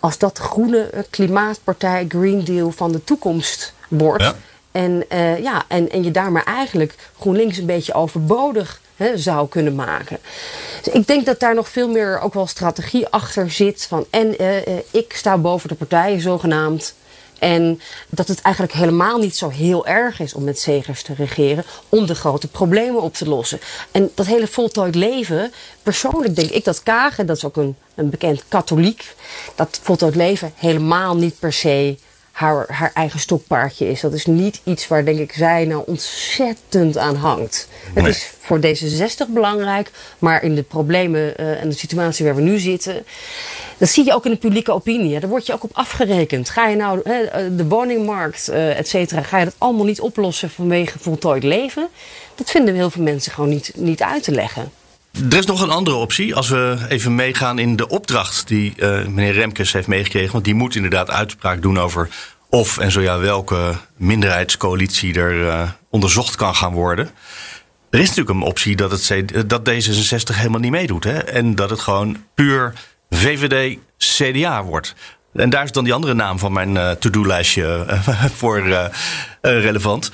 Als 0.00 0.18
dat 0.18 0.36
de 0.36 0.42
groene 0.42 1.04
klimaatpartij 1.10 2.04
Green 2.08 2.44
Deal 2.44 2.70
van 2.70 2.92
de 2.92 3.04
toekomst 3.04 3.74
wordt. 3.88 4.22
Ja. 4.22 4.34
En, 4.72 5.04
uh, 5.12 5.38
ja, 5.38 5.64
en, 5.68 5.90
en 5.90 6.04
je 6.04 6.10
daar 6.10 6.32
maar 6.32 6.44
eigenlijk 6.44 6.94
GroenLinks 7.18 7.58
een 7.58 7.66
beetje 7.66 7.94
overbodig 7.94 8.80
zou 9.14 9.48
kunnen 9.48 9.74
maken. 9.74 10.18
Dus 10.82 10.94
ik 10.94 11.06
denk 11.06 11.26
dat 11.26 11.40
daar 11.40 11.54
nog 11.54 11.68
veel 11.68 11.88
meer 11.88 12.20
ook 12.20 12.34
wel 12.34 12.46
strategie 12.46 13.08
achter 13.08 13.50
zit. 13.50 13.86
Van, 13.88 14.06
en 14.10 14.42
uh, 14.42 14.56
ik 14.90 15.12
sta 15.16 15.38
boven 15.38 15.68
de 15.68 15.74
partijen 15.74 16.20
zogenaamd. 16.20 16.94
En 17.38 17.80
dat 18.08 18.28
het 18.28 18.40
eigenlijk 18.40 18.74
helemaal 18.74 19.18
niet 19.18 19.36
zo 19.36 19.48
heel 19.48 19.86
erg 19.86 20.20
is 20.20 20.34
om 20.34 20.44
met 20.44 20.58
zegers 20.58 21.02
te 21.02 21.14
regeren. 21.14 21.64
Om 21.88 22.06
de 22.06 22.14
grote 22.14 22.48
problemen 22.48 23.02
op 23.02 23.14
te 23.14 23.28
lossen. 23.28 23.60
En 23.90 24.10
dat 24.14 24.26
hele 24.26 24.46
voltooid 24.46 24.94
leven. 24.94 25.52
Persoonlijk 25.82 26.36
denk 26.36 26.50
ik 26.50 26.64
dat 26.64 26.82
Kagen, 26.82 27.26
dat 27.26 27.36
is 27.36 27.44
ook 27.44 27.56
een, 27.56 27.76
een 27.94 28.10
bekend 28.10 28.44
katholiek. 28.48 29.14
Dat 29.54 29.80
voltooid 29.82 30.14
leven 30.14 30.52
helemaal 30.56 31.16
niet 31.16 31.38
per 31.38 31.52
se 31.52 31.96
haar, 32.34 32.64
haar 32.68 32.90
eigen 32.94 33.20
stokpaardje 33.20 33.90
is. 33.90 34.00
Dat 34.00 34.12
is 34.12 34.26
niet 34.26 34.60
iets 34.64 34.88
waar, 34.88 35.04
denk 35.04 35.18
ik, 35.18 35.32
zij 35.32 35.64
nou 35.64 35.82
ontzettend 35.86 36.96
aan 36.96 37.16
hangt. 37.16 37.68
Nee. 37.94 38.04
Het 38.04 38.14
is 38.14 38.30
voor 38.40 38.58
D66 38.58 39.32
belangrijk, 39.32 39.90
maar 40.18 40.42
in 40.42 40.54
de 40.54 40.62
problemen 40.62 41.34
uh, 41.40 41.60
en 41.62 41.68
de 41.68 41.74
situatie 41.74 42.24
waar 42.24 42.34
we 42.34 42.42
nu 42.42 42.58
zitten. 42.58 43.04
Dat 43.78 43.88
zie 43.88 44.04
je 44.04 44.14
ook 44.14 44.24
in 44.24 44.30
de 44.30 44.36
publieke 44.36 44.72
opinie. 44.72 45.20
Daar 45.20 45.30
word 45.30 45.46
je 45.46 45.52
ook 45.52 45.64
op 45.64 45.70
afgerekend. 45.72 46.50
Ga 46.50 46.68
je 46.68 46.76
nou 46.76 47.00
hè, 47.04 47.54
de 47.56 47.66
woningmarkt, 47.66 48.50
uh, 48.50 48.78
et 48.78 48.88
cetera, 48.88 49.22
ga 49.22 49.38
je 49.38 49.44
dat 49.44 49.54
allemaal 49.58 49.84
niet 49.84 50.00
oplossen 50.00 50.50
vanwege 50.50 50.98
voltooid 50.98 51.42
leven? 51.42 51.88
Dat 52.34 52.50
vinden 52.50 52.74
heel 52.74 52.90
veel 52.90 53.02
mensen 53.02 53.32
gewoon 53.32 53.50
niet, 53.50 53.72
niet 53.76 54.02
uit 54.02 54.22
te 54.22 54.32
leggen. 54.32 54.72
Er 55.14 55.38
is 55.38 55.46
nog 55.46 55.60
een 55.60 55.70
andere 55.70 55.96
optie. 55.96 56.34
Als 56.34 56.48
we 56.48 56.76
even 56.88 57.14
meegaan 57.14 57.58
in 57.58 57.76
de 57.76 57.88
opdracht 57.88 58.48
die 58.48 58.74
uh, 58.76 59.06
meneer 59.06 59.32
Remkes 59.32 59.72
heeft 59.72 59.86
meegekregen. 59.86 60.32
Want 60.32 60.44
die 60.44 60.54
moet 60.54 60.74
inderdaad 60.74 61.10
uitspraak 61.10 61.62
doen 61.62 61.78
over 61.78 62.08
of 62.48 62.78
en 62.78 62.92
zo 62.92 63.00
ja 63.00 63.18
welke 63.18 63.74
minderheidscoalitie 63.96 65.14
er 65.14 65.40
uh, 65.40 65.70
onderzocht 65.90 66.36
kan 66.36 66.54
gaan 66.54 66.72
worden. 66.72 67.10
Er 67.90 68.00
is 68.00 68.08
natuurlijk 68.08 68.36
een 68.36 68.46
optie 68.46 68.76
dat, 68.76 68.90
het, 68.90 69.50
dat 69.50 69.70
D66 69.70 70.36
helemaal 70.36 70.60
niet 70.60 70.70
meedoet. 70.70 71.04
Hè? 71.04 71.18
En 71.18 71.54
dat 71.54 71.70
het 71.70 71.80
gewoon 71.80 72.16
puur 72.34 72.72
VVD 73.10 73.78
CDA 73.98 74.64
wordt. 74.64 74.94
En 75.32 75.50
daar 75.50 75.64
is 75.64 75.72
dan 75.72 75.84
die 75.84 75.94
andere 75.94 76.14
naam 76.14 76.38
van 76.38 76.52
mijn 76.52 76.74
uh, 76.74 76.90
to-do-lijstje 76.90 77.86
voor 78.38 78.62
relevant. 79.40 80.10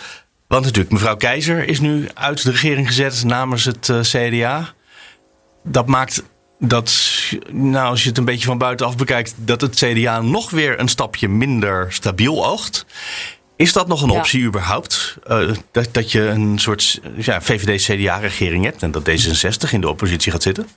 Want 0.47 0.65
natuurlijk, 0.65 0.93
mevrouw 0.93 1.17
Keizer 1.17 1.69
is 1.69 1.81
nu 1.81 2.09
uit 2.15 2.43
de 2.43 2.51
regering 2.51 2.87
gezet 2.87 3.25
namens 3.25 3.65
het 3.65 3.91
CDA. 4.03 4.75
Dat 5.63 5.87
maakt 5.87 6.23
dat, 6.59 6.93
nou, 7.51 7.89
als 7.89 8.03
je 8.03 8.09
het 8.09 8.19
een 8.19 8.25
beetje 8.25 8.47
van 8.47 8.59
buitenaf 8.59 8.97
bekijkt, 8.97 9.35
dat 9.37 9.61
het 9.61 9.75
CDA 9.75 10.21
nog 10.21 10.51
weer 10.51 10.81
een 10.81 10.89
stapje 10.89 11.29
minder 11.29 11.93
stabiel 11.93 12.47
oogt. 12.47 12.87
Is 13.57 13.73
dat 13.73 13.89
nog 13.89 14.03
een 14.03 14.11
optie 14.11 14.41
ja. 14.41 14.47
überhaupt? 14.47 15.19
Uh, 15.29 15.51
dat, 15.71 15.89
dat 15.93 16.13
je 16.13 16.21
een 16.21 16.59
soort 16.59 17.01
ja, 17.17 17.41
VVD-CDA-regering 17.41 18.65
hebt 18.65 18.83
en 18.83 18.91
dat 18.91 19.11
D66 19.11 19.71
in 19.71 19.81
de 19.81 19.89
oppositie 19.89 20.33
gaat 20.33 20.43
zitten? 20.43 20.69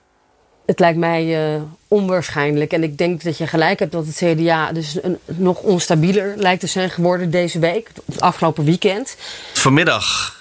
Het 0.65 0.80
lijkt 0.80 0.98
mij 0.98 1.56
uh, 1.56 1.62
onwaarschijnlijk. 1.88 2.72
En 2.72 2.84
ik 2.84 2.98
denk 2.98 3.24
dat 3.24 3.38
je 3.38 3.48
gelijk 3.48 3.80
hebt 3.80 3.91
dat 3.91 4.06
het 4.06 4.15
CDA 4.15 4.72
dus 4.72 5.04
een, 5.04 5.17
nog 5.26 5.62
onstabieler 5.62 6.34
lijkt 6.38 6.60
te 6.60 6.67
zijn 6.67 6.89
geworden 6.89 7.32
deze 7.32 7.60
week, 7.60 7.89
het 8.06 8.22
afgelopen 8.22 8.63
weekend. 8.63 9.15
Vanmiddag 9.54 10.36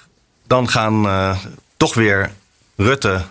dan 0.47 0.69
gaan 0.69 1.05
uh, 1.05 1.37
toch 1.77 1.93
weer 1.93 2.31
Rutte, 2.75 3.21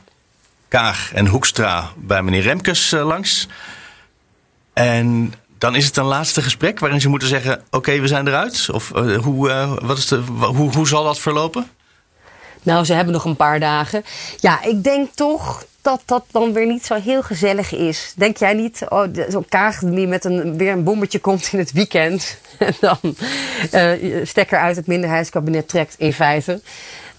Kaag 0.72 1.12
en 1.14 1.26
Hoekstra 1.26 1.90
bij 1.96 2.22
meneer 2.22 2.42
Remkes 2.42 2.92
uh, 2.92 3.06
langs. 3.06 3.48
En 4.72 5.34
dan 5.58 5.74
is 5.74 5.86
het 5.86 5.96
een 5.96 6.04
laatste 6.04 6.42
gesprek 6.42 6.78
waarin 6.78 7.00
ze 7.00 7.08
moeten 7.08 7.28
zeggen: 7.28 7.62
Oké, 7.70 8.00
we 8.00 8.06
zijn 8.06 8.26
eruit? 8.26 8.68
Of 8.70 8.92
uh, 8.94 9.18
hoe, 9.18 9.48
uh, 9.48 9.72
wat 9.82 9.98
is 9.98 10.06
de, 10.06 10.16
hoe, 10.56 10.72
hoe 10.72 10.88
zal 10.88 11.04
dat 11.04 11.18
verlopen? 11.18 11.70
Nou, 12.62 12.84
ze 12.84 12.92
hebben 12.92 13.12
nog 13.12 13.24
een 13.24 13.36
paar 13.36 13.60
dagen. 13.60 14.04
Ja, 14.40 14.62
ik 14.62 14.84
denk 14.84 15.10
toch 15.14 15.64
dat 15.82 16.02
dat 16.04 16.24
dan 16.30 16.52
weer 16.52 16.66
niet 16.66 16.86
zo 16.86 16.94
heel 16.94 17.22
gezellig 17.22 17.72
is. 17.72 18.12
Denk 18.16 18.36
jij 18.36 18.54
niet? 18.54 18.84
Oh, 18.88 19.04
zo'n 19.28 19.48
kaag 19.48 19.78
die 19.78 20.06
met 20.06 20.24
een, 20.24 20.56
weer 20.56 20.72
een 20.72 20.84
bommetje 20.84 21.18
komt 21.18 21.48
in 21.52 21.58
het 21.58 21.72
weekend. 21.72 22.38
En 22.58 22.74
dan 22.80 22.98
stekker 24.22 24.58
uit 24.58 24.76
het 24.76 24.86
minderheidskabinet 24.86 25.68
trekt 25.68 25.94
in 25.98 26.12
feite. 26.12 26.60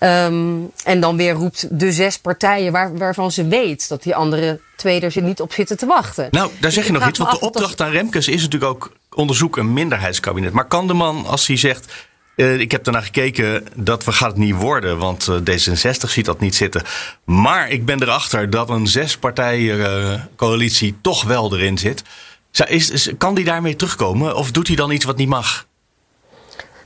Um, 0.04 0.72
en 0.84 1.00
dan 1.00 1.18
weer 1.18 1.34
roept 1.34 1.80
de 1.80 1.92
zes 1.92 2.20
partijen 2.20 2.72
waar, 2.72 2.98
waarvan 2.98 3.32
ze 3.32 3.48
weet 3.48 3.90
dat 3.90 4.04
die 4.04 4.16
andere 4.16 4.60
twee 4.76 5.02
er 5.02 5.22
niet 5.22 5.42
op 5.42 5.54
zitten 5.54 5.78
te 5.78 5.86
wachten. 5.86 6.28
Nou, 6.32 6.52
daar 6.60 6.72
zeg 6.72 6.86
je 6.86 6.92
nog 6.92 7.08
iets. 7.08 7.20
Want 7.20 7.32
de 7.32 7.40
opdracht 7.40 7.82
aan 7.82 7.92
Remkes 7.92 8.28
is 8.28 8.42
natuurlijk 8.42 8.72
ook 8.72 8.92
onderzoek 9.10 9.58
een 9.58 9.74
minderheidskabinet. 9.74 10.54
Maar 10.54 10.66
kan 10.66 10.88
de 10.88 10.94
man, 10.94 11.26
als 11.26 11.48
hij 11.48 11.58
zegt. 11.58 11.94
Uh, 12.36 12.60
ik 12.60 12.72
heb 12.72 12.84
daarna 12.84 13.02
gekeken, 13.02 13.68
dat 13.76 14.04
we 14.04 14.12
gaat 14.12 14.30
het 14.30 14.38
niet 14.38 14.56
worden, 14.56 14.98
want 14.98 15.28
uh, 15.28 15.38
D66 15.38 16.10
ziet 16.10 16.26
dat 16.26 16.40
niet 16.40 16.56
zitten. 16.56 16.84
Maar 17.24 17.70
ik 17.70 17.86
ben 17.86 18.02
erachter 18.02 18.50
dat 18.50 18.70
een 18.70 18.88
zespartijencoalitie 18.88 20.92
uh, 20.92 20.98
toch 21.02 21.24
wel 21.24 21.56
erin 21.56 21.78
zit. 21.78 22.04
Is, 22.52 22.90
is, 22.90 23.10
kan 23.18 23.36
die 23.36 23.46
daarmee 23.46 23.76
terugkomen 23.76 24.36
of 24.36 24.52
doet 24.52 24.68
hij 24.68 24.76
dan 24.76 24.92
iets 24.92 25.06
wat 25.06 25.18
niet 25.18 25.28
mag? 25.28 25.66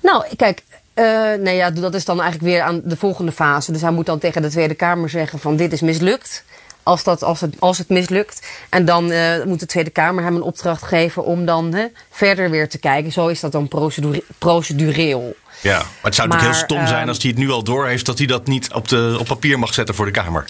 Nou, 0.02 0.26
kijk, 0.36 0.64
uh, 1.00 1.34
nee, 1.44 1.56
ja, 1.56 1.70
dat 1.70 1.94
is 1.94 2.06
dan 2.06 2.22
eigenlijk 2.22 2.52
weer 2.52 2.62
aan 2.62 2.82
de 2.84 2.98
volgende 2.98 3.32
fase. 3.32 3.72
Dus 3.72 3.82
hij 3.82 3.92
moet 3.92 4.06
dan 4.06 4.20
tegen 4.20 4.42
de 4.42 4.50
Tweede 4.50 4.74
Kamer 4.74 5.10
zeggen 5.10 5.40
van 5.40 5.56
dit 5.56 5.74
is 5.74 5.82
mislukt. 5.82 6.44
Als, 6.84 7.04
dat, 7.04 7.24
als, 7.24 7.42
het, 7.42 7.56
als 7.60 7.78
het 7.78 7.90
mislukt. 7.90 8.48
En 8.70 8.86
dan 8.86 9.12
uh, 9.12 9.44
moet 9.44 9.60
de 9.60 9.66
Tweede 9.66 9.90
Kamer 9.90 10.24
hem 10.24 10.36
een 10.36 10.42
opdracht 10.42 10.84
geven 10.84 11.26
om 11.26 11.46
dan 11.46 11.74
hè, 11.74 11.86
verder 12.10 12.50
weer 12.50 12.70
te 12.70 12.78
kijken. 12.78 13.12
Zo 13.12 13.28
is 13.28 13.40
dat 13.40 13.52
dan 13.52 13.68
procedure, 13.68 14.24
procedureel. 14.38 15.36
Ja, 15.62 15.78
maar 15.78 15.86
het 16.02 16.16
zou 16.16 16.28
maar, 16.28 16.38
natuurlijk 16.38 16.68
heel 16.68 16.78
stom 16.78 16.88
zijn 16.88 17.08
als 17.08 17.22
hij 17.22 17.30
het 17.30 17.40
nu 17.40 17.50
al 17.50 17.64
door 17.64 17.88
heeft 17.88 18.06
dat 18.06 18.18
hij 18.18 18.28
dat 18.28 18.48
niet 18.48 18.74
op, 18.74 18.88
de, 18.88 19.16
op 19.20 19.26
papier 19.26 19.60
mag 19.60 19.74
zetten 19.74 19.96
voor 19.96 20.06
de 20.06 20.12
Kamer. 20.12 20.46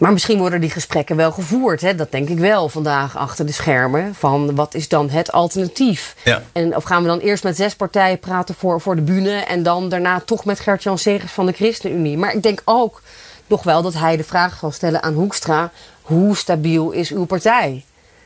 Maar 0.00 0.12
misschien 0.12 0.38
worden 0.38 0.60
die 0.60 0.70
gesprekken 0.70 1.16
wel 1.16 1.32
gevoerd. 1.32 1.80
Hè? 1.80 1.94
Dat 1.94 2.12
denk 2.12 2.28
ik 2.28 2.38
wel 2.38 2.68
vandaag 2.68 3.16
achter 3.16 3.46
de 3.46 3.52
schermen. 3.52 4.14
Van 4.14 4.54
wat 4.54 4.74
is 4.74 4.88
dan 4.88 5.10
het 5.10 5.32
alternatief? 5.32 6.16
Ja. 6.24 6.42
En 6.52 6.76
of 6.76 6.84
gaan 6.84 7.02
we 7.02 7.08
dan 7.08 7.18
eerst 7.18 7.44
met 7.44 7.56
zes 7.56 7.74
partijen 7.74 8.18
praten 8.18 8.54
voor, 8.54 8.80
voor 8.80 8.96
de 8.96 9.02
bühne. 9.02 9.30
En 9.30 9.62
dan 9.62 9.88
daarna 9.88 10.20
toch 10.20 10.44
met 10.44 10.60
Gert-Jan 10.60 10.98
Segers 10.98 11.32
van 11.32 11.46
de 11.46 11.52
ChristenUnie. 11.52 12.18
Maar 12.18 12.34
ik 12.34 12.42
denk 12.42 12.62
ook 12.64 13.02
nog 13.46 13.62
wel 13.62 13.82
dat 13.82 13.94
hij 13.94 14.16
de 14.16 14.24
vraag 14.24 14.58
zal 14.58 14.70
stellen 14.70 15.02
aan 15.02 15.14
Hoekstra. 15.14 15.70
Hoe 16.02 16.36
stabiel 16.36 16.90
is 16.90 17.10
uw 17.10 17.24
partij? 17.24 17.84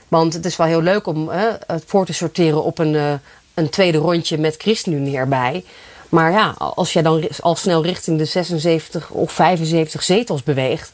Want 0.09 0.33
het 0.33 0.45
is 0.45 0.57
wel 0.57 0.67
heel 0.67 0.83
leuk 0.83 1.07
om 1.07 1.29
hè, 1.29 1.49
het 1.67 1.85
voor 1.87 2.07
te 2.07 2.13
sorteren 2.13 2.65
op 2.65 2.79
een, 2.79 2.95
uh, 2.95 3.13
een 3.55 3.71
tweede 3.71 3.99
rondje 3.99 4.39
met 4.39 4.55
ChristenUnie 4.59 5.17
erbij. 5.17 5.65
Maar 6.09 6.33
ja, 6.33 6.55
als 6.59 6.93
jij 6.93 7.03
dan 7.03 7.29
al 7.41 7.57
snel 7.57 7.83
richting 7.83 8.19
de 8.19 8.25
76 8.25 9.11
of 9.11 9.33
75 9.33 10.03
zetels 10.03 10.43
beweegt 10.43 10.91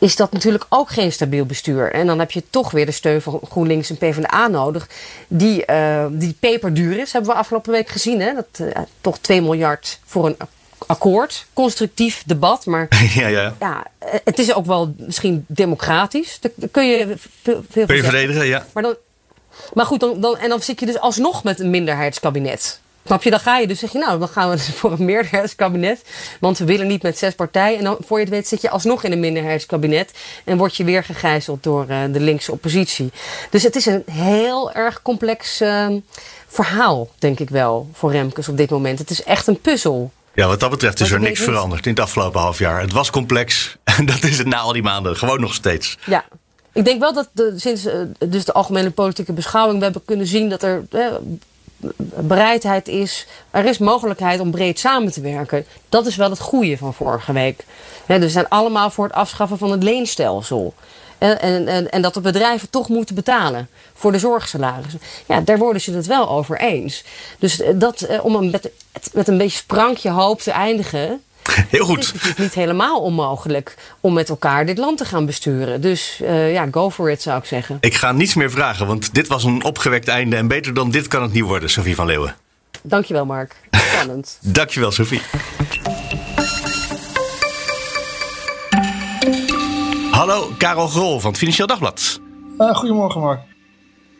is 0.00 0.16
dat 0.16 0.32
natuurlijk 0.32 0.66
ook 0.68 0.90
geen 0.90 1.12
stabiel 1.12 1.46
bestuur. 1.46 1.92
En 1.92 2.06
dan 2.06 2.18
heb 2.18 2.30
je 2.30 2.42
toch 2.50 2.70
weer 2.70 2.86
de 2.86 2.92
steun 2.92 3.22
van 3.22 3.40
GroenLinks 3.50 3.90
en 3.90 3.96
PvdA 3.96 4.48
nodig. 4.48 4.88
Die, 5.28 5.64
uh, 5.70 6.06
die 6.10 6.36
peperduur 6.40 6.98
is, 6.98 7.12
hebben 7.12 7.30
we 7.30 7.36
afgelopen 7.36 7.72
week 7.72 7.88
gezien. 7.88 8.20
Hè? 8.20 8.34
Dat 8.34 8.58
uh, 8.60 8.82
toch 9.00 9.18
2 9.18 9.42
miljard 9.42 9.98
voor 10.04 10.26
een 10.26 10.36
akkoord. 10.86 11.46
Constructief 11.52 12.22
debat. 12.26 12.66
Maar 12.66 12.88
ja, 13.14 13.26
ja. 13.26 13.54
ja, 13.60 13.86
het 14.24 14.38
is 14.38 14.54
ook 14.54 14.66
wel 14.66 14.94
misschien 14.96 15.44
democratisch. 15.48 16.38
Daar 16.40 16.68
kun 16.70 16.86
je 16.86 17.14
veel, 17.16 17.64
veel 17.70 17.86
kun 17.86 17.96
je 17.96 18.02
verdedigen, 18.02 18.46
ja. 18.46 18.66
Maar, 18.72 18.82
dan, 18.82 18.96
maar 19.74 19.86
goed, 19.86 20.00
dan, 20.00 20.20
dan, 20.20 20.38
en 20.38 20.48
dan 20.48 20.62
zit 20.62 20.80
je 20.80 20.86
dus 20.86 20.98
alsnog 20.98 21.44
met 21.44 21.60
een 21.60 21.70
minderheidskabinet. 21.70 22.80
Snap 23.10 23.22
je? 23.22 23.30
Dan 23.30 23.40
ga 23.40 23.58
je 23.58 23.66
dus 23.66 23.78
zeg 23.78 23.92
je, 23.92 23.98
nou, 23.98 24.18
dan 24.18 24.28
gaan 24.28 24.50
we 24.50 24.56
dus 24.66 24.68
voor 24.74 24.92
een 24.92 25.04
meerderheidskabinet. 25.04 26.02
Want 26.40 26.58
we 26.58 26.64
willen 26.64 26.86
niet 26.86 27.02
met 27.02 27.18
zes 27.18 27.34
partijen. 27.34 27.78
En 27.78 27.84
dan, 27.84 27.96
voor 28.00 28.18
je 28.18 28.24
het 28.24 28.32
weet, 28.32 28.48
zit 28.48 28.60
je 28.60 28.70
alsnog 28.70 29.04
in 29.04 29.12
een 29.12 29.20
minderheidskabinet. 29.20 30.12
En 30.44 30.56
word 30.56 30.76
je 30.76 30.84
weer 30.84 31.04
gegijzeld 31.04 31.62
door 31.62 31.86
uh, 31.88 32.02
de 32.12 32.20
linkse 32.20 32.52
oppositie. 32.52 33.12
Dus 33.50 33.62
het 33.62 33.76
is 33.76 33.86
een 33.86 34.02
heel 34.10 34.72
erg 34.72 35.02
complex 35.02 35.60
uh, 35.60 35.86
verhaal, 36.46 37.08
denk 37.18 37.38
ik 37.38 37.50
wel, 37.50 37.90
voor 37.92 38.12
Remkes 38.12 38.48
op 38.48 38.56
dit 38.56 38.70
moment. 38.70 38.98
Het 38.98 39.10
is 39.10 39.22
echt 39.22 39.46
een 39.46 39.60
puzzel. 39.60 40.10
Ja, 40.34 40.46
wat 40.46 40.60
dat 40.60 40.70
betreft 40.70 41.00
is 41.00 41.10
er 41.10 41.20
niks 41.20 41.40
veranderd 41.40 41.86
in 41.86 41.92
het 41.92 42.00
afgelopen 42.00 42.40
half 42.40 42.58
jaar. 42.58 42.80
Het 42.80 42.92
was 42.92 43.10
complex 43.10 43.76
en 43.96 44.06
dat 44.06 44.22
is 44.22 44.38
het 44.38 44.46
na 44.46 44.58
al 44.58 44.72
die 44.72 44.82
maanden 44.82 45.16
gewoon 45.16 45.40
nog 45.40 45.54
steeds. 45.54 45.98
Ja, 46.06 46.24
ik 46.72 46.84
denk 46.84 47.00
wel 47.00 47.12
dat 47.12 47.28
de, 47.32 47.52
sinds 47.56 47.86
uh, 47.86 47.94
dus 48.28 48.44
de 48.44 48.52
algemene 48.52 48.90
politieke 48.90 49.32
beschouwing 49.32 49.78
we 49.78 49.84
hebben 49.84 50.04
kunnen 50.04 50.26
zien 50.26 50.48
dat 50.48 50.62
er 50.62 50.84
uh, 50.92 51.06
bereidheid 52.16 52.88
is, 52.88 53.26
er 53.50 53.64
is 53.64 53.78
mogelijkheid 53.78 54.40
om 54.40 54.50
breed 54.50 54.78
samen 54.78 55.12
te 55.12 55.20
werken. 55.20 55.66
Dat 55.88 56.06
is 56.06 56.16
wel 56.16 56.30
het 56.30 56.40
goede 56.40 56.76
van 56.76 56.94
vorige 56.94 57.32
week. 57.32 57.64
Dus 58.06 58.18
we 58.18 58.28
zijn 58.28 58.48
allemaal 58.48 58.90
voor 58.90 59.04
het 59.04 59.14
afschaffen 59.14 59.58
van 59.58 59.70
het 59.70 59.82
leenstelsel. 59.82 60.74
En, 61.18 61.66
en, 61.66 61.90
en, 61.90 62.02
dat 62.02 62.14
de 62.14 62.20
bedrijven 62.20 62.70
toch 62.70 62.88
moeten 62.88 63.14
betalen 63.14 63.68
voor 63.94 64.12
de 64.12 64.18
zorgsalarissen. 64.18 65.00
Ja, 65.26 65.40
daar 65.40 65.58
worden 65.58 65.82
ze 65.82 65.92
het 65.92 66.06
wel 66.06 66.28
over 66.28 66.60
eens. 66.60 67.04
Dus 67.38 67.62
dat, 67.74 68.20
om 68.22 68.50
met, 68.50 68.70
met 69.12 69.28
een 69.28 69.38
beetje 69.38 69.58
sprankje 69.58 70.10
hoop 70.10 70.40
te 70.40 70.50
eindigen. 70.50 71.22
Heel 71.68 71.84
goed. 71.84 71.96
Het 71.96 72.06
is 72.06 72.12
natuurlijk 72.12 72.38
niet 72.38 72.54
helemaal 72.54 73.00
onmogelijk 73.00 73.74
om 74.00 74.12
met 74.12 74.28
elkaar 74.28 74.66
dit 74.66 74.78
land 74.78 74.98
te 74.98 75.04
gaan 75.04 75.26
besturen. 75.26 75.80
Dus 75.80 76.20
uh, 76.22 76.52
ja, 76.52 76.68
go 76.70 76.90
for 76.90 77.10
it 77.10 77.22
zou 77.22 77.38
ik 77.38 77.44
zeggen. 77.44 77.76
Ik 77.80 77.94
ga 77.94 78.12
niets 78.12 78.34
meer 78.34 78.50
vragen, 78.50 78.86
want 78.86 79.14
dit 79.14 79.28
was 79.28 79.44
een 79.44 79.64
opgewekt 79.64 80.08
einde. 80.08 80.36
En 80.36 80.48
beter 80.48 80.74
dan 80.74 80.90
dit 80.90 81.08
kan 81.08 81.22
het 81.22 81.32
niet 81.32 81.44
worden, 81.44 81.70
Sophie 81.70 81.94
van 81.94 82.06
Leeuwen. 82.06 82.34
Dankjewel, 82.82 83.26
Mark. 83.26 83.56
Spannend. 83.70 84.38
Dankjewel, 84.58 84.90
Sophie. 84.90 85.20
Hallo, 90.10 90.52
Karel 90.58 90.88
Grol 90.88 91.20
van 91.20 91.30
het 91.30 91.38
Financieel 91.38 91.66
Dagblad. 91.66 92.20
Uh, 92.58 92.74
goedemorgen, 92.74 93.20
Mark. 93.20 93.40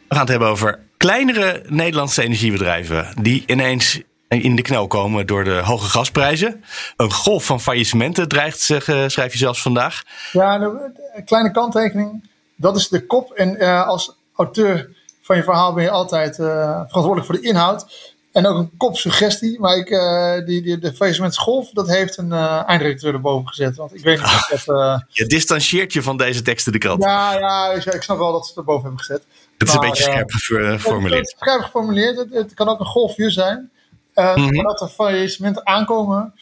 We 0.09 0.15
gaan 0.15 0.21
het 0.21 0.29
hebben 0.29 0.49
over 0.49 0.79
kleinere 0.97 1.63
Nederlandse 1.69 2.23
energiebedrijven 2.23 3.15
die 3.21 3.43
ineens 3.47 4.01
in 4.39 4.57
de 4.57 4.63
knel 4.63 4.87
komen 4.87 5.27
door 5.27 5.45
de 5.45 5.61
hoge 5.65 5.89
gasprijzen. 5.89 6.65
Een 6.97 7.13
golf 7.13 7.45
van 7.45 7.61
faillissementen 7.61 8.29
dreigt, 8.29 8.61
schrijf 9.07 9.33
je 9.33 9.39
zelfs 9.39 9.63
vandaag. 9.63 10.03
Ja, 10.33 10.61
een 10.61 11.25
kleine 11.25 11.51
kanttekening. 11.51 12.29
Dat 12.57 12.77
is 12.77 12.89
de 12.89 13.07
kop. 13.07 13.33
En 13.33 13.63
uh, 13.63 13.87
als 13.87 14.17
auteur 14.35 14.89
van 15.23 15.37
je 15.37 15.43
verhaal 15.43 15.75
ben 15.75 15.83
je 15.83 15.91
altijd 15.91 16.39
uh, 16.39 16.47
verantwoordelijk 16.87 17.27
voor 17.27 17.35
de 17.35 17.49
inhoud. 17.49 18.15
En 18.33 18.47
ook 18.47 18.57
een 18.57 18.71
kopsuggestie. 18.77 19.61
Maar 19.61 19.77
ik, 19.77 19.91
uh, 19.91 20.47
die, 20.47 20.63
die, 20.63 20.79
de 20.79 20.93
faillissementsgolf, 20.93 21.71
dat 21.71 21.89
heeft 21.89 22.17
een 22.17 22.33
eindredacteur 22.33 23.15
erboven 23.15 23.49
gezet. 23.49 23.77
Want 23.77 23.95
ik 23.95 24.03
weet 24.05 24.19
niet 24.19 24.49
of 24.53 24.65
dat... 24.65 25.05
je 25.09 25.27
distancieert 25.27 25.93
je 25.93 26.03
van 26.03 26.17
deze 26.17 26.43
teksten 26.43 26.73
de 26.73 26.79
krant. 26.79 27.03
Ja, 27.03 27.39
ja, 27.39 27.71
ik 27.73 28.03
snap 28.03 28.19
wel 28.19 28.33
dat 28.33 28.43
ze 28.43 28.49
het 28.49 28.59
erboven 28.59 28.83
hebben 28.83 29.01
gezet. 29.01 29.25
Het 29.59 29.69
is 29.69 29.75
maar, 29.75 29.85
een 29.85 29.91
beetje 29.91 30.03
scherp 30.03 30.31
geformuleerd. 30.31 31.31
Het, 31.31 31.37
scherp 31.39 31.63
geformuleerd. 31.63 32.27
Het 32.31 32.55
kan 32.55 32.69
ook 32.69 32.81
een 32.81 32.87
golfje 32.87 33.31
zijn. 33.31 33.71
Uh, 34.15 34.37
mm 34.37 34.49
-hmm. 34.49 34.63
Dat 34.63 34.81
er 34.81 34.89
faillissementen 34.89 35.67
aankomen, 35.67 36.35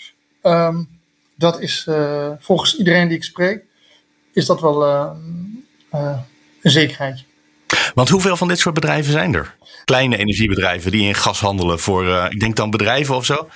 um, 0.43 0.89
dat 1.35 1.61
is 1.61 1.87
uh, 1.89 2.31
volgens 2.39 2.77
iedereen 2.77 3.09
die 3.09 3.17
ik 3.17 3.25
spreek, 3.25 3.65
is 4.33 4.47
dat 4.47 4.61
wel 4.61 4.87
uh, 4.87 5.11
een 6.63 6.71
zekerheidje. 6.71 7.25
Want 7.95 8.09
hoeveel 8.09 8.37
van 8.37 8.49
dit 8.49 8.59
soort 8.59 8.75
bedrijven 8.75 9.13
zijn 9.13 9.35
er? 9.35 9.57
Kleine 9.85 10.17
energiebedrijven 10.17 10.91
die 10.91 11.07
in 11.07 11.15
gas 11.15 11.41
handelen 11.41 11.79
voor, 11.79 12.07
ik 12.31 12.41
denk 12.41 12.57
dan 12.57 12.71
bedrijven 12.71 13.15
of 13.15 13.25
zo? 13.25 13.49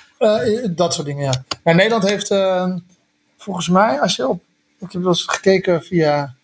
dat 0.69 0.93
soort 0.93 1.07
dingen, 1.07 1.23
ja. 1.23 1.43
ja 1.63 1.73
Nederland 1.73 2.09
heeft 2.09 2.31
ehm, 2.31 2.77
volgens 3.37 3.69
mij, 3.69 3.99
als 3.99 4.15
je 4.15 4.27
op, 4.27 4.43
ik 4.79 4.91
heb 4.91 5.01
wel 5.01 5.11
eens 5.11 5.25
gekeken 5.25 5.83
via 5.83 6.35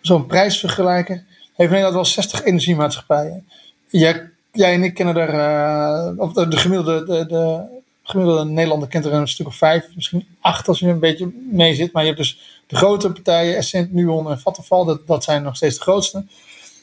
zo'n 0.00 0.26
prijsvergelijker, 0.26 1.24
heeft 1.54 1.70
Nederland 1.70 1.94
wel 1.94 2.04
60 2.04 2.44
energiemaatschappijen. 2.44 3.48
Je 3.88 4.31
jij 4.52 4.74
en 4.74 4.82
ik 4.82 4.94
kennen 4.94 5.16
er, 5.16 5.34
uh, 5.34 6.18
of 6.18 6.32
de, 6.32 6.48
de, 6.48 6.56
gemiddelde, 6.56 7.04
de, 7.04 7.26
de, 7.26 7.60
gemiddelde 8.02 8.44
Nederlander 8.44 8.88
kent 8.88 9.04
er 9.04 9.12
een 9.12 9.28
stuk 9.28 9.46
of 9.46 9.56
vijf, 9.56 9.88
misschien 9.94 10.26
acht 10.40 10.68
als 10.68 10.78
je 10.78 10.88
een 10.88 10.98
beetje 10.98 11.32
mee 11.50 11.74
zit. 11.74 11.92
Maar 11.92 12.02
je 12.02 12.08
hebt 12.08 12.20
dus 12.20 12.62
de 12.66 12.76
grote 12.76 13.12
partijen, 13.12 13.56
Essent, 13.56 13.92
Nuon 13.92 14.30
en 14.30 14.40
Vattenfall, 14.40 14.84
dat, 14.84 15.06
dat 15.06 15.24
zijn 15.24 15.42
nog 15.42 15.56
steeds 15.56 15.76
de 15.76 15.82
grootste. 15.82 16.24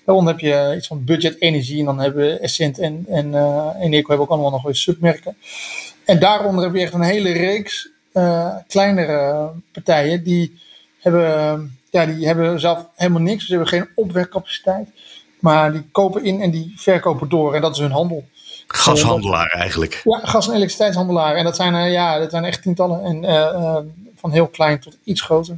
Daaronder 0.05 0.33
heb 0.33 0.41
je 0.41 0.73
iets 0.77 0.87
van 0.87 1.03
budget 1.03 1.41
energie 1.41 1.79
en 1.79 1.85
dan 1.85 1.99
hebben 1.99 2.41
Essent 2.41 2.79
en, 2.79 3.05
en 3.09 3.27
uh, 3.27 3.69
Eneco 3.79 4.07
hebben 4.07 4.25
ook 4.25 4.31
allemaal 4.31 4.51
nog 4.51 4.63
weer 4.63 4.75
submerken. 4.75 5.37
En 6.05 6.19
daaronder 6.19 6.63
heb 6.63 6.73
je 6.73 6.81
echt 6.81 6.93
een 6.93 7.01
hele 7.01 7.31
reeks 7.31 7.89
uh, 8.13 8.55
kleinere 8.67 9.51
partijen 9.71 10.23
die 10.23 10.59
hebben, 10.99 11.77
ja, 11.89 12.05
die 12.05 12.25
hebben 12.25 12.59
zelf 12.59 12.85
helemaal 12.95 13.21
niks. 13.21 13.45
Ze 13.45 13.51
hebben 13.51 13.69
geen 13.69 13.89
opwekcapaciteit. 13.95 14.89
Maar 15.39 15.71
die 15.71 15.87
kopen 15.91 16.23
in 16.23 16.41
en 16.41 16.51
die 16.51 16.73
verkopen 16.75 17.29
door. 17.29 17.55
En 17.55 17.61
dat 17.61 17.71
is 17.71 17.79
hun 17.79 17.91
handel. 17.91 18.27
Gashandelaar 18.67 19.47
eigenlijk. 19.47 20.01
Ja, 20.03 20.19
gas- 20.23 20.47
en 20.47 20.53
elektriciteitshandelaar. 20.53 21.35
En 21.35 21.43
dat 21.43 21.55
zijn, 21.55 21.73
uh, 21.73 21.91
ja, 21.91 22.19
dat 22.19 22.31
zijn 22.31 22.43
echt 22.43 22.61
tientallen. 22.61 23.03
En 23.03 23.23
uh, 23.23 23.29
uh, 23.29 23.77
van 24.15 24.31
heel 24.31 24.47
klein 24.47 24.79
tot 24.79 24.97
iets 25.03 25.21
groter. 25.21 25.57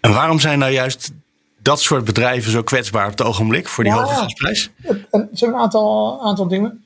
En 0.00 0.14
waarom 0.14 0.40
zijn 0.40 0.58
nou 0.58 0.72
juist 0.72 1.12
dat 1.58 1.80
soort 1.80 2.04
bedrijven 2.04 2.50
zo 2.50 2.62
kwetsbaar 2.62 3.04
op 3.04 3.10
het 3.10 3.22
ogenblik 3.22 3.68
voor 3.68 3.84
die 3.84 3.92
ja, 3.92 3.98
hoge 4.02 4.14
gasprijs? 4.14 4.70
Ze 4.82 5.06
hebben 5.10 5.30
een 5.40 5.54
aantal, 5.54 6.20
aantal 6.22 6.48
dingen. 6.48 6.84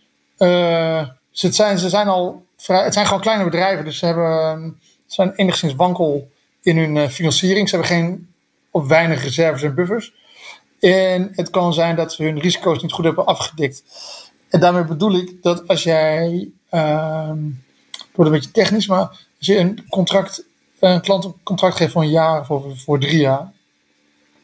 ze, 1.30 1.52
zijn, 1.52 1.78
ze 1.78 1.88
zijn 1.88 2.08
al 2.08 2.44
vrij, 2.56 2.84
het 2.84 2.92
zijn 2.92 3.06
gewoon 3.06 3.20
kleine 3.20 3.44
bedrijven. 3.44 3.84
Dus 3.84 3.98
ze 3.98 4.06
hebben, 4.06 4.80
zijn 5.06 5.32
enigszins 5.32 5.74
wankel 5.74 6.30
in 6.62 6.78
hun 6.78 7.10
financiering. 7.10 7.68
Ze 7.68 7.76
hebben 7.76 7.94
geen 7.96 8.28
of 8.70 8.86
weinig 8.86 9.22
reserves 9.22 9.62
en 9.62 9.74
buffers. 9.74 10.12
En 10.80 11.28
het 11.32 11.50
kan 11.50 11.74
zijn 11.74 11.96
dat 11.96 12.12
ze 12.12 12.22
hun 12.22 12.40
risico's 12.40 12.82
niet 12.82 12.92
goed 12.92 13.04
hebben 13.04 13.26
afgedikt. 13.26 13.82
En 14.48 14.60
daarmee 14.60 14.84
bedoel 14.84 15.14
ik 15.14 15.42
dat 15.42 15.68
als 15.68 15.82
jij, 15.82 16.48
het 16.68 18.14
wordt 18.14 18.30
een 18.30 18.36
beetje 18.36 18.50
technisch, 18.50 18.86
maar 18.86 19.08
als 19.38 19.46
je 19.46 19.58
een 19.58 19.84
contract, 19.88 20.44
een 20.78 21.00
klant 21.00 21.24
een 21.24 21.34
contract 21.42 21.76
geeft 21.76 21.92
voor 21.92 22.02
een 22.02 22.10
jaar 22.10 22.40
of 22.40 22.46
voor, 22.46 22.76
voor 22.76 23.00
drie 23.00 23.18
jaar. 23.18 23.52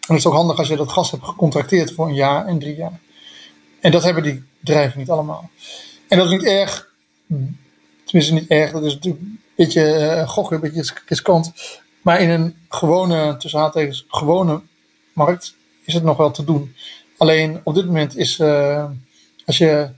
Dan 0.06 0.16
is 0.16 0.24
het 0.24 0.32
ook 0.32 0.38
handig 0.38 0.58
als 0.58 0.68
je 0.68 0.76
dat 0.76 0.92
gas 0.92 1.10
hebt 1.10 1.24
gecontracteerd 1.24 1.92
voor 1.92 2.06
een 2.08 2.14
jaar 2.14 2.46
en 2.46 2.58
drie 2.58 2.76
jaar. 2.76 3.00
En 3.80 3.90
dat 3.90 4.02
hebben 4.02 4.22
die 4.22 4.44
bedrijven 4.58 4.98
niet 4.98 5.10
allemaal. 5.10 5.50
En 6.08 6.18
dat 6.18 6.26
is 6.26 6.32
niet 6.32 6.44
erg, 6.44 6.88
tenminste 8.04 8.34
niet 8.34 8.48
erg, 8.48 8.72
dat 8.72 8.84
is 8.84 8.94
natuurlijk 8.94 9.22
een 9.24 9.40
beetje 9.56 9.98
uh, 9.98 10.28
gokken, 10.28 10.54
een 10.56 10.72
beetje 10.72 10.94
riskant. 11.06 11.52
Maar 12.02 12.20
in 12.20 12.30
een 12.30 12.56
gewone, 12.68 13.36
tussen 13.36 13.60
haattekens, 13.60 14.04
gewone 14.08 14.60
markt 15.12 15.54
is 15.84 15.94
het 15.94 16.02
nog 16.02 16.16
wel 16.16 16.30
te 16.30 16.44
doen. 16.44 16.74
Alleen 17.16 17.60
op 17.64 17.74
dit 17.74 17.86
moment 17.86 18.16
is, 18.16 18.38
uh, 18.38 18.84
als 19.46 19.58
je 19.58 19.88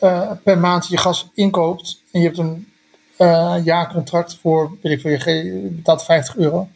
uh, 0.00 0.30
per 0.44 0.58
maand 0.58 0.88
je 0.88 0.96
gas 0.96 1.28
inkoopt 1.34 2.02
en 2.10 2.20
je 2.20 2.26
hebt 2.26 2.38
een 2.38 2.68
uh, 3.18 3.56
jaarcontract 3.64 4.38
voor, 4.40 4.76
weet 4.82 4.92
ik 4.92 5.00
veel, 5.00 5.34
je 5.34 5.68
betaalt 5.70 6.04
50 6.04 6.36
euro 6.36 6.68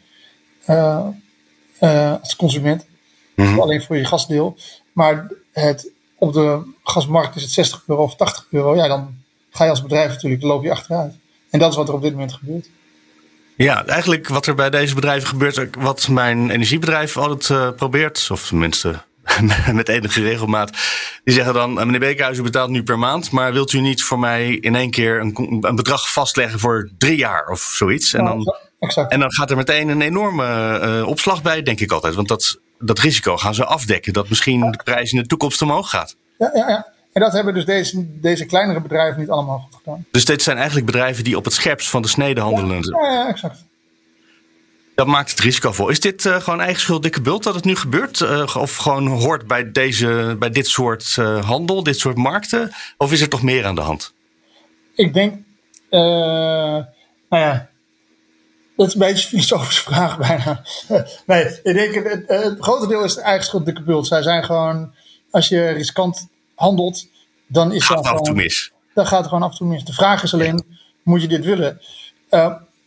als 2.21 2.35
consument, 2.35 2.85
mm-hmm. 3.35 3.59
alleen 3.59 3.81
voor 3.81 3.97
je 3.97 4.05
gasdeel. 4.05 4.55
Maar 4.91 5.31
het, 5.51 5.91
op 6.17 6.33
de 6.33 6.73
gasmarkt 6.83 7.35
is 7.35 7.41
het 7.41 7.51
60 7.51 7.83
euro 7.87 8.03
of 8.03 8.15
80 8.15 8.47
euro. 8.51 8.75
Ja, 8.75 8.87
dan 8.87 9.15
ga 9.49 9.63
je 9.63 9.69
als 9.69 9.81
bedrijf 9.81 10.09
natuurlijk, 10.09 10.41
dan 10.41 10.49
loop 10.49 10.63
je 10.63 10.71
achteruit. 10.71 11.15
En 11.49 11.59
dat 11.59 11.71
is 11.71 11.77
wat 11.77 11.87
er 11.87 11.93
op 11.93 12.01
dit 12.01 12.11
moment 12.11 12.33
gebeurt. 12.33 12.69
Ja, 13.57 13.85
eigenlijk 13.85 14.27
wat 14.27 14.45
er 14.45 14.55
bij 14.55 14.69
deze 14.69 14.95
bedrijven 14.95 15.27
gebeurt, 15.27 15.75
wat 15.75 16.07
mijn 16.07 16.49
energiebedrijf 16.49 17.17
altijd 17.17 17.49
uh, 17.49 17.69
probeert, 17.75 18.27
of 18.31 18.47
tenminste 18.47 18.95
met 19.73 19.89
enige 19.89 20.21
regelmaat. 20.21 20.71
Die 21.23 21.33
zeggen 21.33 21.53
dan, 21.53 21.73
meneer 21.73 21.99
Beekhuis, 21.99 22.37
u 22.37 22.41
betaalt 22.41 22.69
nu 22.69 22.83
per 22.83 22.99
maand, 22.99 23.31
maar 23.31 23.53
wilt 23.53 23.73
u 23.73 23.79
niet 23.79 24.03
voor 24.03 24.19
mij 24.19 24.49
in 24.49 24.75
één 24.75 24.91
keer 24.91 25.19
een, 25.19 25.57
een 25.61 25.75
bedrag 25.75 26.11
vastleggen 26.11 26.59
voor 26.59 26.89
drie 26.97 27.17
jaar 27.17 27.47
of 27.47 27.61
zoiets? 27.61 28.13
En 28.13 28.25
dan, 28.25 28.55
exact. 28.79 29.11
En 29.11 29.19
dan 29.19 29.33
gaat 29.33 29.49
er 29.49 29.57
meteen 29.57 29.87
een 29.87 30.01
enorme 30.01 30.79
uh, 30.83 31.07
opslag 31.07 31.41
bij, 31.41 31.63
denk 31.63 31.79
ik 31.79 31.91
altijd. 31.91 32.15
Want 32.15 32.27
dat, 32.27 32.59
dat 32.79 32.99
risico 32.99 33.37
gaan 33.37 33.55
ze 33.55 33.65
afdekken, 33.65 34.13
dat 34.13 34.29
misschien 34.29 34.71
de 34.71 34.81
prijs 34.83 35.11
in 35.11 35.21
de 35.21 35.27
toekomst 35.27 35.61
omhoog 35.61 35.89
gaat. 35.89 36.15
Ja, 36.37 36.51
ja, 36.53 36.69
ja. 36.69 36.87
En 37.17 37.23
dat 37.23 37.33
hebben 37.33 37.53
dus 37.53 37.65
deze, 37.65 38.19
deze 38.19 38.45
kleinere 38.45 38.81
bedrijven 38.81 39.19
niet 39.19 39.29
allemaal 39.29 39.59
goed 39.59 39.75
gedaan. 39.75 40.05
Dus 40.11 40.25
dit 40.25 40.41
zijn 40.41 40.57
eigenlijk 40.57 40.85
bedrijven 40.85 41.23
die 41.23 41.37
op 41.37 41.45
het 41.45 41.53
scherpst 41.53 41.89
van 41.89 42.01
de 42.01 42.07
snede 42.07 42.41
handelen. 42.41 43.01
Ja, 43.01 43.11
ja, 43.11 43.27
exact. 43.27 43.65
Dat 44.95 45.07
maakt 45.07 45.29
het 45.29 45.39
risicovol. 45.39 45.89
Is 45.89 45.99
dit 45.99 46.25
uh, 46.25 46.35
gewoon 46.35 46.61
eigen 46.61 46.81
schuld, 46.81 47.03
dikke 47.03 47.21
bult 47.21 47.43
dat 47.43 47.55
het 47.55 47.63
nu 47.63 47.75
gebeurt? 47.75 48.19
Uh, 48.19 48.55
of 48.57 48.75
gewoon 48.75 49.07
hoort 49.07 49.47
bij, 49.47 49.71
deze, 49.71 50.35
bij 50.39 50.49
dit 50.49 50.67
soort 50.67 51.15
uh, 51.19 51.45
handel, 51.45 51.83
dit 51.83 51.99
soort 51.99 52.17
markten? 52.17 52.71
Of 52.97 53.11
is 53.11 53.21
er 53.21 53.29
toch 53.29 53.43
meer 53.43 53.65
aan 53.65 53.75
de 53.75 53.81
hand? 53.81 54.13
Ik 54.95 55.13
denk, 55.13 55.35
nou 55.89 56.85
ja, 57.29 57.69
dat 58.75 58.87
is 58.87 58.93
een 58.93 58.99
beetje 58.99 59.23
een 59.23 59.29
filosofische 59.29 59.83
vraag 59.83 60.17
bijna. 60.27 60.63
nee, 61.25 61.59
ik 61.63 61.73
denk, 61.73 61.93
het, 61.93 62.23
het 62.27 62.57
grote 62.59 62.87
deel 62.87 63.03
is 63.03 63.17
eigen 63.17 63.45
schuld, 63.45 63.65
dikke 63.65 63.83
bult. 63.83 64.07
Zij 64.07 64.21
zijn 64.21 64.43
gewoon, 64.43 64.93
als 65.31 65.47
je 65.47 65.69
riskant 65.69 66.27
handelt, 66.57 67.07
dan 67.47 67.71
is 67.71 67.85
gaat 67.85 68.03
dat 68.03 68.05
af 68.05 68.17
en 68.17 68.23
toe 68.23 68.35
mis. 68.35 68.71
Dan 68.93 69.07
gaat 69.07 69.19
het 69.19 69.27
gewoon 69.27 69.43
af 69.43 69.51
en 69.51 69.57
toe 69.57 69.67
mis. 69.67 69.83
De 69.83 69.93
vraag 69.93 70.23
is 70.23 70.33
alleen, 70.33 70.65
moet 71.03 71.21
je 71.21 71.27
dit 71.27 71.45
willen? 71.45 71.81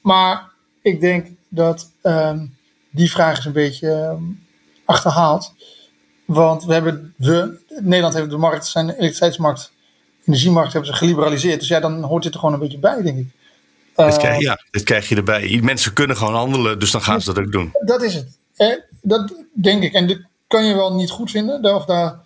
maar 0.03 0.51
ik 0.83 1.01
denk 1.01 1.29
dat 1.49 1.91
um, 2.03 2.57
die 2.91 3.11
vraag 3.11 3.39
is 3.39 3.45
een 3.45 3.53
beetje 3.53 3.89
um, 3.89 4.47
achterhaald. 4.85 5.55
Want 6.25 6.65
we 6.65 6.73
hebben 6.73 7.15
we, 7.17 7.59
Nederland 7.81 8.15
heeft 8.15 8.31
de 8.31 8.37
markt, 8.37 8.67
zijn 8.67 8.89
elektriciteitsmarkt, 8.89 9.73
energiemarkt 10.25 10.73
hebben 10.73 10.91
ze 10.91 10.97
geliberaliseerd. 10.97 11.59
Dus 11.59 11.69
ja, 11.69 11.81
dan 11.81 12.03
hoort 12.03 12.23
dit 12.23 12.33
er 12.33 12.39
gewoon 12.39 12.55
een 12.55 12.61
beetje 12.61 12.79
bij, 12.79 13.03
denk 13.03 13.19
ik. 13.19 13.27
Uh, 13.97 14.17
krijg, 14.17 14.41
ja, 14.41 14.61
dit 14.71 14.83
krijg 14.83 15.09
je 15.09 15.17
erbij. 15.17 15.61
Mensen 15.63 15.93
kunnen 15.93 16.17
gewoon 16.17 16.35
handelen, 16.35 16.79
dus 16.79 16.91
dan 16.91 17.03
gaan 17.03 17.21
ze 17.21 17.33
dat 17.33 17.45
ook 17.45 17.53
doen. 17.53 17.73
Dat 17.85 18.03
is 18.03 18.15
het. 18.15 18.39
Eh, 18.57 18.77
dat 19.03 19.35
denk 19.53 19.83
ik. 19.83 19.93
En 19.93 20.07
dit 20.07 20.23
kan 20.47 20.65
je 20.65 20.75
wel 20.75 20.95
niet 20.95 21.11
goed 21.11 21.31
vinden, 21.31 21.75
of 21.75 21.85
daar 21.85 22.19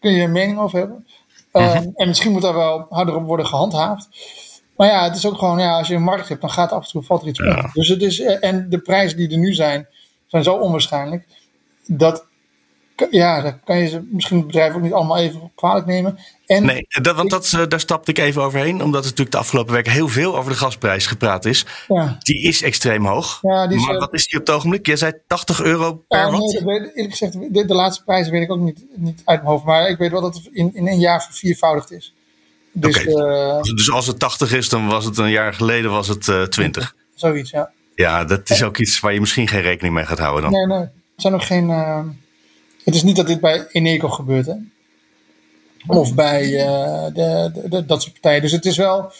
kun 0.00 0.12
je 0.12 0.22
een 0.22 0.32
mening 0.32 0.58
over 0.58 0.78
hebben. 0.78 1.06
Uh, 1.52 1.74
mm 1.74 1.82
-hmm. 1.82 1.92
En 1.94 2.08
misschien 2.08 2.32
moet 2.32 2.42
daar 2.42 2.54
wel 2.54 2.86
harder 2.90 3.14
op 3.14 3.26
worden 3.26 3.46
gehandhaafd. 3.46 4.08
Maar 4.76 4.88
ja, 4.88 5.04
het 5.04 5.16
is 5.16 5.26
ook 5.26 5.38
gewoon, 5.38 5.58
ja, 5.58 5.78
als 5.78 5.88
je 5.88 5.94
een 5.94 6.02
markt 6.02 6.28
hebt, 6.28 6.40
dan 6.40 6.50
gaat 6.50 6.72
af 6.72 6.84
en 6.84 6.90
toe 6.90 7.02
valt 7.02 7.22
er 7.22 7.28
iets 7.28 7.38
ja. 7.38 7.70
Dus 7.72 7.88
het 7.88 8.02
is, 8.02 8.20
en 8.20 8.70
de 8.70 8.78
prijzen 8.78 9.16
die 9.16 9.30
er 9.30 9.38
nu 9.38 9.52
zijn, 9.52 9.88
zijn 10.26 10.42
zo 10.42 10.54
onwaarschijnlijk. 10.54 11.26
Dat, 11.86 12.26
ja, 13.10 13.40
dat 13.40 13.54
kan 13.64 13.78
je 13.78 14.08
misschien 14.10 14.36
het 14.36 14.46
bedrijf 14.46 14.74
ook 14.74 14.82
niet 14.82 14.92
allemaal 14.92 15.18
even 15.18 15.50
kwalijk 15.54 15.86
nemen. 15.86 16.18
En 16.46 16.64
nee, 16.64 16.86
dat, 16.88 17.16
want 17.16 17.30
dat, 17.30 17.56
daar 17.68 17.80
stapte 17.80 18.10
ik 18.10 18.18
even 18.18 18.42
overheen. 18.42 18.82
Omdat 18.82 19.00
er 19.00 19.10
natuurlijk 19.10 19.30
de 19.30 19.38
afgelopen 19.38 19.74
weken 19.74 19.92
heel 19.92 20.08
veel 20.08 20.36
over 20.36 20.52
de 20.52 20.58
gasprijs 20.58 21.06
gepraat 21.06 21.44
is. 21.44 21.66
Ja. 21.88 22.16
Die 22.18 22.42
is 22.42 22.62
extreem 22.62 23.06
hoog. 23.06 23.38
Ja, 23.42 23.66
die 23.66 23.78
is, 23.78 23.86
maar 23.86 23.98
wat 23.98 24.14
is 24.14 24.26
die 24.26 24.40
op 24.40 24.46
het 24.46 24.56
ogenblik? 24.56 24.86
Jij 24.86 24.96
zei 24.96 25.12
80 25.26 25.62
euro 25.62 25.94
per 26.08 26.18
ja, 26.18 26.30
watt? 26.30 26.60
Nee, 26.64 26.92
eerlijk 26.94 27.10
gezegd, 27.10 27.32
de, 27.32 27.64
de, 27.66 27.74
laatste 27.74 28.04
prijzen 28.04 28.32
weet 28.32 28.42
ik 28.42 28.50
ook 28.50 28.60
niet, 28.60 28.84
niet 28.94 29.22
uit 29.24 29.42
mijn 29.42 29.52
hoofd. 29.52 29.64
Maar 29.64 29.88
ik 29.88 29.98
weet 29.98 30.10
wel 30.10 30.20
dat 30.20 30.34
het 30.34 30.48
in, 30.52 30.74
in 30.74 30.88
een 30.88 30.98
jaar 30.98 31.22
verviervoudigd 31.22 31.92
is. 31.92 32.14
Dus, 32.72 33.06
okay. 33.06 33.56
uh, 33.56 33.62
dus 33.62 33.90
als 33.90 34.06
het 34.06 34.18
80 34.18 34.52
is, 34.52 34.68
dan 34.68 34.86
was 34.86 35.04
het 35.04 35.18
een 35.18 35.30
jaar 35.30 35.54
geleden 35.54 35.90
was 35.90 36.08
het 36.08 36.26
uh, 36.26 36.42
20. 36.42 36.94
Zoiets, 37.14 37.50
ja. 37.50 37.70
Ja, 37.94 38.24
dat 38.24 38.50
is 38.50 38.62
ook 38.62 38.78
iets 38.78 39.00
waar 39.00 39.12
je 39.12 39.20
misschien 39.20 39.48
geen 39.48 39.60
rekening 39.60 39.94
mee 39.94 40.06
gaat 40.06 40.18
houden 40.18 40.42
dan. 40.42 40.52
Nee, 40.52 40.78
nee. 40.78 40.86
Er 40.86 40.90
zijn 41.16 41.34
ook 41.34 41.44
geen. 41.44 41.68
Uh, 41.68 42.00
het 42.90 42.98
is 42.98 43.06
niet 43.08 43.16
dat 43.16 43.26
dit 43.26 43.40
bij 43.40 43.66
Eneco 43.70 44.08
gebeurt, 44.08 44.46
hè? 44.46 44.54
Of 45.86 46.14
bij 46.14 46.42
de, 46.50 47.10
de, 47.14 47.68
de, 47.68 47.86
dat 47.86 48.02
soort 48.02 48.12
partijen. 48.12 48.42
Dus 48.42 48.52
het 48.52 48.64
is 48.64 48.76
wel. 48.76 49.12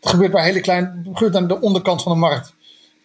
Het 0.00 0.10
gebeurt 0.10 0.32
bij 0.32 0.44
hele 0.44 0.60
kleine. 0.60 0.86
Het 1.04 1.18
gebeurt 1.18 1.36
aan 1.36 1.48
de 1.48 1.60
onderkant 1.60 2.02
van 2.02 2.12
de 2.12 2.18
markt. 2.18 2.54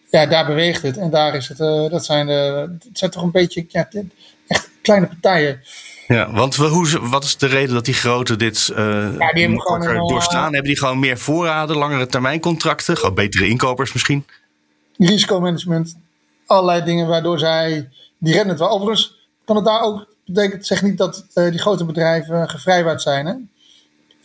Ja, 0.10 0.26
daar 0.26 0.46
beweegt 0.46 0.82
het. 0.82 0.98
En 0.98 1.10
daar 1.10 1.36
is 1.36 1.48
het. 1.48 1.58
dat 1.92 2.06
zijn, 2.06 2.28
de, 2.28 2.70
het 2.84 2.98
zijn 2.98 3.12
toch 3.12 3.24
een 3.24 3.32
beetje. 3.32 3.66
Ja, 3.68 3.90
echt 4.48 4.70
kleine 4.82 5.08
partijen. 5.08 5.62
Ja, 6.08 6.32
want 6.32 6.56
hoe, 6.56 7.00
wat 7.02 7.24
is 7.24 7.38
de 7.38 7.48
reden 7.48 7.74
dat 7.74 7.86
die 7.86 7.94
grote 7.94 8.36
dit 8.36 8.70
uh, 8.72 8.78
ja, 9.18 9.32
die 9.32 9.44
hebben 9.44 9.62
gewoon 9.62 10.08
doorstaan? 10.08 10.44
Hebben 10.44 10.64
die 10.64 10.80
gewoon 10.80 11.00
meer 11.00 11.18
voorraden, 11.18 11.78
langere 11.78 12.06
termijn 12.06 12.40
contracten, 12.40 12.98
gewoon 12.98 13.16
betere 13.16 13.48
inkopers 13.48 13.94
misschien? 13.94 14.26
Risicomanagement, 14.98 15.98
allerlei 16.46 16.84
dingen 16.84 17.08
waardoor 17.08 17.40
zij, 17.40 17.90
die 18.18 18.34
rennen 18.34 18.50
het 18.50 18.60
wel. 18.60 18.70
Overigens 18.70 19.25
kan 19.46 19.56
het 19.56 19.66
daar 19.66 19.82
ook, 19.82 20.08
betekent, 20.26 20.66
zeg 20.66 20.82
niet 20.82 20.98
dat 20.98 21.26
uh, 21.34 21.50
die 21.50 21.60
grote 21.60 21.86
bedrijven 21.86 22.50
gevrijwaard 22.50 23.02
zijn 23.02 23.26
hè? 23.26 23.34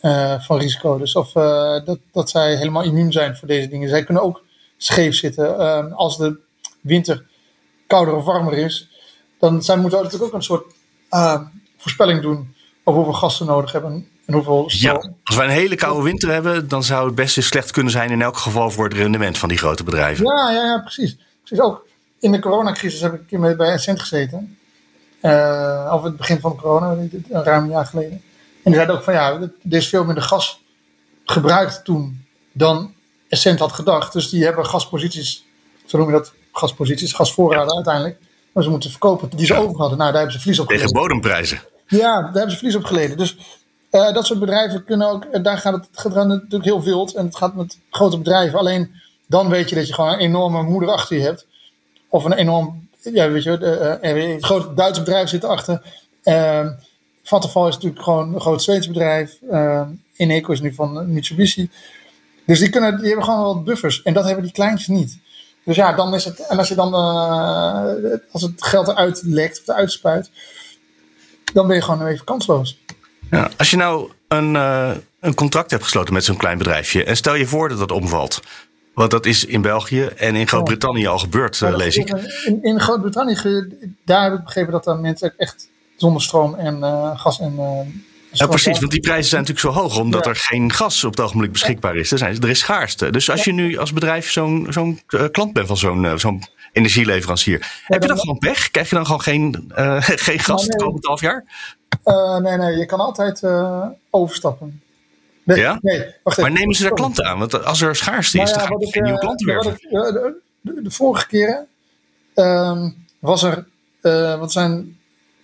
Uh, 0.01 0.41
van 0.41 0.59
risico. 0.59 0.97
Dus 0.97 1.15
of 1.15 1.31
dat, 1.31 1.99
dat 2.11 2.29
zij 2.29 2.55
helemaal 2.55 2.83
immuun 2.83 3.11
zijn 3.11 3.35
voor 3.35 3.47
deze 3.47 3.67
dingen. 3.67 3.89
Zij 3.89 4.03
kunnen 4.03 4.23
ook 4.23 4.43
scheef 4.77 5.15
zitten 5.15 5.93
als 5.95 6.17
de 6.17 6.39
winter 6.81 7.25
kouder 7.87 8.15
of 8.15 8.25
warmer 8.25 8.53
is. 8.53 8.89
Dan 9.39 9.63
zij 9.63 9.77
moeten 9.77 10.03
natuurlijk 10.03 10.31
ook 10.31 10.37
een 10.37 10.43
soort 10.43 10.73
voorspelling 11.77 12.21
doen 12.21 12.55
over 12.83 13.01
hoeveel 13.01 13.19
gas 13.19 13.37
ze 13.37 13.43
nodig 13.45 13.71
hebben 13.71 14.07
en 14.25 14.33
hoeveel 14.33 14.69
stroom. 14.69 15.01
Ja, 15.03 15.13
als 15.23 15.35
wij 15.35 15.45
een 15.45 15.51
hele 15.51 15.75
koude 15.75 16.03
winter 16.03 16.31
hebben, 16.31 16.67
dan 16.67 16.83
zou 16.83 17.05
het 17.05 17.15
best 17.15 17.37
eens 17.37 17.47
slecht 17.47 17.71
kunnen 17.71 17.91
zijn 17.91 18.09
in 18.09 18.21
elk 18.21 18.37
geval 18.37 18.71
voor 18.71 18.83
het 18.83 18.93
rendement 18.93 19.37
van 19.37 19.49
die 19.49 19.57
grote 19.57 19.83
bedrijven. 19.83 20.25
Ja, 20.25 20.51
ja, 20.51 20.65
ja 20.65 20.79
precies. 20.79 21.17
precies. 21.43 21.59
Ook 21.65 21.87
in 22.19 22.31
de 22.31 22.39
coronacrisis 22.39 23.01
heb 23.01 23.13
ik 23.13 23.19
een 23.19 23.25
keer 23.25 23.55
bij 23.55 23.71
Essent 23.71 23.99
gezeten. 23.99 24.57
Uh, 25.21 25.91
of 25.93 26.03
het 26.03 26.17
begin 26.17 26.39
van 26.39 26.55
corona, 26.55 26.91
een 26.91 27.25
ruim 27.29 27.63
een 27.63 27.69
jaar 27.69 27.85
geleden. 27.85 28.11
En 28.11 28.71
die 28.71 28.73
zeiden 28.73 28.95
ook 28.95 29.03
van 29.03 29.13
ja, 29.13 29.39
er 29.41 29.51
is 29.69 29.89
veel 29.89 30.03
minder 30.03 30.23
gas 30.23 30.61
gebruikt 31.25 31.83
toen 31.83 32.25
dan 32.51 32.93
Essent 33.29 33.59
had 33.59 33.71
gedacht. 33.71 34.13
Dus 34.13 34.29
die 34.29 34.43
hebben 34.43 34.65
gasposities, 34.65 35.45
zo 35.85 35.97
noem 35.97 36.07
je 36.07 36.13
dat, 36.13 36.33
gasposities, 36.51 37.13
gasvoorraden 37.13 37.67
ja. 37.67 37.75
uiteindelijk 37.75 38.19
maar 38.51 38.63
ze 38.63 38.69
moeten 38.69 38.89
verkopen 38.89 39.29
die 39.35 39.45
ze 39.45 39.55
over 39.55 39.77
hadden. 39.77 39.97
Nou, 39.97 40.11
daar 40.11 40.21
hebben 40.21 40.31
ze 40.31 40.39
verlies 40.39 40.59
op 40.59 40.67
geleden. 40.67 40.87
Tegen 40.87 41.01
bodemprijzen. 41.01 41.61
Ja, 41.87 42.21
daar 42.21 42.33
hebben 42.33 42.51
ze 42.51 42.57
verlies 42.57 42.75
op 42.75 42.83
geleden. 42.83 43.17
Dus 43.17 43.37
uh, 43.91 44.13
dat 44.13 44.25
soort 44.25 44.39
bedrijven 44.39 44.83
kunnen 44.83 45.09
ook, 45.09 45.43
daar 45.43 45.57
gaat 45.57 45.73
het, 45.73 45.87
het 45.91 45.99
gaat 45.99 46.27
natuurlijk 46.27 46.63
heel 46.63 46.83
wild. 46.83 47.15
En 47.15 47.25
het 47.25 47.35
gaat 47.35 47.55
met 47.55 47.77
grote 47.89 48.17
bedrijven. 48.17 48.59
Alleen 48.59 48.91
dan 49.27 49.49
weet 49.49 49.69
je 49.69 49.75
dat 49.75 49.87
je 49.87 49.93
gewoon 49.93 50.13
een 50.13 50.19
enorme 50.19 50.63
moeder 50.63 50.89
achter 50.89 51.17
je 51.17 51.23
hebt. 51.23 51.45
Of 52.09 52.23
een 52.23 52.33
enorm, 52.33 52.87
ja, 53.03 53.29
weet 53.29 53.43
je, 53.43 53.99
uh, 54.01 54.11
een 54.11 54.43
groot 54.43 54.77
Duitse 54.77 55.03
bedrijf 55.03 55.29
zit 55.29 55.43
erachter. 55.43 55.81
Uh, 56.23 56.67
Vattenfall 57.23 57.67
is 57.67 57.73
natuurlijk 57.73 58.03
gewoon 58.03 58.33
een 58.33 58.41
groot 58.41 58.63
Zweeds 58.63 58.87
bedrijf. 58.87 59.37
Uh, 59.51 59.81
Ineco 60.15 60.51
is 60.51 60.61
nu 60.61 60.73
van 60.73 61.13
Mitsubishi. 61.13 61.69
Dus 62.45 62.59
die, 62.59 62.69
kunnen, 62.69 62.97
die 62.97 63.07
hebben 63.07 63.25
gewoon 63.25 63.41
wel 63.41 63.63
buffers. 63.63 64.01
En 64.01 64.13
dat 64.13 64.25
hebben 64.25 64.43
die 64.43 64.53
kleintjes 64.53 64.87
niet. 64.87 65.17
Dus 65.63 65.75
ja, 65.75 65.93
dan 65.93 66.13
is 66.13 66.25
het. 66.25 66.47
En 66.47 66.57
als 66.57 66.67
je 66.67 66.75
dan. 66.75 66.93
Uh, 66.93 68.13
als 68.31 68.41
het 68.41 68.63
geld 68.63 68.87
eruit 68.87 69.21
lekt 69.23 69.59
of 69.59 69.67
eruit 69.67 69.91
spuit. 69.91 70.29
dan 71.53 71.67
ben 71.67 71.75
je 71.75 71.81
gewoon 71.81 72.07
even 72.07 72.25
kansloos. 72.25 72.77
Ja, 73.31 73.49
als 73.57 73.69
je 73.69 73.77
nou 73.77 74.11
een, 74.27 74.53
een 75.19 75.33
contract 75.35 75.71
hebt 75.71 75.83
gesloten 75.83 76.13
met 76.13 76.23
zo'n 76.23 76.37
klein 76.37 76.57
bedrijfje. 76.57 77.03
en 77.03 77.17
stel 77.17 77.35
je 77.35 77.45
voor 77.45 77.69
dat 77.69 77.77
dat 77.77 77.91
omvalt. 77.91 78.41
Want 78.93 79.11
dat 79.11 79.25
is 79.25 79.45
in 79.45 79.61
België 79.61 80.03
en 80.03 80.35
in 80.35 80.47
Groot-Brittannië 80.47 81.07
al 81.07 81.19
gebeurd, 81.19 81.59
uh, 81.59 81.75
lees 81.75 81.95
ik. 81.95 82.09
In, 82.45 82.63
in 82.63 82.79
Groot-Brittannië, 82.79 83.67
daar 84.05 84.23
heb 84.23 84.33
ik 84.33 84.43
begrepen 84.43 84.71
dat 84.71 84.83
dan 84.83 85.01
mensen 85.01 85.33
echt 85.37 85.69
zonder 85.95 86.21
stroom 86.21 86.55
en 86.55 86.83
gas 87.17 87.39
en 87.39 87.55
ja, 88.31 88.47
precies, 88.47 88.79
want 88.79 88.91
die 88.91 88.99
prijzen 88.99 89.29
zijn 89.29 89.41
natuurlijk 89.41 89.75
zo 89.75 89.81
hoog 89.81 89.99
omdat 89.99 90.25
er 90.25 90.35
geen 90.35 90.71
gas 90.71 91.03
op 91.03 91.11
het 91.11 91.19
ogenblik 91.19 91.51
beschikbaar 91.51 91.95
is. 91.95 92.11
Er, 92.11 92.17
zijn, 92.17 92.41
er 92.41 92.49
is 92.49 92.59
schaarste. 92.59 93.09
Dus 93.09 93.29
als 93.29 93.43
je 93.43 93.53
nu 93.53 93.77
als 93.77 93.93
bedrijf 93.93 94.31
zo'n 94.31 94.67
zo'n 94.69 95.01
uh, 95.09 95.23
klant 95.31 95.53
bent 95.53 95.67
van 95.67 95.77
zo'n 95.77 96.03
uh, 96.03 96.17
zo'n 96.17 96.43
energieleverancier, 96.71 97.81
heb 97.85 98.01
je 98.01 98.07
dan 98.07 98.19
gewoon 98.19 98.37
pech? 98.37 98.71
Krijg 98.71 98.89
je 98.89 98.95
dan 98.95 99.05
gewoon 99.05 99.21
geen, 99.21 99.71
uh, 99.77 99.97
geen 100.27 100.39
gas 100.39 100.63
het 100.63 100.75
komend 100.75 101.05
half 101.05 101.21
jaar? 101.21 101.45
nee, 102.41 102.57
nee, 102.57 102.77
je 102.77 102.85
kan 102.85 102.99
altijd 102.99 103.43
overstappen. 104.09 104.81
Nee, 105.43 105.59
ja? 105.59 105.79
nee, 105.81 106.05
wacht 106.23 106.37
even. 106.37 106.51
Maar 106.51 106.59
nemen 106.59 106.75
ze 106.75 106.83
daar 106.83 106.93
klanten 106.93 107.25
aan? 107.25 107.39
Want 107.39 107.65
als 107.65 107.81
er 107.81 107.95
schaarste 107.95 108.41
is, 108.41 108.51
nou 108.51 108.61
ja, 108.61 108.67
dan 108.67 108.77
ga 108.77 108.85
je 108.85 108.91
geen 108.91 109.03
nieuwe 109.03 109.19
klanten 109.19 109.47
werven. 109.47 109.73
De, 109.73 110.39
de, 110.61 110.81
de, 110.81 110.91
vorige 110.91 111.27
keren 111.27 111.67
um, 112.35 113.05
was 113.19 113.43
er, 113.43 113.65
wat 114.39 114.51
zijn 114.51 114.97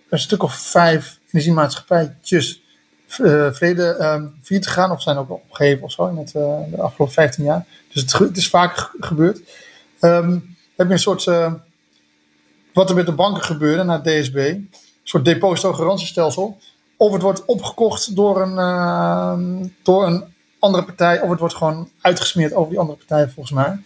een 0.09 0.19
stuk 0.19 0.43
of 0.43 0.55
vijf 0.55 1.19
energiemaatschappijtjes 1.31 2.61
uh, 3.07 3.51
verleden 3.51 4.13
um, 4.13 4.35
failliet 4.43 4.67
gegaan 4.67 4.91
of 4.91 5.01
zijn 5.01 5.17
ook 5.17 5.29
opgegeven 5.29 5.83
of 5.83 5.91
zo 5.91 6.07
in 6.07 6.17
het, 6.17 6.33
uh, 6.35 6.59
de 6.71 6.81
afgelopen 6.81 7.13
15 7.13 7.43
jaar. 7.43 7.65
Dus 7.93 8.01
het, 8.01 8.13
het 8.13 8.37
is 8.37 8.49
vaak 8.49 8.91
gebeurd. 8.99 9.39
Um, 10.01 10.55
heb 10.75 10.87
je 10.87 10.93
een 10.93 10.99
soort, 10.99 11.25
uh, 11.25 11.53
wat 12.73 12.89
er 12.89 12.95
met 12.95 13.05
de 13.05 13.11
banken 13.11 13.43
gebeurde 13.43 13.83
na 13.83 14.01
DSB, 14.01 14.35
een 14.35 14.69
soort 15.03 15.25
depositogarantiestelsel. 15.25 16.59
Of 16.97 17.13
het 17.13 17.21
wordt 17.21 17.45
opgekocht 17.45 18.15
door 18.15 18.41
een, 18.41 18.55
uh, 18.55 19.65
door 19.83 20.05
een 20.05 20.23
andere 20.59 20.83
partij, 20.83 21.21
of 21.21 21.29
het 21.29 21.39
wordt 21.39 21.55
gewoon 21.55 21.89
uitgesmeerd 22.01 22.53
over 22.53 22.69
die 22.69 22.79
andere 22.79 22.97
partij 22.97 23.29
volgens 23.29 23.55
mij. 23.55 23.79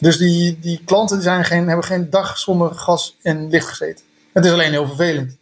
Dus 0.00 0.16
die, 0.16 0.58
die 0.58 0.80
klanten 0.84 1.16
die 1.16 1.24
zijn 1.24 1.44
geen, 1.44 1.66
hebben 1.68 1.86
geen 1.86 2.10
dag 2.10 2.38
zonder 2.38 2.74
gas 2.74 3.16
en 3.22 3.48
licht 3.48 3.68
gezeten. 3.68 4.04
Het 4.32 4.44
is 4.44 4.52
alleen 4.52 4.70
heel 4.70 4.86
vervelend. 4.86 5.36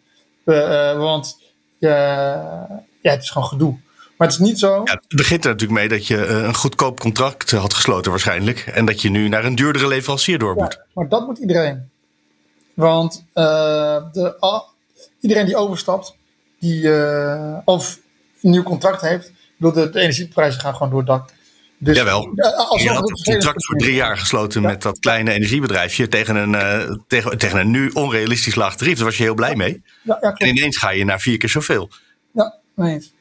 Uh, 0.45 0.99
want 0.99 1.39
ja, 1.79 2.79
het 3.03 3.23
is 3.23 3.31
gewoon 3.31 3.49
gedoe. 3.49 3.79
Maar 4.17 4.31
het 4.31 4.41
is 4.41 4.47
niet 4.47 4.59
zo. 4.59 4.81
Ja, 4.85 4.93
het 4.93 5.17
begint 5.17 5.45
er 5.45 5.51
natuurlijk 5.51 5.81
mee 5.81 5.89
dat 5.89 6.07
je 6.07 6.27
een 6.27 6.55
goedkoop 6.55 7.01
contract 7.01 7.51
had 7.51 7.75
gesloten 7.75 8.11
waarschijnlijk. 8.11 8.59
En 8.59 8.85
dat 8.85 9.03
je 9.03 9.11
nu 9.11 9.29
naar 9.29 9.45
een 9.45 9.55
duurdere 9.55 9.89
leverancier 9.89 10.39
door 10.39 10.55
moet. 10.55 10.73
Ja, 10.73 10.85
maar 10.95 11.09
dat 11.09 11.27
moet 11.27 11.39
iedereen. 11.39 11.91
Want 12.75 13.25
uh, 13.35 13.45
de, 14.13 14.37
uh, 14.41 14.61
iedereen 15.21 15.47
die 15.47 15.57
overstapt, 15.57 16.17
die 16.63 16.83
uh, 16.83 17.59
of 17.65 17.99
een 18.43 18.51
nieuw 18.51 18.63
contract 18.63 19.01
heeft, 19.01 19.33
bedoel, 19.57 19.73
de, 19.73 19.91
de 19.91 20.01
energieprijzen 20.01 20.61
gaan 20.61 20.73
gewoon 20.75 20.91
door 20.91 20.99
het 20.99 21.09
dak. 21.09 21.31
Dus, 21.79 21.97
Jawel. 21.97 22.33
eh, 22.35 22.71
als 22.71 22.83
Je 22.83 22.89
had 22.89 23.11
een 23.11 23.33
contract 23.33 23.67
voor 23.67 23.77
drie 23.77 23.95
jaar 23.95 24.19
gesloten 24.19 24.63
met 24.63 24.83
dat 24.83 24.99
kleine 24.99 25.33
energiebedrijfje 25.33 26.09
tegen 26.09 26.37
een, 26.37 26.55
eh, 26.55 26.97
tegen, 27.07 27.39
tegen 27.39 27.61
een 27.61 27.71
nu 27.71 27.91
onrealistisch 27.93 28.55
laag 28.55 28.77
tarief. 28.77 28.97
Daar 28.97 29.05
was 29.05 29.17
je 29.17 29.23
heel 29.23 29.35
blij 29.35 29.57
mee. 29.57 29.83
Ja, 30.03 30.19
ja, 30.21 30.33
En 30.35 30.49
ineens 30.49 30.77
ga 30.77 30.91
je 30.91 31.05
naar 31.05 31.21
vier 31.21 31.39
keer 31.39 31.49
zoveel. 31.49 31.91
Ja, 32.33 32.55
nee 32.75 32.93
eens. 32.93 33.13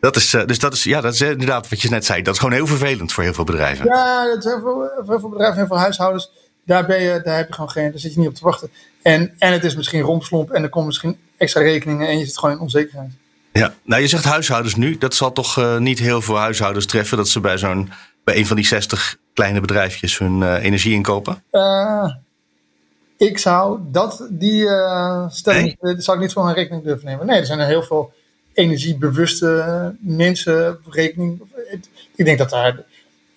Dat 0.00 0.16
is, 0.16 0.34
eh, 0.34 0.46
dus 0.46 0.58
dat 0.58 0.72
is, 0.72 0.84
ja, 0.84 1.00
dat 1.00 1.14
is 1.14 1.20
inderdaad 1.20 1.68
wat 1.68 1.82
je 1.82 1.88
net 1.88 2.04
zei. 2.04 2.22
Dat 2.22 2.34
is 2.34 2.40
gewoon 2.40 2.54
heel 2.54 2.66
vervelend 2.66 3.12
voor 3.12 3.22
heel 3.22 3.34
veel 3.34 3.44
bedrijven. 3.44 3.86
Ja, 3.86 4.34
is 4.38 4.44
heel 4.44 4.60
veel, 4.60 4.90
heel 5.06 5.20
veel 5.20 5.28
bedrijven, 5.28 5.56
heel 5.56 5.66
veel 5.66 5.78
huishoudens. 5.78 6.30
Daar, 6.64 6.86
ben 6.86 7.02
je, 7.02 7.20
daar 7.24 7.36
heb 7.36 7.48
je 7.48 7.54
gewoon 7.54 7.70
geen, 7.70 7.90
daar 7.90 8.00
zit 8.00 8.12
je 8.14 8.18
niet 8.18 8.28
op 8.28 8.34
te 8.34 8.44
wachten. 8.44 8.70
En, 9.02 9.34
en 9.38 9.52
het 9.52 9.64
is 9.64 9.76
misschien 9.76 10.00
rompslomp 10.00 10.50
en 10.50 10.62
er 10.62 10.68
komen 10.68 10.86
misschien 10.86 11.18
extra 11.36 11.60
rekeningen 11.60 12.08
en 12.08 12.18
je 12.18 12.24
zit 12.24 12.38
gewoon 12.38 12.54
in 12.54 12.60
onzekerheid. 12.60 13.10
Ja, 13.52 13.74
nou 13.82 14.02
je 14.02 14.08
zegt 14.08 14.24
huishoudens 14.24 14.74
nu. 14.74 14.98
Dat 14.98 15.14
zal 15.14 15.32
toch 15.32 15.58
eh, 15.58 15.78
niet 15.78 15.98
heel 15.98 16.22
veel 16.22 16.36
huishoudens 16.36 16.86
treffen 16.86 17.16
dat 17.16 17.28
ze 17.28 17.40
bij 17.40 17.58
zo'n 17.58 17.90
bij 18.24 18.36
een 18.36 18.46
van 18.46 18.56
die 18.56 18.66
60 18.66 19.16
kleine 19.34 19.60
bedrijfjes 19.60 20.18
hun 20.18 20.42
eh, 20.42 20.64
energie 20.64 20.92
inkopen. 20.92 21.42
Eh, 21.50 22.14
ik 23.16 23.38
zou 23.38 23.80
dat, 23.90 24.26
die 24.30 24.68
stelling, 25.28 25.76
eh, 25.80 25.94
zou 25.96 26.16
ik 26.16 26.22
niet 26.22 26.32
voor 26.32 26.44
mijn 26.44 26.56
rekening 26.56 26.84
durven 26.84 27.06
nemen. 27.06 27.26
Nee, 27.26 27.38
er 27.38 27.46
zijn 27.46 27.58
er 27.58 27.66
heel 27.66 27.82
veel 27.82 28.12
energiebewuste 28.52 29.94
mensen 30.00 30.78
rekening. 30.90 31.42
Ik 32.14 32.24
denk 32.24 32.38
dat 32.38 32.50
daar 32.50 32.84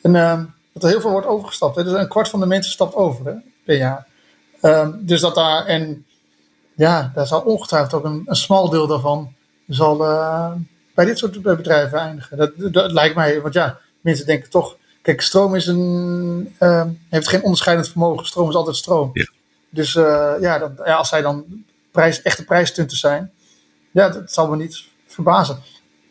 een, 0.02 0.16
eh, 0.16 0.42
dat 0.74 0.84
er 0.84 0.90
heel 0.90 1.02
veel 1.02 1.12
wordt 1.12 1.28
overgestapt. 1.28 1.76
Hè. 1.76 1.84
Dus 1.84 1.94
een 1.94 2.08
kwart 2.08 2.30
van 2.30 2.40
de 2.40 2.46
mensen 2.46 2.72
stapt 2.72 2.96
over 2.96 3.26
hè, 3.26 3.34
per 3.66 3.78
jaar. 3.78 4.08
Ehm, 4.62 4.92
dus 5.00 5.22
dat 5.22 5.36
daar, 5.36 5.66
en 5.66 6.06
ja, 6.80 7.12
daar 7.14 7.28
zal 7.28 7.42
ongetwijfeld 7.42 7.94
ook 7.94 8.04
een, 8.04 8.24
een 8.26 8.36
smal 8.36 8.70
deel 8.70 8.88
daarvan 8.88 9.34
zal 9.68 10.06
eh, 10.06 10.52
bij 10.96 11.06
dit 11.06 11.18
soort 11.18 11.42
bedrijven 11.42 12.00
eindigen. 12.00 12.38
Dat, 12.38 12.52
dat, 12.56 12.74
dat 12.74 12.92
lijkt 12.92 13.16
mij, 13.16 13.42
want 13.42 13.54
ja, 13.54 13.80
mensen 14.02 14.26
denken 14.26 14.50
toch, 14.50 14.78
kijk, 15.02 15.22
stroom 15.22 15.56
is 15.56 15.68
een, 15.68 16.56
eh, 16.58 16.86
heeft 17.10 17.28
geen 17.28 17.44
onderscheidend 17.44 17.90
vermogen. 17.90 18.26
Stroom 18.26 18.50
is 18.50 18.56
altijd 18.56 18.76
stroom. 18.76 19.10
Ja. 19.14 19.30
Dus 19.70 19.96
eh, 19.96 20.34
ja, 20.40 20.58
dat, 20.58 20.72
ja, 20.86 20.96
als 20.96 21.10
zij 21.10 21.22
dan 21.22 21.46
prijs, 21.92 22.22
echte 22.22 22.46
prijsstunten 22.46 22.98
zijn, 22.98 23.32
ja, 23.92 24.10
dat 24.10 24.32
zal 24.32 24.50
me 24.50 24.56
niet 24.56 24.84
verbazen. 25.08 25.60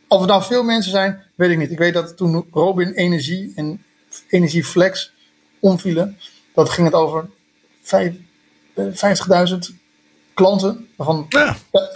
Of 0.09 0.21
het 0.21 0.29
nou 0.29 0.43
veel 0.43 0.63
mensen 0.63 0.91
zijn, 0.91 1.23
weet 1.35 1.51
ik 1.51 1.59
niet. 1.59 1.71
Ik 1.71 1.79
weet 1.79 1.95
dat 1.95 2.17
toen 2.17 2.47
Robin 2.53 2.93
Energie 2.93 3.53
en 3.57 3.85
Energieflex 4.29 5.13
omvielen, 5.61 6.19
dat 6.55 6.69
ging 6.69 6.87
het 6.87 6.97
over 6.97 7.29
vijf- 7.83 8.17
eh, 8.75 8.85
50.000 8.93 9.78
klanten. 10.39 10.89
Waarvan, 10.97 11.27
Ja, 11.29 11.57
ja, 11.73 11.89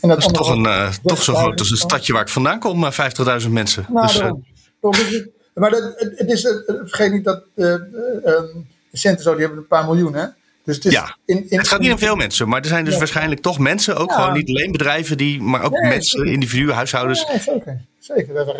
en 0.00 0.08
dat 0.08 0.18
is 0.18 0.26
toch, 0.26 0.50
een, 0.50 0.66
eh, 0.66 0.92
toch 1.02 1.22
zo 1.22 1.34
groot 1.34 1.60
als 1.60 1.70
een 1.70 1.76
30.000. 1.76 1.90
stadje 1.90 2.12
waar 2.12 2.22
ik 2.22 2.28
vandaan 2.28 2.58
kom, 2.58 2.84
eh, 2.84 2.90
50.000 2.90 3.52
mensen. 3.52 3.86
Nou, 3.88 4.06
dus, 4.06 4.14
eh, 4.14 4.20
daarom. 4.20 4.44
Daarom 4.80 5.32
maar 5.54 5.70
dat, 5.70 5.82
het, 5.96 6.30
is, 6.30 6.44
eh, 6.44 6.52
vergeet 6.66 7.12
niet 7.12 7.24
dat 7.24 7.42
eh, 7.54 7.74
eh, 7.74 7.80
de 8.22 8.98
centen 8.98 9.22
zo, 9.22 9.30
die 9.32 9.40
hebben 9.40 9.58
een 9.58 9.66
paar 9.66 9.84
miljoen, 9.84 10.14
hè? 10.14 10.26
Dus 10.64 10.76
het, 10.76 10.84
is 10.84 10.92
Ja. 10.92 11.16
in, 11.24 11.50
in, 11.50 11.58
het 11.58 11.68
gaat 11.68 11.80
niet 11.80 11.92
om 11.92 11.98
veel 11.98 12.16
mensen, 12.16 12.48
maar 12.48 12.60
er 12.60 12.66
zijn 12.66 12.84
dus 12.84 12.92
Ja. 12.92 12.98
waarschijnlijk 12.98 13.40
toch 13.40 13.58
mensen, 13.58 13.96
ook 13.96 14.10
Ja. 14.10 14.16
gewoon 14.16 14.32
niet 14.32 14.48
alleen 14.48 14.72
bedrijven, 14.72 15.16
die, 15.16 15.42
maar 15.42 15.62
ook 15.62 15.72
Nee, 15.72 15.90
mensen, 15.90 16.18
zeker. 16.18 16.32
individuen, 16.32 16.74
huishoudens. 16.74 17.26
Ja, 17.32 17.38
zeker. 17.38 17.84
Zeker. 17.98 18.34
Dat, 18.34 18.56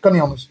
kan 0.00 0.12
niet 0.12 0.22
anders. 0.22 0.48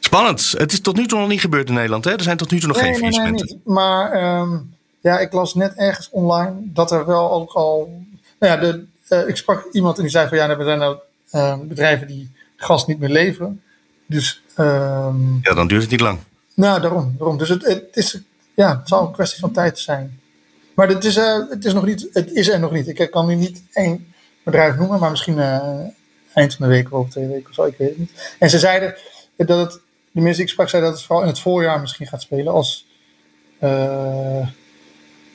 Spannend. 0.00 0.54
Het 0.58 0.72
is 0.72 0.80
tot 0.80 0.96
nu 0.96 1.06
toe 1.06 1.18
nog 1.18 1.28
niet 1.28 1.40
gebeurd 1.40 1.68
in 1.68 1.74
Nederland. 1.74 2.04
Hè? 2.04 2.12
Er 2.12 2.22
zijn 2.22 2.36
tot 2.36 2.50
nu 2.50 2.58
toe 2.58 2.68
nog 2.68 2.78
geen 2.78 2.90
nee, 2.90 3.00
nee, 3.00 3.10
nee, 3.10 3.18
faillissementen. 3.20 3.56
niet. 3.56 3.74
Maar 3.74 4.12
ehm, 4.12 4.58
ja, 5.04 5.18
ik 5.18 5.32
las 5.32 5.54
net 5.54 5.74
ergens 5.74 6.10
online 6.10 6.54
dat 6.60 6.90
er 6.90 7.06
wel 7.06 7.32
ook 7.32 7.52
al. 7.52 8.02
Nou 8.38 8.52
ja, 8.52 8.60
de, 8.60 8.84
eh, 9.08 9.28
ik 9.28 9.36
sprak 9.36 9.68
iemand 9.72 9.96
en 9.96 10.02
die 10.02 10.10
zei 10.10 10.28
van 10.28 10.36
ja, 10.36 10.48
er 10.48 10.64
zijn 10.64 10.78
nou 10.78 10.96
ehm, 11.30 11.66
bedrijven 11.66 12.06
die 12.06 12.30
gas 12.56 12.86
niet 12.86 12.98
meer 12.98 13.08
leveren. 13.08 13.62
Dus 14.06 14.42
ehm, 14.54 15.34
Ja, 15.42 15.54
dan 15.54 15.66
duurt 15.66 15.82
het 15.82 15.90
niet 15.90 16.00
lang. 16.00 16.18
nou, 16.54 16.80
daarom. 16.80 17.14
daarom. 17.18 17.38
Dus 17.38 17.48
het, 17.48 17.66
het, 17.66 17.96
is, 17.96 18.20
ja, 18.54 18.78
het 18.78 18.88
zal 18.88 19.06
een 19.06 19.12
kwestie 19.12 19.40
van 19.40 19.52
tijd 19.52 19.78
zijn. 19.78 20.20
Maar 20.74 20.88
het 20.88 21.04
is, 21.04 21.16
eh, 21.16 21.38
het 21.50 21.64
is, 21.64 21.72
nog 21.72 21.84
niet, 21.84 22.08
het 22.12 22.32
is 22.32 22.48
er 22.48 22.60
nog 22.60 22.72
niet. 22.72 22.88
Ik 22.88 23.10
kan 23.10 23.26
nu 23.26 23.34
niet 23.34 23.62
één 23.72 24.14
bedrijf 24.44 24.76
noemen, 24.76 25.00
maar 25.00 25.10
misschien 25.10 25.38
eh, 25.38 25.78
eind 26.34 26.54
van 26.54 26.66
de 26.66 26.72
week 26.72 26.86
of 26.86 26.92
over 26.92 27.10
twee 27.10 27.26
weken 27.26 27.48
of 27.48 27.54
zo, 27.54 27.64
ik 27.64 27.76
weet 27.78 27.88
het 27.88 27.98
niet. 27.98 28.36
En 28.38 28.50
ze 28.50 28.58
zeiden 28.58 28.94
dat 29.36 29.58
het, 29.58 29.72
de 30.10 30.20
mensen 30.20 30.32
die 30.32 30.44
ik 30.44 30.48
sprak, 30.48 30.68
zeiden 30.68 30.90
dat 30.90 30.98
het 30.98 31.08
vooral 31.08 31.26
in 31.26 31.32
het 31.32 31.40
voorjaar 31.40 31.80
misschien 31.80 32.06
gaat 32.06 32.22
spelen. 32.22 32.52
Als, 32.52 32.86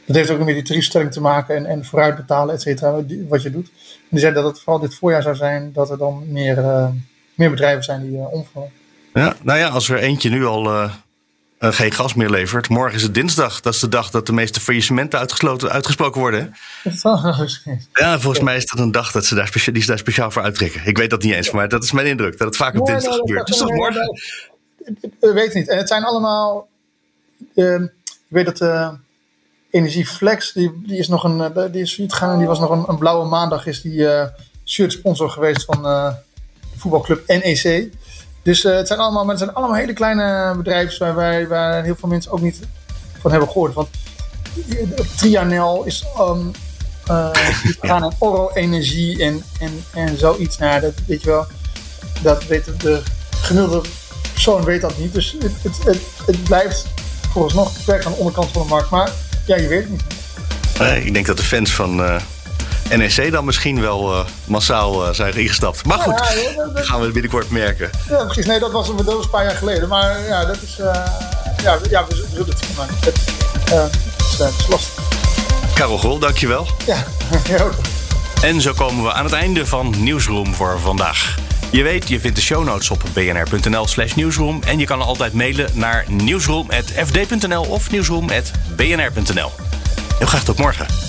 dat 0.09 0.17
heeft 0.17 0.29
ook 0.29 0.45
met 0.45 0.55
die 0.55 0.63
tariefstelling 0.63 1.11
te 1.11 1.21
maken 1.21 1.55
en, 1.55 1.65
en 1.65 1.85
vooruit 1.85 2.15
betalen, 2.15 2.55
et 2.55 2.61
cetera, 2.61 2.91
wat 3.27 3.41
je 3.41 3.51
doet. 3.51 3.67
En 3.67 4.07
die 4.09 4.19
zeiden 4.19 4.43
dat 4.43 4.51
het 4.51 4.61
vooral 4.63 4.81
dit 4.81 4.95
voorjaar 4.95 5.21
zou 5.21 5.35
zijn, 5.35 5.71
dat 5.73 5.89
er 5.89 5.97
dan 5.97 6.23
meer, 6.31 6.57
eh, 6.57 6.87
meer 7.35 7.49
bedrijven 7.49 7.83
zijn 7.83 8.01
die 8.09 8.17
eh, 8.17 8.33
omvallen. 8.33 8.71
Ja, 9.13 9.35
nou 9.41 9.59
ja, 9.59 9.67
als 9.67 9.89
er 9.89 9.97
eentje 9.97 10.29
nu 10.29 10.45
al 10.45 10.69
eh, 10.71 10.91
geen 11.59 11.91
gas 11.91 12.13
meer 12.13 12.29
levert. 12.29 12.69
Morgen 12.69 12.95
is 12.95 13.03
het 13.03 13.13
dinsdag. 13.13 13.61
Dat 13.61 13.73
is 13.73 13.79
de 13.79 13.89
dag 13.89 14.09
dat 14.09 14.25
de 14.25 14.31
meeste 14.33 14.59
faillissementen 14.59 15.19
uitgesloten, 15.19 15.69
uitgesproken 15.71 16.21
worden. 16.21 16.53
Ja, 17.93 18.19
volgens 18.19 18.43
mij 18.43 18.55
is 18.55 18.65
dat 18.65 18.79
een 18.79 18.91
dag 18.91 19.11
dat 19.11 19.25
ze 19.25 19.35
daar, 19.35 19.47
specia- 19.47 19.71
die 19.71 19.81
ze 19.81 19.87
daar 19.87 19.97
speciaal 19.97 20.31
voor 20.31 20.41
uittrekken. 20.41 20.81
Ik 20.85 20.97
weet 20.97 21.09
dat 21.09 21.23
niet 21.23 21.33
eens, 21.33 21.51
maar 21.51 21.67
dat 21.69 21.83
is 21.83 21.91
mijn 21.91 22.07
indruk. 22.07 22.37
Dat 22.37 22.47
het 22.47 22.57
vaak 22.57 22.79
op 22.79 22.85
dinsdag 22.85 23.11
nee, 23.11 23.19
gebeurt. 23.19 23.47
Dus 23.47 23.57
dat- 23.57 23.69
morgen? 23.69 24.17
nee, 24.85 25.11
We 25.19 25.33
weten 25.33 25.59
niet. 25.59 25.69
En 25.69 25.77
het 25.77 25.87
zijn 25.87 26.03
allemaal. 26.03 26.67
ehm, 27.55 27.83
ik 27.83 27.91
weet 28.27 28.45
dat 28.57 28.99
Energieflex, 29.69 30.53
die, 30.53 30.81
die 30.85 30.97
is 30.97 31.07
nog 31.07 31.23
een. 31.23 31.41
eh, 31.41 31.71
die 31.71 31.81
is 31.81 31.93
failliet 31.93 32.13
gegaan 32.13 32.31
en 32.31 32.37
die 32.37 32.47
was 32.47 32.59
nog 32.59 32.69
een, 32.69 32.83
een 32.87 32.97
blauwe 32.97 33.27
maandag. 33.29 33.65
Is 33.65 33.81
die 33.81 34.07
eh 34.07 34.27
shirt 34.65 34.91
sponsor 34.91 35.29
geweest 35.29 35.65
van 35.65 35.85
eh, 35.85 36.13
de 36.73 36.79
voetbalclub 36.79 37.27
NEC. 37.27 37.89
Dus 38.43 38.63
het 38.63 38.87
zijn 38.87 38.99
allemaal, 38.99 39.27
het 39.27 39.37
zijn 39.37 39.53
allemaal 39.53 39.75
hele 39.75 39.93
kleine 39.93 40.53
bedrijven 40.57 40.99
waar, 40.99 41.15
wij, 41.15 41.47
waar 41.47 41.83
heel 41.83 41.95
veel 41.95 42.09
mensen 42.09 42.31
ook 42.31 42.41
niet 42.41 42.59
van 43.19 43.31
hebben 43.31 43.49
gehoord. 43.49 43.73
Want 43.73 43.89
Trianel 45.17 45.83
is 45.83 46.05
um, 46.19 46.51
die 47.63 47.77
gaan 47.81 48.03
aan 48.03 48.15
Oro 48.17 48.51
Energie 48.53 49.23
en, 49.23 49.43
en, 49.59 49.83
en 49.93 50.17
zoiets. 50.17 50.57
Ja, 50.57 50.79
dat 50.79 50.93
weet 51.07 51.21
je 51.21 51.29
wel. 51.29 51.45
Dat 52.21 52.45
weet 52.45 52.65
de, 52.65 52.77
de 52.77 53.01
gemiddelde 53.29 53.89
persoon 54.31 54.63
weet 54.63 54.81
dat 54.81 54.97
niet. 54.97 55.13
Dus 55.13 55.35
het, 55.39 55.83
het, 55.83 55.99
het, 56.25 56.43
blijft 56.43 56.85
vooralsnog 57.31 57.73
beperkt 57.77 58.05
aan 58.05 58.11
de 58.11 58.17
onderkant 58.17 58.51
van 58.51 58.61
de 58.61 58.67
markt. 58.67 58.89
Maar 58.89 59.11
ja, 59.49 59.55
je 59.55 59.67
weet 59.67 59.81
het 59.81 59.89
niet. 59.89 60.03
Nee, 60.79 61.03
ik 61.05 61.13
denk 61.13 61.25
dat 61.25 61.37
de 61.37 61.43
fans 61.43 61.71
van 61.71 62.03
eh, 62.03 62.15
NEC 62.97 63.31
dan 63.31 63.45
misschien 63.45 63.81
wel 63.81 64.13
eh, 64.13 64.25
massaal 64.45 65.07
eh, 65.07 65.13
zijn 65.13 65.33
ingestapt. 65.35 65.85
Maar 65.85 65.99
goed, 65.99 66.19
Ja, 66.19 66.39
ja, 66.39 66.55
dat- 66.55 66.73
dat 66.75 66.85
gaan 66.85 67.01
we 67.01 67.11
binnenkort 67.11 67.49
merken. 67.49 67.89
Ja, 68.09 68.23
precies. 68.25 68.45
Nee, 68.45 68.59
dat 68.59 68.71
was, 68.71 68.87
dat 68.95 69.05
was 69.05 69.23
een 69.23 69.29
paar 69.29 69.43
jaar 69.43 69.55
geleden. 69.55 69.89
Maar 69.89 70.25
ja, 70.27 70.45
dat 70.45 70.57
is. 70.61 70.79
eh, 70.79 70.85
ja, 71.63 71.79
we- 71.79 71.89
ja, 71.89 72.05
we, 72.09 72.15
zullen- 72.31 72.49
het 72.49 72.59
zien. 72.65 72.75
Maar 72.77 72.87
het, 72.99 73.07
eh, 73.71 73.83
is, 74.31 74.39
eh, 74.39 74.45
het 74.45 74.55
is 74.59 74.67
lastig. 74.67 75.03
Karel 75.73 75.97
Grol, 75.97 76.19
dankjewel. 76.19 76.67
Ja, 76.85 77.03
ja, 77.57 77.63
ook. 77.63 77.73
En 78.41 78.61
zo 78.61 78.73
komen 78.73 79.03
we 79.03 79.13
aan 79.13 79.23
het 79.23 79.33
einde 79.33 79.65
van 79.65 79.93
Nieuwsroom 79.97 80.53
voor 80.53 80.79
vandaag. 80.79 81.35
Je 81.71 81.83
weet, 81.83 82.09
je 82.09 82.19
vindt 82.19 82.35
de 82.35 82.43
show 82.43 82.63
notes 82.63 82.89
op 82.89 83.03
bnr.nl 83.13 83.87
slash. 83.87 84.13
En 84.65 84.79
je 84.79 84.85
kan 84.85 85.01
altijd 85.01 85.33
mailen 85.33 85.69
naar 85.73 86.05
nieuwsroom.fd.nl 86.07 87.63
of 87.63 87.91
nieuwsroom.bnr.nl. 87.91 89.51
Heel 90.17 90.27
graag 90.27 90.43
tot 90.43 90.57
morgen. 90.57 91.08